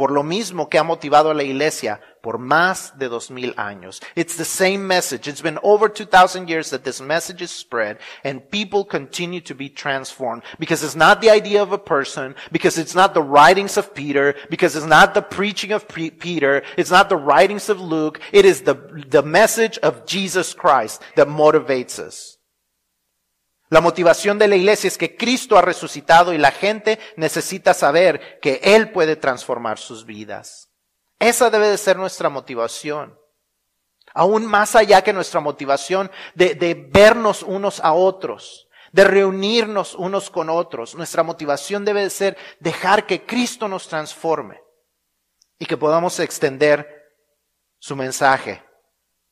por 0.00 0.12
lo 0.12 0.22
mismo 0.22 0.70
que 0.70 0.78
ha 0.78 0.82
motivado 0.82 1.30
a 1.30 1.34
la 1.34 1.42
iglesia 1.42 2.00
por 2.22 2.38
más 2.38 2.98
de 2.98 3.10
dos 3.10 3.30
mil 3.30 3.52
años. 3.58 4.00
It's 4.16 4.34
the 4.34 4.46
same 4.46 4.78
message. 4.78 5.28
It's 5.28 5.42
been 5.42 5.58
over 5.62 5.90
2000 5.90 6.48
years 6.48 6.70
that 6.70 6.84
this 6.84 7.02
message 7.02 7.42
is 7.42 7.50
spread 7.50 7.98
and 8.24 8.40
people 8.50 8.86
continue 8.86 9.42
to 9.42 9.54
be 9.54 9.68
transformed 9.68 10.42
because 10.58 10.82
it's 10.82 10.96
not 10.96 11.20
the 11.20 11.28
idea 11.28 11.60
of 11.60 11.72
a 11.72 11.78
person, 11.78 12.34
because 12.50 12.78
it's 12.78 12.94
not 12.94 13.12
the 13.12 13.22
writings 13.22 13.76
of 13.76 13.94
Peter, 13.94 14.34
because 14.48 14.74
it's 14.74 14.86
not 14.86 15.12
the 15.12 15.20
preaching 15.20 15.70
of 15.70 15.86
Peter, 15.86 16.62
it's 16.78 16.90
not 16.90 17.10
the 17.10 17.18
writings 17.18 17.68
of 17.68 17.78
Luke, 17.78 18.20
it 18.32 18.46
is 18.46 18.62
the, 18.62 18.76
the 19.06 19.22
message 19.22 19.76
of 19.82 20.06
Jesus 20.06 20.54
Christ 20.54 21.02
that 21.16 21.28
motivates 21.28 21.98
us. 21.98 22.39
La 23.70 23.80
motivación 23.80 24.36
de 24.36 24.48
la 24.48 24.56
iglesia 24.56 24.88
es 24.88 24.98
que 24.98 25.16
Cristo 25.16 25.56
ha 25.56 25.62
resucitado 25.62 26.32
y 26.32 26.38
la 26.38 26.50
gente 26.50 26.98
necesita 27.16 27.72
saber 27.72 28.40
que 28.40 28.60
Él 28.64 28.90
puede 28.90 29.14
transformar 29.14 29.78
sus 29.78 30.04
vidas. 30.04 30.72
Esa 31.20 31.50
debe 31.50 31.68
de 31.68 31.78
ser 31.78 31.96
nuestra 31.96 32.28
motivación. 32.28 33.16
Aún 34.12 34.44
más 34.44 34.74
allá 34.74 35.02
que 35.02 35.12
nuestra 35.12 35.38
motivación 35.38 36.10
de, 36.34 36.56
de 36.56 36.74
vernos 36.74 37.44
unos 37.44 37.78
a 37.78 37.92
otros, 37.92 38.68
de 38.90 39.04
reunirnos 39.04 39.94
unos 39.94 40.30
con 40.30 40.50
otros. 40.50 40.96
Nuestra 40.96 41.22
motivación 41.22 41.84
debe 41.84 42.02
de 42.02 42.10
ser 42.10 42.36
dejar 42.58 43.06
que 43.06 43.24
Cristo 43.24 43.68
nos 43.68 43.86
transforme 43.86 44.60
y 45.60 45.66
que 45.66 45.76
podamos 45.76 46.18
extender 46.18 46.88
su 47.78 47.94
mensaje 47.94 48.64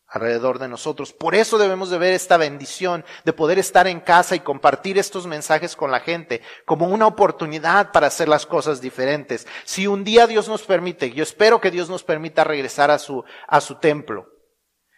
alrededor 0.09 0.59
de 0.59 0.68
nosotros. 0.68 1.12
Por 1.12 1.34
eso 1.34 1.59
debemos 1.59 1.90
de 1.90 1.98
ver 1.98 2.14
esta 2.14 2.36
bendición 2.36 3.04
de 3.24 3.32
poder 3.32 3.59
estar 3.59 3.86
en 3.86 4.00
casa 4.00 4.34
y 4.34 4.40
compartir 4.40 4.98
estos 4.98 5.26
mensajes 5.26 5.76
con 5.76 5.90
la 5.90 6.00
gente 6.00 6.40
como 6.64 6.88
una 6.88 7.06
oportunidad 7.06 7.92
para 7.92 8.06
hacer 8.06 8.28
las 8.28 8.46
cosas 8.46 8.80
diferentes. 8.80 9.46
Si 9.64 9.86
un 9.86 10.04
día 10.04 10.26
Dios 10.26 10.48
nos 10.48 10.62
permite, 10.62 11.12
yo 11.12 11.22
espero 11.22 11.61
que 11.61 11.70
Dios 11.70 11.90
nos 11.90 12.02
permita 12.02 12.44
regresar 12.44 12.90
a 12.90 12.98
su, 12.98 13.24
a 13.46 13.61
su 13.61 13.76
templo. 13.76 14.28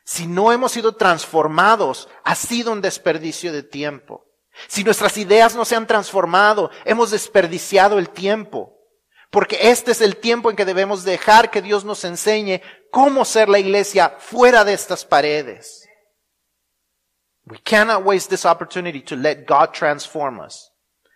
Si 0.04 0.26
no 0.26 0.52
hemos 0.52 0.72
sido 0.72 0.96
transformados, 0.96 2.08
ha 2.24 2.34
sido 2.34 2.72
un 2.72 2.80
desperdicio 2.80 3.52
de 3.52 3.62
tiempo. 3.62 4.26
Si 4.68 4.84
nuestras 4.84 5.16
ideas 5.16 5.54
no 5.54 5.64
se 5.64 5.76
han 5.76 5.86
transformado, 5.86 6.70
hemos 6.84 7.10
desperdiciado 7.10 7.98
el 7.98 8.10
tiempo. 8.10 8.79
Porque 9.30 9.70
este 9.70 9.92
es 9.92 10.00
el 10.00 10.16
tiempo 10.16 10.50
en 10.50 10.56
que 10.56 10.64
debemos 10.64 11.04
dejar 11.04 11.50
que 11.50 11.62
Dios 11.62 11.84
nos 11.84 12.04
enseñe 12.04 12.62
cómo 12.90 13.24
ser 13.24 13.48
la 13.48 13.60
iglesia 13.60 14.16
fuera 14.18 14.64
de 14.64 14.72
estas 14.72 15.04
paredes. 15.04 15.88
We 17.46 17.58
cannot 17.58 18.04
waste 18.04 18.28
this 18.28 18.44
opportunity 18.44 19.00
to 19.02 19.16
let 19.16 19.46
God 19.46 19.72
transform 19.72 20.40
us 20.40 20.70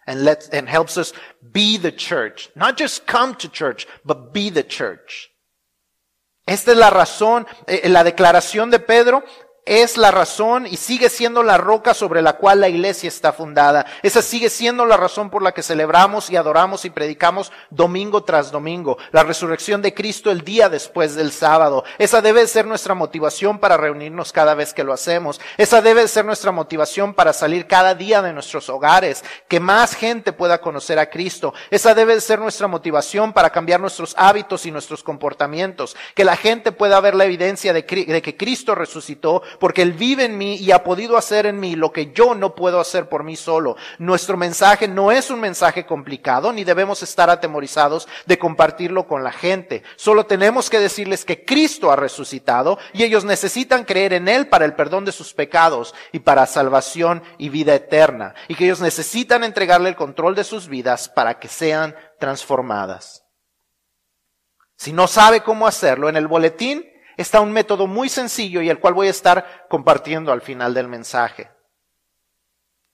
and 0.07 0.25
let, 0.25 0.49
and 0.53 0.69
helps 0.69 0.97
us 0.97 1.13
be 1.53 1.77
the 1.77 1.93
church. 1.93 2.51
Not 2.55 2.79
just 2.79 3.07
come 3.07 3.35
to 3.37 3.49
church, 3.49 3.87
but 4.05 4.33
be 4.33 4.51
the 4.51 4.65
church. 4.65 5.31
Esta 6.47 6.73
es 6.73 6.77
la 6.77 6.91
razón, 6.91 7.47
eh, 7.67 7.89
la 7.89 8.05
declaración 8.05 8.71
de 8.71 8.79
Pedro 8.79 9.25
es 9.67 9.97
la 9.97 10.11
razón 10.11 10.67
y 10.67 10.77
sigue 10.77 11.09
siendo 11.09 11.43
la 11.43 11.57
roca 11.57 11.95
sobre 11.95 12.21
la 12.21 12.35
cual 12.35 12.61
la 12.61 12.69
iglesia 12.69 13.09
está 13.09 13.33
fundada. 13.33 13.87
Esa 14.03 14.21
sigue 14.21 14.51
siendo 14.51 14.85
la 14.85 14.97
razón 14.97 15.31
por 15.31 15.43
la 15.43 15.53
que 15.53 15.63
celebramos 15.63 16.29
y 16.29 16.37
adoramos 16.37 16.85
y 16.85 16.91
predicamos 16.91 17.51
domingo 17.71 18.25
tras 18.25 18.51
domingo. 18.51 18.99
La 19.11 19.23
resurrección 19.23 19.81
de 19.81 19.95
Cristo 19.95 20.31
el 20.31 20.43
día 20.43 20.69
después 20.69 21.15
del 21.15 21.33
sábado. 21.33 21.85
Esa 21.99 22.21
debe 22.21 22.47
ser 22.47 22.67
nuestra 22.67 22.95
motivación 22.95 23.59
para 23.59 23.77
reunirnos 23.77 24.33
cada 24.33 24.55
vez 24.55 24.75
que 24.75 24.85
lo 24.85 24.93
hacemos. 24.93 25.41
Esa 25.57 25.81
debe 25.81 26.07
ser 26.09 26.25
nuestra 26.25 26.53
motivación 26.53 27.15
para 27.15 27.33
salir 27.33 27.67
cada 27.67 27.95
día 27.95 28.21
de 28.21 28.33
nuestros 28.33 28.69
hogares. 28.69 29.25
Que 29.49 29.61
más 29.61 29.95
gente 29.95 30.33
pueda 30.33 30.61
conocer 30.61 30.99
a 30.99 31.09
Cristo. 31.09 31.55
Esa 31.71 31.95
debe 31.95 32.21
ser 32.21 32.39
nuestra 32.39 32.69
motivación 32.69 33.33
para 33.33 33.51
cambiar 33.51 33.81
nuestros 33.81 34.15
hábitos 34.19 34.67
y 34.67 34.71
nuestros 34.71 35.03
comportamientos. 35.03 35.97
Que 36.15 36.25
la 36.25 36.37
gente 36.37 36.73
pueda 36.73 37.01
ver 37.01 37.15
la 37.15 37.25
evidencia 37.25 37.73
de, 37.73 37.87
que 37.87 38.37
Cristo 38.37 38.75
resucitó 38.75 39.43
porque 39.59 39.83
Él 39.83 39.93
vive 39.93 40.25
en 40.25 40.39
mí 40.39 40.57
y 40.57 40.71
ha 40.73 40.85
podido 40.85 41.17
hacer 41.17 41.47
en 41.47 41.61
mí 41.61 41.77
lo 41.77 41.93
que 41.93 42.13
yo 42.13 42.35
no 42.35 42.55
puedo 42.55 42.81
hacer 42.81 43.09
por 43.09 43.25
mí 43.25 43.37
solo. 43.37 43.77
Nuestro 43.99 44.37
mensaje 44.37 44.89
no 44.89 45.13
es 45.13 45.31
un 45.31 45.41
mensaje 45.41 45.87
complicado, 45.87 46.53
ni 46.53 46.65
debemos 46.65 47.03
estar 47.03 47.31
atemorizados 47.31 48.09
de 48.27 48.39
compartirlo 48.39 49.07
con 49.07 49.25
la 49.25 49.33
gente. 49.33 49.83
Solo 49.97 50.27
tenemos 50.27 50.71
que 50.71 50.81
decirles 50.81 51.25
que 51.25 51.45
Cristo 51.45 51.91
ha 51.91 51.97
resucitado 51.97 52.79
y 52.93 53.03
ellos 53.03 53.25
necesitan 53.25 53.85
creer 53.85 54.13
en 54.13 54.29
Él 54.29 54.49
para 54.49 54.65
el 54.65 54.75
perdón 54.75 55.05
de 55.05 55.13
sus 55.13 55.35
pecados 55.35 55.95
y 56.13 56.21
para 56.21 56.47
salvación 56.47 57.23
y 57.39 57.49
vida 57.49 57.75
eterna. 57.75 58.35
Y 58.49 58.55
que 58.55 58.65
ellos 58.65 58.81
necesitan 58.81 59.45
entregarle 59.45 59.89
el 59.89 59.97
control 59.97 60.35
de 60.35 60.45
sus 60.45 60.69
vidas 60.69 61.09
para 61.09 61.39
que 61.39 61.49
sean 61.49 61.95
transformadas. 62.19 63.25
Si 64.77 64.93
no 64.93 65.07
sabe 65.07 65.43
cómo 65.43 65.67
hacerlo, 65.67 66.09
en 66.09 66.17
el 66.17 66.27
boletín 66.27 66.85
está 67.17 67.41
un 67.41 67.53
método 67.53 67.87
muy 67.87 68.09
sencillo 68.09 68.63
y 68.63 68.69
el 68.69 68.79
cual 68.79 68.95
voy 68.95 69.09
a 69.09 69.11
estar 69.11 69.67
compartiendo 69.69 70.33
al 70.33 70.41
final 70.41 70.75
del 70.75 70.89
mensaje. 70.89 71.51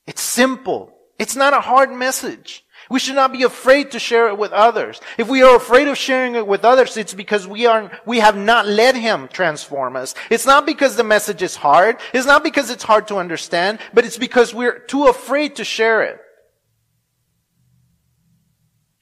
It's 0.06 0.22
simple. 0.22 0.88
It's 1.18 1.36
not 1.36 1.52
a 1.52 1.60
hard 1.60 1.90
message. 1.90 2.64
We 2.88 2.98
should 2.98 3.14
not 3.14 3.30
be 3.32 3.42
afraid 3.42 3.90
to 3.90 3.98
share 3.98 4.28
it 4.28 4.38
with 4.38 4.52
others. 4.52 5.00
If 5.18 5.28
we 5.28 5.42
are 5.42 5.54
afraid 5.54 5.86
of 5.86 5.98
sharing 5.98 6.34
it 6.34 6.46
with 6.46 6.64
others, 6.64 6.96
it's 6.96 7.14
because 7.14 7.46
we 7.46 7.66
are, 7.66 7.90
we 8.06 8.20
have 8.20 8.36
not 8.36 8.66
let 8.66 8.96
Him 8.96 9.28
transform 9.28 9.96
us. 9.96 10.14
It's 10.30 10.46
not 10.46 10.64
because 10.64 10.96
the 10.96 11.04
message 11.04 11.42
is 11.42 11.56
hard. 11.56 11.98
It's 12.14 12.26
not 12.26 12.42
because 12.42 12.70
it's 12.70 12.84
hard 12.84 13.06
to 13.08 13.16
understand, 13.16 13.80
but 13.92 14.04
it's 14.04 14.16
because 14.16 14.54
we're 14.54 14.78
too 14.78 15.06
afraid 15.06 15.56
to 15.56 15.64
share 15.64 16.02
it. 16.02 16.20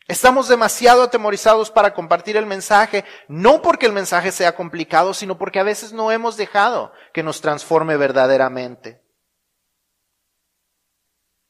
Estamos 0.08 0.48
demasiado 0.48 1.02
atemorizados 1.02 1.70
para 1.70 1.92
compartir 1.92 2.38
el 2.38 2.46
mensaje, 2.46 3.04
no 3.28 3.60
porque 3.60 3.84
el 3.84 3.92
mensaje 3.92 4.32
sea 4.32 4.54
complicado, 4.54 5.12
sino 5.12 5.36
porque 5.36 5.60
a 5.60 5.64
veces 5.64 5.92
no 5.92 6.10
hemos 6.10 6.38
dejado 6.38 6.92
que 7.12 7.22
nos 7.22 7.42
transforme 7.42 7.98
verdaderamente. 7.98 9.02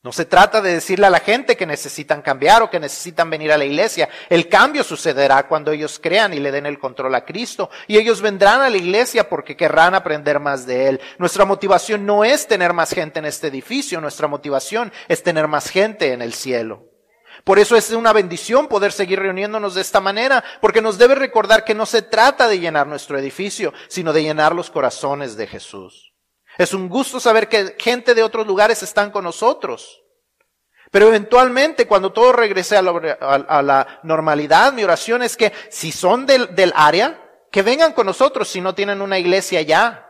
No 0.03 0.11
se 0.11 0.25
trata 0.25 0.61
de 0.61 0.75
decirle 0.75 1.07
a 1.07 1.11
la 1.11 1.21
gente 1.21 1.57
que 1.57 1.67
necesitan 1.67 2.21
cambiar 2.21 2.63
o 2.63 2.71
que 2.71 2.81
necesitan 2.81 3.31
venir 3.31 3.53
a 3.53 3.59
la 3.59 3.65
iglesia. 3.65 4.09
El 4.29 4.49
cambio 4.49 4.83
sucederá 4.83 5.47
cuando 5.47 5.71
ellos 5.71 6.01
crean 6.03 6.35
y 6.35 6.41
le 6.41 6.51
den 6.51 6.67
el 6.67 6.81
control 6.81 7.15
a 7.15 7.25
Cristo. 7.25 7.71
Y 7.87 7.97
ellos 7.97 8.21
vendrán 8.21 8.61
a 8.61 8.71
la 8.71 8.77
iglesia 8.77 9.29
porque 9.29 9.57
querrán 9.57 9.95
aprender 9.95 10.41
más 10.41 10.67
de 10.67 10.89
Él. 10.89 11.01
Nuestra 11.19 11.45
motivación 11.45 12.07
no 12.07 12.25
es 12.25 12.49
tener 12.49 12.73
más 12.73 12.91
gente 12.91 13.21
en 13.21 13.27
este 13.27 13.49
edificio, 13.49 14.01
nuestra 14.01 14.27
motivación 14.27 14.93
es 15.07 15.23
tener 15.23 15.47
más 15.47 15.69
gente 15.69 16.13
en 16.13 16.23
el 16.23 16.35
cielo. 16.35 16.98
Por 17.45 17.59
eso 17.59 17.77
es 17.77 17.91
una 17.91 18.13
bendición 18.13 18.69
poder 18.69 18.93
seguir 18.93 19.21
reuniéndonos 19.21 19.75
de 19.75 19.81
esta 19.81 20.01
manera, 20.01 20.45
porque 20.61 20.83
nos 20.83 20.99
debe 20.99 21.15
recordar 21.15 21.65
que 21.65 21.75
no 21.75 21.87
se 21.87 22.03
trata 22.03 22.49
de 22.49 22.59
llenar 22.59 22.87
nuestro 22.87 23.19
edificio, 23.19 23.73
sino 23.89 24.13
de 24.13 24.23
llenar 24.23 24.55
los 24.55 24.71
corazones 24.71 25.37
de 25.37 25.47
Jesús. 25.47 26.13
Es 26.59 26.75
un 26.75 26.89
gusto 26.89 27.21
saber 27.21 27.49
que 27.49 27.77
gente 27.79 28.15
de 28.15 28.23
otros 28.23 28.47
lugares 28.47 28.83
están 28.83 29.11
con 29.11 29.25
nosotros. 29.25 30.03
Pero 30.91 31.09
eventualmente, 31.09 31.87
cuando 31.87 32.13
todo 32.13 32.33
regrese 32.33 32.77
a 32.77 32.83
la, 32.83 34.01
normalidad, 34.03 34.73
mi 34.73 34.85
oración 34.85 35.23
es 35.23 35.37
que 35.37 35.53
si 35.71 35.93
son 35.93 36.27
del, 36.27 36.55
del 36.55 36.73
área, 36.75 37.23
que 37.51 37.63
vengan 37.63 37.93
con 37.93 38.07
nosotros 38.07 38.49
si 38.49 38.61
no 38.61 38.75
tienen 38.75 39.03
una 39.03 39.19
iglesia 39.19 39.63
ya. 39.63 40.08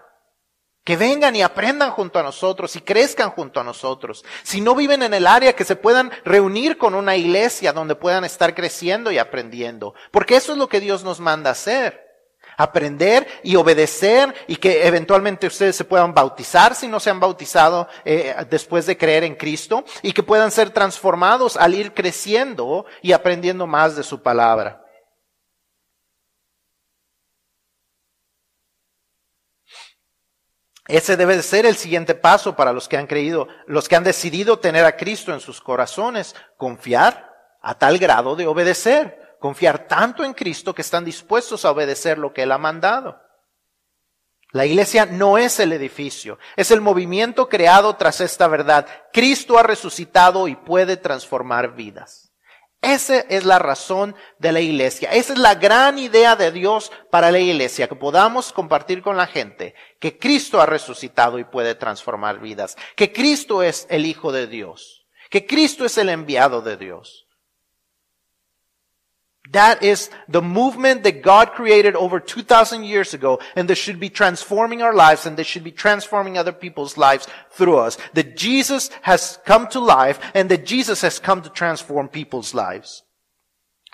Que 0.88 0.96
vengan 0.96 1.36
y 1.36 1.42
aprendan 1.42 1.90
junto 1.90 2.18
a 2.18 2.22
nosotros 2.22 2.74
y 2.74 2.80
crezcan 2.80 3.28
junto 3.32 3.60
a 3.60 3.62
nosotros. 3.62 4.24
Si 4.42 4.62
no 4.62 4.74
viven 4.74 5.02
en 5.02 5.12
el 5.12 5.26
área, 5.26 5.52
que 5.52 5.66
se 5.66 5.76
puedan 5.76 6.10
reunir 6.24 6.78
con 6.78 6.94
una 6.94 7.14
iglesia 7.14 7.74
donde 7.74 7.94
puedan 7.94 8.24
estar 8.24 8.54
creciendo 8.54 9.12
y 9.12 9.18
aprendiendo. 9.18 9.92
Porque 10.10 10.36
eso 10.36 10.52
es 10.52 10.58
lo 10.58 10.66
que 10.66 10.80
Dios 10.80 11.04
nos 11.04 11.20
manda 11.20 11.50
hacer. 11.50 12.24
Aprender 12.56 13.26
y 13.42 13.56
obedecer 13.56 14.34
y 14.46 14.56
que 14.56 14.86
eventualmente 14.86 15.48
ustedes 15.48 15.76
se 15.76 15.84
puedan 15.84 16.14
bautizar 16.14 16.74
si 16.74 16.88
no 16.88 17.00
se 17.00 17.10
han 17.10 17.20
bautizado 17.20 17.86
eh, 18.06 18.34
después 18.48 18.86
de 18.86 18.96
creer 18.96 19.24
en 19.24 19.34
Cristo 19.34 19.84
y 20.00 20.12
que 20.12 20.22
puedan 20.22 20.50
ser 20.50 20.70
transformados 20.70 21.58
al 21.58 21.74
ir 21.74 21.92
creciendo 21.92 22.86
y 23.02 23.12
aprendiendo 23.12 23.66
más 23.66 23.94
de 23.94 24.04
su 24.04 24.22
palabra. 24.22 24.87
Ese 30.88 31.18
debe 31.18 31.36
de 31.36 31.42
ser 31.42 31.66
el 31.66 31.76
siguiente 31.76 32.14
paso 32.14 32.56
para 32.56 32.72
los 32.72 32.88
que 32.88 32.96
han 32.96 33.06
creído, 33.06 33.46
los 33.66 33.88
que 33.88 33.96
han 33.96 34.04
decidido 34.04 34.58
tener 34.58 34.86
a 34.86 34.96
Cristo 34.96 35.34
en 35.34 35.40
sus 35.40 35.60
corazones, 35.60 36.34
confiar 36.56 37.30
a 37.60 37.74
tal 37.74 37.98
grado 37.98 38.34
de 38.34 38.46
obedecer, 38.46 39.36
confiar 39.38 39.86
tanto 39.86 40.24
en 40.24 40.32
Cristo 40.32 40.74
que 40.74 40.80
están 40.80 41.04
dispuestos 41.04 41.66
a 41.66 41.70
obedecer 41.70 42.16
lo 42.16 42.32
que 42.32 42.44
Él 42.44 42.52
ha 42.52 42.58
mandado. 42.58 43.20
La 44.52 44.64
iglesia 44.64 45.04
no 45.04 45.36
es 45.36 45.60
el 45.60 45.74
edificio, 45.74 46.38
es 46.56 46.70
el 46.70 46.80
movimiento 46.80 47.50
creado 47.50 47.96
tras 47.96 48.22
esta 48.22 48.48
verdad. 48.48 48.86
Cristo 49.12 49.58
ha 49.58 49.62
resucitado 49.62 50.48
y 50.48 50.56
puede 50.56 50.96
transformar 50.96 51.74
vidas. 51.74 52.27
Esa 52.80 53.20
es 53.20 53.44
la 53.44 53.58
razón 53.58 54.14
de 54.38 54.52
la 54.52 54.60
iglesia. 54.60 55.10
Esa 55.12 55.32
es 55.32 55.38
la 55.38 55.56
gran 55.56 55.98
idea 55.98 56.36
de 56.36 56.52
Dios 56.52 56.92
para 57.10 57.32
la 57.32 57.40
iglesia, 57.40 57.88
que 57.88 57.96
podamos 57.96 58.52
compartir 58.52 59.02
con 59.02 59.16
la 59.16 59.26
gente 59.26 59.74
que 59.98 60.16
Cristo 60.16 60.60
ha 60.60 60.66
resucitado 60.66 61.38
y 61.38 61.44
puede 61.44 61.74
transformar 61.74 62.40
vidas, 62.40 62.76
que 62.94 63.12
Cristo 63.12 63.62
es 63.62 63.86
el 63.90 64.06
Hijo 64.06 64.30
de 64.30 64.46
Dios, 64.46 65.06
que 65.28 65.46
Cristo 65.46 65.84
es 65.84 65.98
el 65.98 66.08
enviado 66.08 66.62
de 66.62 66.76
Dios. 66.76 67.27
That 69.52 69.82
is 69.82 70.10
the 70.28 70.42
movement 70.42 71.04
that 71.04 71.22
God 71.22 71.52
created 71.52 71.96
over 71.96 72.20
2,000 72.20 72.84
years 72.84 73.14
ago, 73.14 73.40
and 73.56 73.68
that 73.68 73.76
should 73.76 73.98
be 73.98 74.10
transforming 74.10 74.82
our 74.82 74.92
lives, 74.92 75.24
and 75.24 75.36
that 75.38 75.46
should 75.46 75.64
be 75.64 75.72
transforming 75.72 76.36
other 76.36 76.52
people's 76.52 76.98
lives 76.98 77.26
through 77.50 77.78
us. 77.78 77.96
That 78.12 78.36
Jesus 78.36 78.90
has 79.02 79.38
come 79.46 79.66
to 79.68 79.80
life, 79.80 80.20
and 80.34 80.50
that 80.50 80.66
Jesus 80.66 81.00
has 81.00 81.18
come 81.18 81.40
to 81.42 81.50
transform 81.50 82.08
people's 82.08 82.52
lives. 82.52 83.04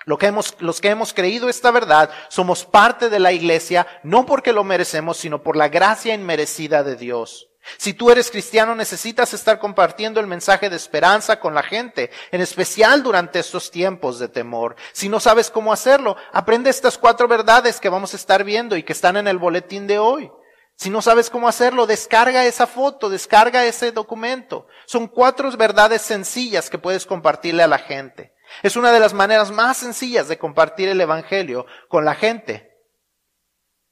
Lo 0.05 0.17
que 0.17 0.27
hemos, 0.27 0.55
los 0.59 0.81
que 0.81 0.89
hemos 0.89 1.13
creído 1.13 1.49
esta 1.49 1.71
verdad 1.71 2.11
somos 2.29 2.63
parte 2.63 3.09
de 3.09 3.19
la 3.19 3.31
iglesia, 3.31 3.87
no 4.03 4.25
porque 4.25 4.53
lo 4.53 4.63
merecemos, 4.63 5.17
sino 5.17 5.41
por 5.41 5.55
la 5.55 5.69
gracia 5.69 6.13
inmerecida 6.13 6.83
de 6.83 6.95
Dios. 6.95 7.47
Si 7.77 7.93
tú 7.93 8.11
eres 8.11 8.31
cristiano, 8.31 8.75
necesitas 8.75 9.33
estar 9.33 9.59
compartiendo 9.59 10.19
el 10.19 10.27
mensaje 10.27 10.69
de 10.69 10.75
esperanza 10.75 11.39
con 11.39 11.53
la 11.53 11.63
gente, 11.63 12.11
en 12.31 12.41
especial 12.41 13.03
durante 13.03 13.39
estos 13.39 13.71
tiempos 13.71 14.19
de 14.19 14.27
temor. 14.27 14.75
Si 14.93 15.09
no 15.09 15.19
sabes 15.19 15.49
cómo 15.49 15.73
hacerlo, 15.73 16.15
aprende 16.31 16.69
estas 16.69 16.97
cuatro 16.97 17.27
verdades 17.27 17.79
que 17.79 17.89
vamos 17.89 18.13
a 18.13 18.17
estar 18.17 18.43
viendo 18.43 18.77
y 18.77 18.83
que 18.83 18.93
están 18.93 19.17
en 19.17 19.27
el 19.27 19.37
boletín 19.37 19.87
de 19.87 19.99
hoy. 19.99 20.31
Si 20.77 20.89
no 20.89 21.01
sabes 21.01 21.29
cómo 21.29 21.47
hacerlo, 21.47 21.87
descarga 21.87 22.45
esa 22.45 22.67
foto, 22.67 23.09
descarga 23.09 23.65
ese 23.65 23.91
documento. 23.91 24.67
Son 24.85 25.07
cuatro 25.07 25.49
verdades 25.51 26.01
sencillas 26.01 26.69
que 26.69 26.77
puedes 26.77 27.05
compartirle 27.05 27.63
a 27.63 27.67
la 27.67 27.77
gente. 27.77 28.33
Es 28.61 28.75
una 28.75 28.91
de 28.91 28.99
las 28.99 29.13
maneras 29.13 29.51
más 29.51 29.77
sencillas 29.77 30.27
de 30.27 30.37
compartir 30.37 30.89
el 30.89 30.99
Evangelio 30.99 31.65
con 31.87 32.05
la 32.05 32.13
gente. 32.13 32.71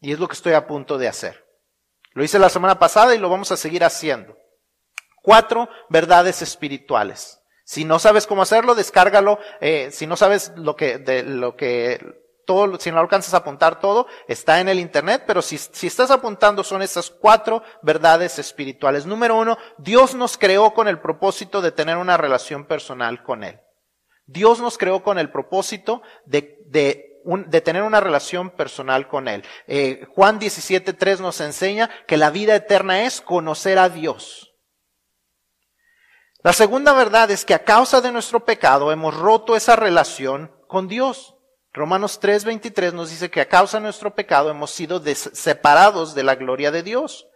Y 0.01 0.11
es 0.11 0.19
lo 0.19 0.27
que 0.27 0.33
estoy 0.33 0.53
a 0.53 0.67
punto 0.67 0.97
de 0.97 1.07
hacer. 1.07 1.42
Lo 2.13 2.23
hice 2.23 2.39
la 2.39 2.49
semana 2.49 2.79
pasada 2.79 3.15
y 3.15 3.19
lo 3.19 3.29
vamos 3.29 3.51
a 3.51 3.57
seguir 3.57 3.83
haciendo. 3.83 4.37
Cuatro 5.21 5.69
verdades 5.89 6.41
espirituales. 6.41 7.39
Si 7.65 7.85
no 7.85 7.97
sabes 7.99 8.27
cómo 8.27 8.41
hacerlo, 8.41 8.75
descárgalo. 8.75 9.39
Eh, 9.61 9.89
si 9.91 10.05
no 10.05 10.17
sabes 10.17 10.51
lo 10.55 10.75
que, 10.75 10.97
de 10.97 11.23
lo 11.23 11.55
que, 11.55 12.23
todo, 12.45 12.77
si 12.79 12.91
no 12.91 12.99
alcanzas 12.99 13.33
a 13.33 13.37
apuntar 13.37 13.79
todo, 13.79 14.07
está 14.27 14.59
en 14.59 14.69
el 14.69 14.79
internet, 14.79 15.23
pero 15.25 15.41
si, 15.41 15.57
si 15.57 15.87
estás 15.87 16.11
apuntando 16.11 16.63
son 16.63 16.81
esas 16.81 17.09
cuatro 17.09 17.63
verdades 17.81 18.37
espirituales. 18.37 19.05
Número 19.05 19.37
uno, 19.37 19.57
Dios 19.77 20.13
nos 20.13 20.37
creó 20.37 20.73
con 20.73 20.87
el 20.87 20.99
propósito 20.99 21.61
de 21.61 21.71
tener 21.71 21.97
una 21.97 22.17
relación 22.17 22.65
personal 22.65 23.23
con 23.23 23.43
Él. 23.43 23.59
Dios 24.25 24.59
nos 24.59 24.77
creó 24.77 25.03
con 25.03 25.19
el 25.19 25.31
propósito 25.31 26.01
de, 26.25 26.59
de 26.67 27.12
de 27.25 27.61
tener 27.61 27.83
una 27.83 27.99
relación 27.99 28.49
personal 28.49 29.07
con 29.07 29.27
Él. 29.27 29.43
Eh, 29.67 30.05
Juan 30.09 30.39
17.3 30.39 31.19
nos 31.19 31.41
enseña 31.41 31.89
que 32.07 32.17
la 32.17 32.29
vida 32.29 32.55
eterna 32.55 33.03
es 33.03 33.21
conocer 33.21 33.79
a 33.79 33.89
Dios. 33.89 34.53
La 36.43 36.51
segunda 36.51 36.91
verdad 36.91 37.31
es 37.31 37.45
que 37.45 37.53
a 37.53 37.63
causa 37.63 38.01
de 38.01 38.11
nuestro 38.11 38.43
pecado 38.43 38.91
hemos 38.91 39.15
roto 39.15 39.55
esa 39.55 39.77
relación 39.77 40.51
con 40.67 40.89
Dios. 40.89 41.35
Romanos 41.71 42.19
3:23 42.19 42.93
nos 42.93 43.09
dice 43.09 43.31
que 43.31 43.41
a 43.41 43.47
causa 43.47 43.77
de 43.77 43.83
nuestro 43.83 44.13
pecado 44.13 44.51
hemos 44.51 44.71
sido 44.71 45.01
separados 45.15 46.13
de 46.13 46.23
la 46.23 46.35
gloria 46.35 46.69
de 46.69 46.83
Dios. 46.83 47.27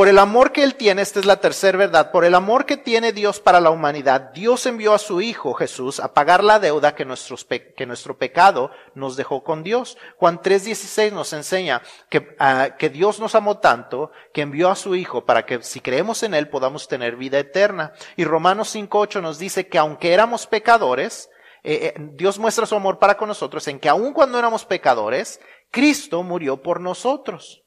Por 0.00 0.08
el 0.08 0.18
amor 0.18 0.52
que 0.52 0.62
Él 0.62 0.76
tiene, 0.76 1.02
esta 1.02 1.20
es 1.20 1.26
la 1.26 1.40
tercera 1.40 1.76
verdad, 1.76 2.10
por 2.10 2.24
el 2.24 2.34
amor 2.34 2.64
que 2.64 2.78
tiene 2.78 3.12
Dios 3.12 3.38
para 3.38 3.60
la 3.60 3.68
humanidad, 3.68 4.30
Dios 4.32 4.64
envió 4.64 4.94
a 4.94 4.98
su 4.98 5.20
Hijo 5.20 5.52
Jesús 5.52 6.00
a 6.00 6.14
pagar 6.14 6.42
la 6.42 6.58
deuda 6.58 6.94
que, 6.94 7.04
nuestro 7.04 8.16
pecado 8.16 8.70
nos 8.94 9.16
dejó 9.16 9.44
con 9.44 9.62
Dios. 9.62 9.98
Juan 10.16 10.40
3:16 10.40 11.12
nos 11.12 11.34
enseña 11.34 11.82
que, 12.08 12.34
ah, 12.38 12.76
que 12.78 12.88
Dios 12.88 13.20
nos 13.20 13.34
amó 13.34 13.58
tanto 13.58 14.10
que 14.32 14.40
envió 14.40 14.70
a 14.70 14.74
su 14.74 14.94
Hijo 14.94 15.26
para 15.26 15.44
que 15.44 15.62
si 15.62 15.80
creemos 15.80 16.22
en 16.22 16.32
Él 16.32 16.48
podamos 16.48 16.88
tener 16.88 17.16
vida 17.16 17.38
eterna. 17.38 17.92
Y 18.16 18.24
Romanos 18.24 18.74
5:8 18.74 19.20
nos 19.20 19.38
dice 19.38 19.68
que 19.68 19.76
aunque 19.76 20.14
éramos 20.14 20.46
pecadores, 20.46 21.28
eh, 21.62 21.92
eh, 21.94 21.94
Dios 22.14 22.38
muestra 22.38 22.64
su 22.64 22.74
amor 22.74 22.98
para 22.98 23.18
con 23.18 23.28
nosotros 23.28 23.68
en 23.68 23.78
que 23.78 23.90
aun 23.90 24.14
cuando 24.14 24.38
éramos 24.38 24.64
pecadores, 24.64 25.42
Cristo 25.70 26.22
murió 26.22 26.62
por 26.62 26.80
nosotros. 26.80 27.64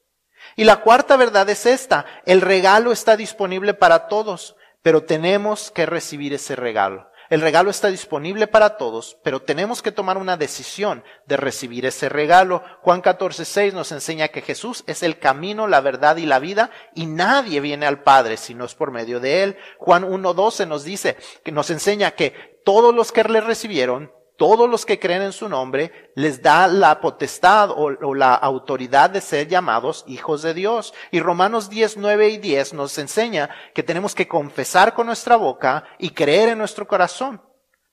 Y 0.56 0.64
la 0.64 0.76
cuarta 0.76 1.16
verdad 1.16 1.48
es 1.50 1.66
esta, 1.66 2.06
el 2.26 2.40
regalo 2.40 2.92
está 2.92 3.16
disponible 3.16 3.74
para 3.74 4.08
todos, 4.08 4.56
pero 4.82 5.04
tenemos 5.04 5.70
que 5.70 5.86
recibir 5.86 6.34
ese 6.34 6.56
regalo. 6.56 7.08
El 7.30 7.40
regalo 7.40 7.70
está 7.70 7.88
disponible 7.88 8.46
para 8.46 8.76
todos, 8.76 9.16
pero 9.22 9.40
tenemos 9.40 9.80
que 9.80 9.92
tomar 9.92 10.18
una 10.18 10.36
decisión 10.36 11.02
de 11.26 11.36
recibir 11.38 11.86
ese 11.86 12.08
regalo. 12.08 12.62
Juan 12.82 13.00
14, 13.00 13.44
6 13.44 13.74
nos 13.74 13.92
enseña 13.92 14.28
que 14.28 14.42
Jesús 14.42 14.84
es 14.86 15.02
el 15.02 15.18
camino, 15.18 15.66
la 15.66 15.80
verdad 15.80 16.16
y 16.18 16.26
la 16.26 16.38
vida, 16.38 16.70
y 16.94 17.06
nadie 17.06 17.60
viene 17.60 17.86
al 17.86 18.02
Padre 18.02 18.36
si 18.36 18.54
no 18.54 18.66
es 18.66 18.74
por 18.74 18.90
medio 18.90 19.20
de 19.20 19.42
Él. 19.42 19.56
Juan 19.78 20.04
1, 20.04 20.34
12 20.34 20.66
nos 20.66 20.84
dice, 20.84 21.16
que 21.42 21.50
nos 21.50 21.70
enseña 21.70 22.10
que 22.10 22.60
todos 22.64 22.94
los 22.94 23.10
que 23.10 23.24
le 23.24 23.40
recibieron, 23.40 24.12
todos 24.36 24.68
los 24.68 24.84
que 24.84 24.98
creen 24.98 25.22
en 25.22 25.32
su 25.32 25.48
nombre, 25.48 26.10
les 26.14 26.42
da 26.42 26.66
la 26.66 27.00
potestad 27.00 27.70
o, 27.70 28.14
la 28.14 28.34
autoridad 28.34 29.10
de 29.10 29.20
ser 29.20 29.48
llamados 29.48 30.04
hijos 30.08 30.42
de 30.42 30.54
Dios. 30.54 30.92
Y 31.10 31.20
Romanos 31.20 31.70
10, 31.70 31.96
9 31.98 32.28
y 32.30 32.38
10 32.38 32.74
nos 32.74 32.98
enseña 32.98 33.50
que 33.74 33.82
tenemos 33.82 34.14
que 34.14 34.28
confesar 34.28 34.94
con 34.94 35.06
nuestra 35.06 35.36
boca 35.36 35.84
y 35.98 36.10
creer 36.10 36.50
en 36.50 36.58
nuestro 36.58 36.86
corazón. 36.86 37.40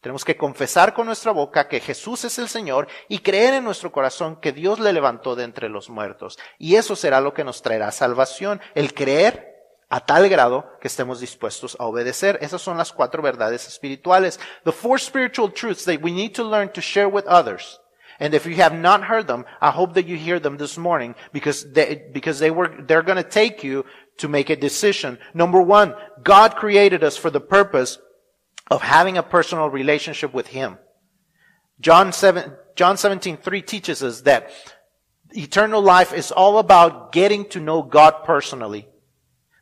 Tenemos 0.02 0.26
que 0.26 0.36
confesar 0.36 0.96
con 0.96 1.06
nuestra 1.06 1.32
boca 1.32 1.68
que 1.68 1.80
Jesús 1.80 2.24
es 2.26 2.40
el 2.40 2.50
Señor 2.50 2.88
y 3.08 3.20
creer 3.20 3.54
en 3.54 3.64
nuestro 3.64 3.92
corazón 3.92 4.38
que 4.38 4.52
Dios 4.52 4.80
le 4.80 4.94
levantó 4.94 5.36
de 5.36 5.44
entre 5.44 5.70
los 5.70 5.92
muertos. 5.92 6.40
Y 6.58 6.76
eso 6.76 6.96
será 6.96 7.22
lo 7.22 7.36
que 7.36 7.44
nos 7.44 7.62
traerá 7.62 7.92
salvación, 7.92 8.62
el 8.74 8.96
creer 8.96 9.51
a 9.92 10.00
tal 10.00 10.30
grado 10.30 10.66
que 10.80 10.88
estemos 10.88 11.20
dispuestos 11.20 11.76
a 11.78 11.86
obedecer. 11.86 12.40
Esas 12.42 12.62
son 12.62 12.78
las 12.78 12.94
cuatro 12.94 13.22
verdades 13.22 13.68
espirituales. 13.68 14.40
The 14.64 14.72
four 14.72 14.98
spiritual 14.98 15.52
truths 15.52 15.84
that 15.84 16.02
we 16.02 16.14
need 16.14 16.34
to 16.36 16.46
learn 16.46 16.70
to 16.70 16.82
share 16.82 17.10
with 17.10 17.26
others. 17.28 17.78
And 18.18 18.34
if 18.34 18.46
you 18.46 18.56
have 18.56 18.74
not 18.74 19.04
heard 19.04 19.28
them, 19.28 19.44
I 19.60 19.72
hope 19.72 19.96
that 19.96 20.08
you 20.08 20.16
hear 20.16 20.40
them 20.40 20.58
this 20.58 20.78
morning 20.78 21.16
because 21.34 21.70
they, 21.74 22.04
because 22.14 22.40
they 22.40 22.52
were, 22.52 22.70
they're 22.88 23.04
going 23.04 23.22
to 23.22 23.30
take 23.30 23.66
you 23.66 23.84
to 24.20 24.30
make 24.30 24.50
a 24.50 24.56
decision. 24.56 25.18
Number 25.34 25.62
one, 25.62 25.94
God 26.24 26.56
created 26.56 27.04
us 27.04 27.18
for 27.18 27.30
the 27.30 27.42
purpose 27.42 27.98
of 28.70 28.84
having 28.84 29.18
a 29.18 29.24
personal 29.24 29.70
relationship 29.70 30.34
with 30.34 30.48
Him. 30.48 30.78
John 31.82 32.14
7, 32.14 32.54
John 32.76 32.96
17, 32.96 33.38
3 33.38 33.62
teaches 33.64 34.04
us 34.04 34.22
that 34.22 34.52
eternal 35.32 35.82
life 35.82 36.14
is 36.14 36.32
all 36.32 36.60
about 36.60 37.12
getting 37.12 37.44
to 37.50 37.60
know 37.60 37.82
God 37.82 38.24
personally. 38.24 38.88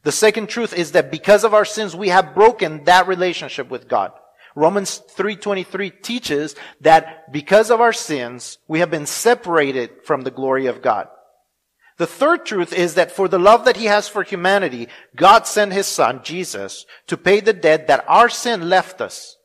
The 0.03 0.11
second 0.11 0.47
truth 0.47 0.73
is 0.73 0.93
that 0.93 1.11
because 1.11 1.43
of 1.43 1.53
our 1.53 1.65
sins, 1.65 1.95
we 1.95 2.09
have 2.09 2.33
broken 2.33 2.83
that 2.85 3.07
relationship 3.07 3.69
with 3.69 3.87
God. 3.87 4.11
Romans 4.55 5.01
3.23 5.15 6.01
teaches 6.01 6.55
that 6.81 7.31
because 7.31 7.69
of 7.69 7.81
our 7.81 7.93
sins, 7.93 8.57
we 8.67 8.79
have 8.79 8.89
been 8.89 9.05
separated 9.05 9.91
from 10.03 10.21
the 10.21 10.31
glory 10.31 10.65
of 10.65 10.81
God. 10.81 11.07
The 11.97 12.07
third 12.07 12.45
truth 12.45 12.71
is 12.71 12.95
that 12.95 13.11
for 13.11 13.27
the 13.27 13.37
love 13.37 13.65
that 13.65 13.75
he 13.75 13.85
has 13.85 14.07
for 14.07 14.23
humanity, 14.23 14.87
God 15.15 15.45
sent 15.45 15.73
his 15.73 15.85
son, 15.85 16.21
Jesus, 16.23 16.85
to 17.07 17.17
pay 17.17 17.41
the 17.41 17.53
debt 17.53 17.87
that 17.87 18.05
our 18.07 18.29
sin 18.29 18.69
left 18.69 19.01
us. 19.01 19.37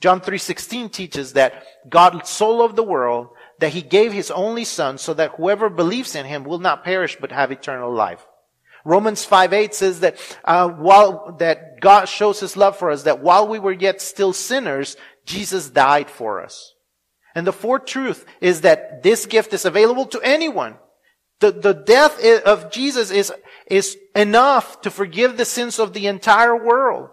John 0.00 0.20
3.16 0.20 0.92
teaches 0.92 1.32
that 1.32 1.64
God 1.88 2.26
so 2.26 2.50
loved 2.50 2.76
the 2.76 2.84
world 2.84 3.30
that 3.58 3.72
he 3.72 3.82
gave 3.82 4.12
his 4.12 4.30
only 4.30 4.64
son 4.64 4.98
so 4.98 5.14
that 5.14 5.32
whoever 5.32 5.68
believes 5.68 6.14
in 6.14 6.26
him 6.26 6.44
will 6.44 6.60
not 6.60 6.84
perish 6.84 7.16
but 7.20 7.32
have 7.32 7.50
eternal 7.50 7.92
life. 7.92 8.24
Romans 8.86 9.24
5 9.24 9.52
8 9.52 9.74
says 9.74 10.00
that 10.00 10.16
uh, 10.44 10.68
while 10.68 11.34
that 11.40 11.80
God 11.80 12.04
shows 12.04 12.38
his 12.38 12.56
love 12.56 12.78
for 12.78 12.90
us, 12.90 13.02
that 13.02 13.20
while 13.20 13.48
we 13.48 13.58
were 13.58 13.72
yet 13.72 14.00
still 14.00 14.32
sinners, 14.32 14.96
Jesus 15.24 15.68
died 15.68 16.08
for 16.08 16.40
us. 16.40 16.72
And 17.34 17.44
the 17.44 17.52
fourth 17.52 17.86
truth 17.86 18.24
is 18.40 18.60
that 18.60 19.02
this 19.02 19.26
gift 19.26 19.52
is 19.52 19.64
available 19.64 20.06
to 20.06 20.20
anyone. 20.20 20.76
The, 21.40 21.50
the 21.50 21.74
death 21.74 22.24
of 22.44 22.70
Jesus 22.70 23.10
is, 23.10 23.32
is 23.66 23.98
enough 24.14 24.80
to 24.82 24.90
forgive 24.90 25.36
the 25.36 25.44
sins 25.44 25.80
of 25.80 25.92
the 25.92 26.06
entire 26.06 26.56
world. 26.56 27.10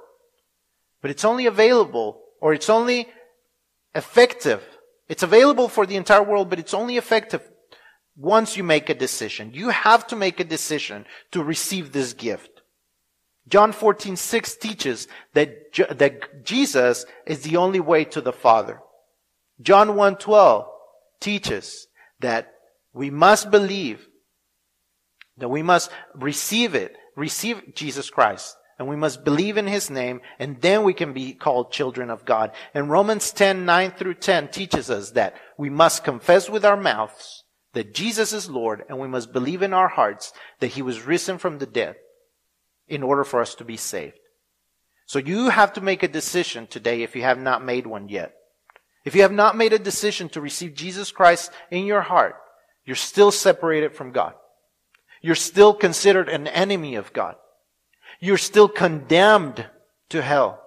But 1.02 1.10
it's 1.10 1.26
only 1.26 1.48
available, 1.48 2.22
or 2.40 2.54
it's 2.54 2.70
only 2.70 3.10
effective. 3.96 4.64
It's 5.10 5.24
available 5.24 5.68
for 5.68 5.88
the 5.88 5.96
entire 5.96 6.24
world, 6.24 6.52
but 6.52 6.60
it's 6.60 6.74
only 6.76 6.98
effective 6.98 7.42
once 8.16 8.56
you 8.58 8.64
make 8.64 8.90
a 8.90 8.94
decision. 8.94 9.52
You 9.54 9.70
have 9.70 10.08
to 10.08 10.16
make 10.16 10.40
a 10.40 10.46
decision 10.46 11.06
to 11.32 11.44
receive 11.44 11.92
this 11.92 12.14
gift. 12.14 12.62
John 13.48 13.72
14, 13.72 14.16
6 14.16 14.56
teaches 14.56 15.08
that, 15.34 15.74
that 15.98 16.46
Jesus 16.46 17.06
is 17.26 17.42
the 17.42 17.58
only 17.58 17.80
way 17.80 18.06
to 18.06 18.22
the 18.22 18.32
Father. 18.32 18.80
John 19.62 19.96
1, 19.96 20.18
12 20.18 20.66
teaches 21.20 21.88
that 22.20 22.54
we 22.94 23.10
must 23.10 23.52
believe, 23.52 24.08
that 25.38 25.50
we 25.50 25.62
must 25.62 25.92
receive 26.16 26.76
it, 26.76 26.96
receive 27.16 27.76
Jesus 27.76 28.10
Christ, 28.10 28.56
and 28.80 28.88
we 28.88 28.96
must 28.96 29.24
believe 29.24 29.58
in 29.58 29.68
His 29.68 29.90
name, 29.90 30.22
and 30.40 30.62
then 30.62 30.84
we 30.84 30.94
can 30.94 31.14
be 31.14 31.34
called 31.34 31.72
children 31.72 32.10
of 32.10 32.26
God. 32.26 32.52
And 32.74 32.90
Romans 32.90 33.32
10, 33.32 33.66
9 33.66 33.92
through 33.92 34.16
10 34.16 34.50
teaches 34.50 34.90
us 34.90 35.12
that 35.12 35.36
we 35.58 35.70
must 35.70 36.04
confess 36.04 36.50
with 36.50 36.64
our 36.64 36.78
mouths 36.78 37.43
that 37.74 37.94
Jesus 37.94 38.34
is 38.34 38.50
Lord 38.50 38.84
and 38.88 39.00
we 39.00 39.08
must 39.08 39.34
believe 39.34 39.62
in 39.62 39.74
our 39.74 39.88
hearts 39.88 40.32
that 40.60 40.68
he 40.68 40.82
was 40.82 41.06
risen 41.06 41.38
from 41.38 41.58
the 41.58 41.66
dead 41.66 41.96
in 42.88 43.04
order 43.04 43.24
for 43.24 43.42
us 43.42 43.56
to 43.56 43.66
be 43.66 43.78
saved. 43.78 44.20
So 45.06 45.20
you 45.20 45.50
have 45.50 45.74
to 45.74 45.82
make 45.82 46.04
a 46.04 46.08
decision 46.08 46.68
today 46.68 47.04
if 47.04 47.16
you 47.16 47.24
have 47.24 47.40
not 47.40 47.64
made 47.64 47.86
one 47.86 48.10
yet. 48.10 48.34
If 49.06 49.16
you 49.16 49.24
have 49.24 49.32
not 49.32 49.58
made 49.58 49.74
a 49.74 49.80
decision 49.80 50.30
to 50.30 50.42
receive 50.42 50.76
Jesus 50.76 51.12
Christ 51.12 51.52
in 51.70 51.86
your 51.86 52.02
heart, 52.02 52.36
you're 52.86 52.96
still 52.96 53.32
separated 53.32 53.96
from 53.96 54.12
God. 54.12 54.34
You're 55.22 55.36
still 55.36 55.74
considered 55.74 56.30
an 56.30 56.48
enemy 56.48 56.96
of 56.96 57.14
God. 57.14 57.36
You're 58.20 58.38
still 58.38 58.70
condemned 58.70 59.66
to 60.10 60.22
hell. 60.22 60.62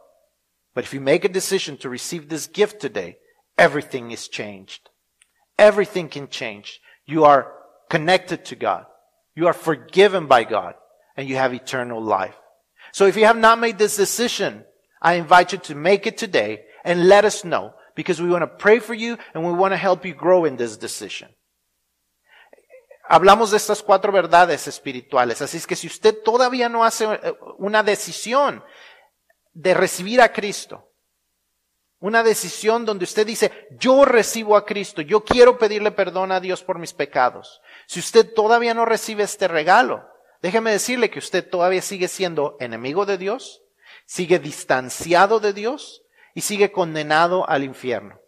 But 0.74 0.84
if 0.84 0.92
you 0.92 1.00
make 1.00 1.24
a 1.24 1.30
decision 1.30 1.76
to 1.78 1.88
receive 1.88 2.28
this 2.28 2.46
gift 2.46 2.80
today, 2.80 3.16
everything 3.56 4.10
is 4.10 4.28
changed. 4.28 4.90
Everything 5.58 6.08
can 6.08 6.28
change. 6.28 6.80
You 7.06 7.24
are 7.24 7.52
connected 7.88 8.44
to 8.46 8.56
God. 8.56 8.86
You 9.34 9.46
are 9.46 9.52
forgiven 9.52 10.26
by 10.26 10.44
God 10.44 10.74
and 11.16 11.28
you 11.28 11.36
have 11.36 11.54
eternal 11.54 12.02
life. 12.02 12.34
So 12.92 13.06
if 13.06 13.16
you 13.16 13.24
have 13.26 13.36
not 13.36 13.58
made 13.58 13.78
this 13.78 13.96
decision, 13.96 14.64
I 15.00 15.14
invite 15.14 15.52
you 15.52 15.58
to 15.58 15.74
make 15.74 16.06
it 16.06 16.18
today 16.18 16.64
and 16.84 17.08
let 17.08 17.24
us 17.24 17.44
know 17.44 17.74
because 17.94 18.20
we 18.20 18.30
want 18.30 18.42
to 18.42 18.46
pray 18.46 18.78
for 18.78 18.94
you 18.94 19.18
and 19.34 19.44
we 19.44 19.52
want 19.52 19.72
to 19.72 19.76
help 19.76 20.04
you 20.04 20.14
grow 20.14 20.44
in 20.44 20.56
this 20.56 20.76
decision. 20.76 21.28
Hablamos 23.08 23.52
de 23.52 23.56
estas 23.56 23.82
cuatro 23.82 24.10
verdades 24.10 24.66
espirituales, 24.66 25.40
así 25.40 25.58
es 25.58 25.66
que 25.66 25.76
si 25.76 25.86
usted 25.86 26.22
todavía 26.24 26.68
no 26.68 26.82
hace 26.84 27.04
eh, 27.04 27.34
una 27.58 27.84
decisión 27.84 28.64
de 29.54 29.74
recibir 29.74 30.20
a 30.20 30.32
Cristo, 30.32 30.90
Una 31.98 32.22
decisión 32.22 32.84
donde 32.84 33.04
usted 33.04 33.26
dice, 33.26 33.68
yo 33.78 34.04
recibo 34.04 34.56
a 34.56 34.66
Cristo, 34.66 35.00
yo 35.00 35.24
quiero 35.24 35.58
pedirle 35.58 35.90
perdón 35.90 36.30
a 36.30 36.40
Dios 36.40 36.62
por 36.62 36.78
mis 36.78 36.92
pecados. 36.92 37.62
Si 37.86 38.00
usted 38.00 38.34
todavía 38.34 38.74
no 38.74 38.84
recibe 38.84 39.22
este 39.22 39.48
regalo, 39.48 40.06
déjeme 40.42 40.72
decirle 40.72 41.08
que 41.08 41.18
usted 41.18 41.48
todavía 41.48 41.80
sigue 41.80 42.08
siendo 42.08 42.56
enemigo 42.60 43.06
de 43.06 43.16
Dios, 43.16 43.62
sigue 44.04 44.38
distanciado 44.38 45.40
de 45.40 45.54
Dios 45.54 46.02
y 46.34 46.42
sigue 46.42 46.70
condenado 46.70 47.48
al 47.48 47.64
infierno. 47.64 48.20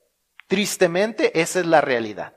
Tristemente, 0.47 1.39
esa 1.39 1.61
es 1.61 1.67
la 1.67 1.83
realidad. 1.83 2.35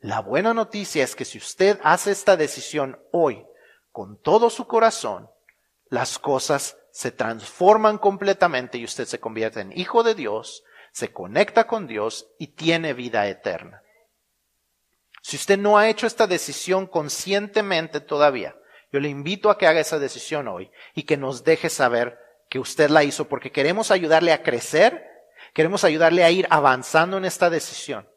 La 0.00 0.20
buena 0.20 0.52
noticia 0.52 1.04
es 1.04 1.14
que 1.14 1.24
si 1.24 1.38
usted 1.38 1.78
hace 1.82 2.10
esta 2.10 2.36
decisión 2.36 3.00
hoy, 3.12 3.44
con 3.92 4.20
todo 4.20 4.50
su 4.50 4.66
corazón, 4.66 5.30
las 5.90 6.18
cosas 6.18 6.76
se 6.90 7.12
transforman 7.12 7.98
completamente 7.98 8.78
y 8.78 8.84
usted 8.84 9.06
se 9.06 9.20
convierte 9.20 9.60
en 9.60 9.76
hijo 9.78 10.02
de 10.02 10.14
Dios, 10.14 10.64
se 10.92 11.12
conecta 11.12 11.66
con 11.66 11.86
Dios 11.86 12.28
y 12.38 12.48
tiene 12.48 12.92
vida 12.92 13.26
eterna. 13.28 13.82
Si 15.22 15.36
usted 15.36 15.58
no 15.58 15.78
ha 15.78 15.88
hecho 15.88 16.06
esta 16.06 16.26
decisión 16.26 16.86
conscientemente 16.86 18.00
todavía, 18.00 18.56
yo 18.90 19.00
le 19.00 19.08
invito 19.08 19.50
a 19.50 19.58
que 19.58 19.66
haga 19.66 19.80
esa 19.80 19.98
decisión 19.98 20.48
hoy 20.48 20.70
y 20.94 21.02
que 21.02 21.16
nos 21.16 21.44
deje 21.44 21.68
saber 21.68 22.18
que 22.48 22.58
usted 22.58 22.88
la 22.88 23.04
hizo 23.04 23.28
porque 23.28 23.52
queremos 23.52 23.90
ayudarle 23.90 24.32
a 24.32 24.42
crecer, 24.42 25.06
queremos 25.52 25.84
ayudarle 25.84 26.24
a 26.24 26.30
ir 26.30 26.46
avanzando 26.50 27.18
en 27.18 27.26
esta 27.26 27.50
decisión. 27.50 28.08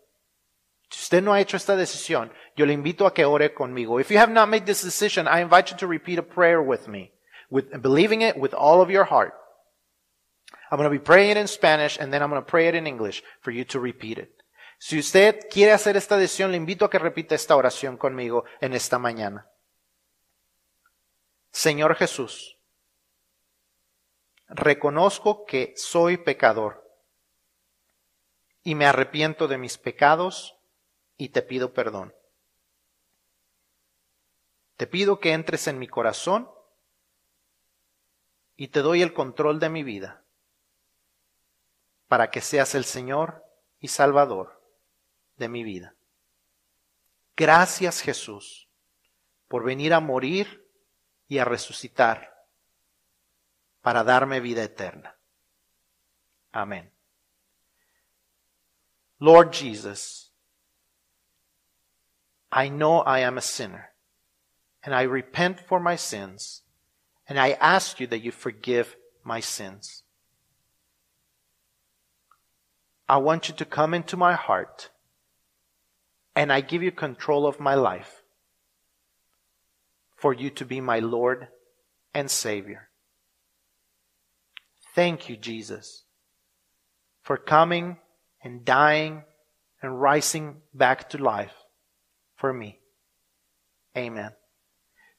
Si 0.90 1.04
usted 1.04 1.22
no 1.24 1.34
ha 1.34 1.42
hecho 1.42 1.58
esta 1.58 1.76
decisión, 1.76 2.34
yo 2.56 2.66
le 2.66 2.74
invito 2.74 3.06
a 3.06 3.14
que 3.14 3.26
ore 3.26 3.54
conmigo. 3.54 4.00
If 4.00 4.10
you 4.10 4.20
have 4.20 4.32
not 4.32 4.50
made 4.50 4.66
this 4.66 4.84
decision, 4.84 5.28
I 5.28 5.42
invite 5.42 5.72
you 5.72 5.78
to 5.78 5.88
repeat 5.88 6.20
a 6.20 6.24
prayer 6.24 6.60
with 6.60 6.88
me, 6.88 7.12
with 7.52 7.70
believing 7.82 8.22
it 8.22 8.38
with 8.38 8.54
all 8.54 8.82
of 8.82 8.90
your 8.90 9.04
heart. 9.04 9.34
I'm 10.72 10.78
going 10.78 10.90
to 10.90 10.98
be 10.98 11.04
praying 11.04 11.38
in 11.38 11.48
Spanish 11.48 12.00
and 12.00 12.12
then 12.12 12.24
I'm 12.24 12.30
going 12.30 12.42
to 12.42 12.50
pray 12.50 12.68
it 12.68 12.76
in 12.76 12.88
English 12.88 13.22
for 13.42 13.52
you 13.52 13.66
to 13.66 13.80
repeat 13.80 14.18
it. 14.18 14.32
Si 14.80 14.98
usted 14.98 15.48
quiere 15.52 15.74
hacer 15.74 15.96
esta 15.96 16.18
decisión, 16.18 16.50
le 16.50 16.58
invito 16.58 16.86
a 16.86 16.90
que 16.90 16.98
repita 16.98 17.36
esta 17.36 17.56
oración 17.56 17.98
conmigo 17.98 18.46
en 18.62 18.74
esta 18.74 18.98
mañana. 18.98 19.48
Señor 21.52 21.96
Jesús, 21.96 22.58
reconozco 24.48 25.46
que 25.46 25.74
soy 25.76 26.18
pecador 26.18 26.84
y 28.64 28.74
me 28.76 28.86
arrepiento 28.86 29.48
de 29.48 29.58
mis 29.58 29.78
pecados 29.78 30.58
y 31.18 31.30
te 31.30 31.42
pido 31.42 31.74
perdón. 31.74 32.16
Te 34.78 34.88
pido 34.88 35.20
que 35.20 35.34
entres 35.34 35.68
en 35.68 35.78
mi 35.78 35.88
corazón 35.88 36.50
y 38.62 38.68
te 38.68 38.84
doy 38.84 39.02
el 39.02 39.12
control 39.12 39.60
de 39.60 39.70
mi 39.70 39.82
vida 39.82 40.22
para 42.08 42.30
que 42.30 42.42
seas 42.42 42.76
el 42.76 42.86
Señor 42.86 43.44
y 43.80 43.88
Salvador 43.88 44.62
de 45.38 45.50
mi 45.50 45.64
vida. 45.64 45.96
Gracias 47.36 48.02
Jesús 48.02 48.68
por 49.48 49.64
venir 49.64 49.96
a 49.96 50.00
morir 50.00 50.64
y 51.28 51.40
a 51.40 51.44
resucitar 51.44 52.46
para 53.82 54.04
darme 54.04 54.40
vida 54.40 54.62
eterna. 54.62 55.18
Amén. 56.52 56.92
Lord 59.18 59.54
Jesus, 59.54 60.32
I 62.52 62.70
know 62.70 63.04
I 63.08 63.24
am 63.24 63.40
a 63.40 63.42
sinner 63.42 63.96
and 64.84 64.94
I 64.94 65.08
repent 65.08 65.60
for 65.62 65.80
my 65.80 65.98
sins 65.98 66.64
and 67.32 67.40
I 67.40 67.52
ask 67.62 68.02
you 68.02 68.08
that 68.08 68.20
you 68.20 68.30
forgive 68.30 68.98
my 69.24 69.40
sins. 69.40 70.04
I 73.08 73.20
want 73.20 73.48
you 73.48 73.56
to 73.56 73.64
come 73.64 73.94
into 73.94 74.18
my 74.18 74.34
heart 74.34 74.90
and 76.36 76.52
I 76.52 76.60
give 76.60 76.84
you 76.84 76.92
control 76.92 77.48
of 77.48 77.58
my 77.58 77.74
life 77.74 78.24
for 80.18 80.34
you 80.34 80.50
to 80.50 80.66
be 80.66 80.82
my 80.82 81.00
Lord 81.00 81.48
and 82.14 82.30
Savior. 82.30 82.90
Thank 84.94 85.30
you, 85.30 85.38
Jesus, 85.38 86.04
for 87.22 87.38
coming 87.38 87.96
and 88.44 88.66
dying 88.66 89.24
and 89.82 90.02
rising 90.02 90.58
back 90.74 91.10
to 91.12 91.18
life 91.18 91.56
for 92.36 92.52
me. 92.52 92.80
Amen. 93.96 94.32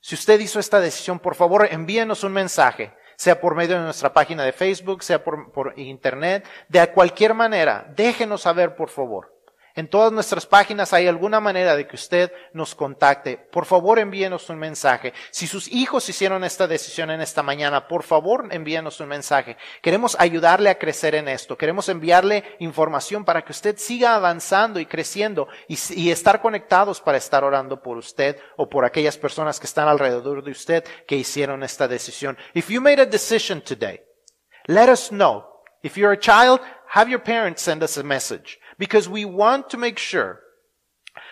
Si 0.03 0.17
usted 0.17 0.41
hizo 0.41 0.59
esta 0.59 0.81
decisión, 0.81 1.21
por 1.21 1.37
favor, 1.37 1.69
envíenos 1.71 2.25
un 2.25 2.33
mensaje, 2.33 2.93
sea 3.15 3.41
por 3.41 3.55
medio 3.55 3.77
de 3.77 3.85
nuestra 3.85 4.13
página 4.13 4.43
de 4.43 4.51
Facebook, 4.51 5.05
sea 5.05 5.23
por, 5.23 5.53
por 5.53 5.79
internet, 5.79 6.45
de 6.69 6.85
cualquier 6.91 7.35
manera. 7.35 7.87
Déjenos 7.95 8.43
saber, 8.43 8.75
por 8.75 8.89
favor. 8.89 9.33
En 9.75 9.89
todas 9.89 10.13
nuestras 10.13 10.45
páginas 10.45 10.93
hay 10.93 11.07
alguna 11.07 11.41
manera 11.41 11.75
de 11.75 11.87
que 11.87 11.97
usted 11.97 12.31
nos 12.53 12.75
contacte. 12.75 13.39
Por 13.39 13.65
favor, 13.65 13.99
envíenos 13.99 14.51
un 14.51 14.59
mensaje. 14.59 15.15
Si 15.31 15.47
sus 15.47 15.69
hijos 15.69 16.09
hicieron 16.09 16.45
esta 16.45 16.67
decisión 16.67 17.11
en 17.11 17.23
esta 17.23 17.43
mañana, 17.43 17.89
por 17.89 18.03
favor, 18.03 18.49
envíenos 18.51 19.01
un 19.01 19.09
mensaje. 19.09 19.57
Queremos 19.81 20.15
ayudarle 20.19 20.69
a 20.69 20.79
crecer 20.79 21.15
en 21.15 21.27
esto. 21.27 21.57
Queremos 21.57 21.89
enviarle 21.89 22.57
información 22.59 23.25
para 23.25 23.43
que 23.43 23.53
usted 23.53 23.79
siga 23.79 24.15
avanzando 24.15 24.79
y 24.79 24.87
creciendo 24.87 25.49
y, 25.69 26.11
estar 26.11 26.43
conectados 26.43 27.01
para 27.01 27.17
estar 27.17 27.43
orando 27.43 27.81
por 27.81 27.97
usted 27.97 28.37
o 28.57 28.69
por 28.69 28.85
aquellas 28.85 29.17
personas 29.17 29.59
que 29.59 29.67
están 29.67 29.89
alrededor 29.89 30.45
de 30.45 30.51
usted 30.51 30.85
que 31.07 31.17
hicieron 31.17 31.63
esta 31.63 31.89
decisión. 31.89 32.37
If 32.53 32.69
you 32.69 32.83
made 32.83 33.01
a 33.01 33.07
decision 33.07 33.63
today, 33.63 34.03
let 34.67 34.91
us 34.91 35.09
know. 35.09 35.47
If 35.83 35.97
you're 35.97 36.13
a 36.13 36.19
child, 36.19 36.61
have 36.95 37.11
your 37.11 37.23
parents 37.23 37.63
send 37.63 37.83
us 37.83 37.97
a 37.97 38.03
message 38.03 38.59
because 38.83 39.09
we 39.09 39.25
want 39.25 39.71
to 39.71 39.77
make 39.77 39.97
sure 39.97 40.41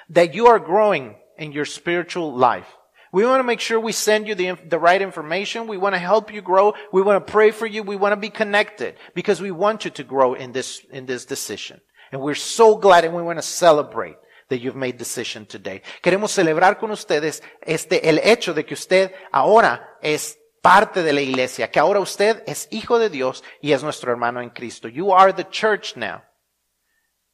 that 0.09 0.35
you 0.35 0.47
are 0.47 0.61
growing 0.61 1.17
in 1.37 1.51
your 1.51 1.65
spiritual 1.65 2.33
life. 2.33 2.69
We 3.13 3.27
want 3.27 3.41
to 3.41 3.45
make 3.45 3.59
sure 3.59 3.81
we 3.81 3.91
send 3.91 4.29
you 4.29 4.37
the, 4.37 4.57
the 4.69 4.79
right 4.79 5.03
information. 5.03 5.67
We 5.67 5.77
want 5.77 5.97
to 5.97 5.99
help 5.99 6.33
you 6.33 6.43
grow. 6.43 6.75
We 6.93 7.03
want 7.03 7.27
to 7.27 7.33
pray 7.33 7.51
for 7.51 7.67
you. 7.67 7.83
We 7.83 7.97
want 7.97 8.13
to 8.13 8.17
be 8.17 8.31
connected 8.31 8.95
because 9.17 9.41
we 9.41 9.51
want 9.51 9.85
you 9.85 9.91
to 9.91 10.05
grow 10.05 10.35
in 10.35 10.53
this, 10.53 10.81
in 10.93 11.07
this 11.07 11.25
decision. 11.25 11.81
And 12.13 12.23
we're 12.23 12.37
so 12.37 12.77
glad 12.77 13.05
and 13.05 13.17
we 13.17 13.23
want 13.23 13.41
to 13.41 13.43
celebrate 13.43 14.15
that 14.49 14.61
you've 14.61 14.77
made 14.77 14.97
decision 14.97 15.45
today. 15.45 15.83
Queremos 16.05 16.31
celebrar 16.31 16.79
con 16.79 16.93
ustedes 16.93 17.43
este, 17.67 18.09
el 18.09 18.21
hecho 18.23 18.55
de 18.55 18.63
que 18.63 18.75
usted 18.75 19.13
ahora 19.33 19.99
es 20.01 20.39
parte 20.63 21.03
de 21.03 21.13
la 21.13 21.21
iglesia, 21.21 21.69
que 21.69 21.81
ahora 21.81 21.99
usted 21.99 22.45
es 22.47 22.69
hijo 22.71 23.01
de 23.01 23.11
Dios 23.11 23.43
y 23.61 23.73
es 23.73 23.83
nuestro 23.83 24.13
hermano 24.13 24.41
en 24.41 24.51
Cristo. 24.51 24.87
You 24.87 25.13
are 25.13 25.33
the 25.33 25.49
church 25.51 25.97
now. 25.97 26.23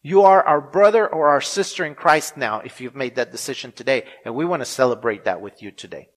You 0.07 0.23
are 0.23 0.41
our 0.41 0.61
brother 0.61 1.05
or 1.05 1.31
our 1.31 1.41
sister 1.41 1.85
in 1.85 1.97
Christ 1.97 2.37
now 2.37 2.61
if 2.61 2.81
you've 2.81 2.95
made 2.95 3.17
that 3.17 3.33
decision 3.33 3.73
today, 3.73 4.05
and 4.25 4.37
we 4.37 4.45
want 4.45 4.61
to 4.61 4.65
celebrate 4.65 5.25
that 5.25 5.41
with 5.41 5.65
you 5.65 5.73
today. 5.73 6.11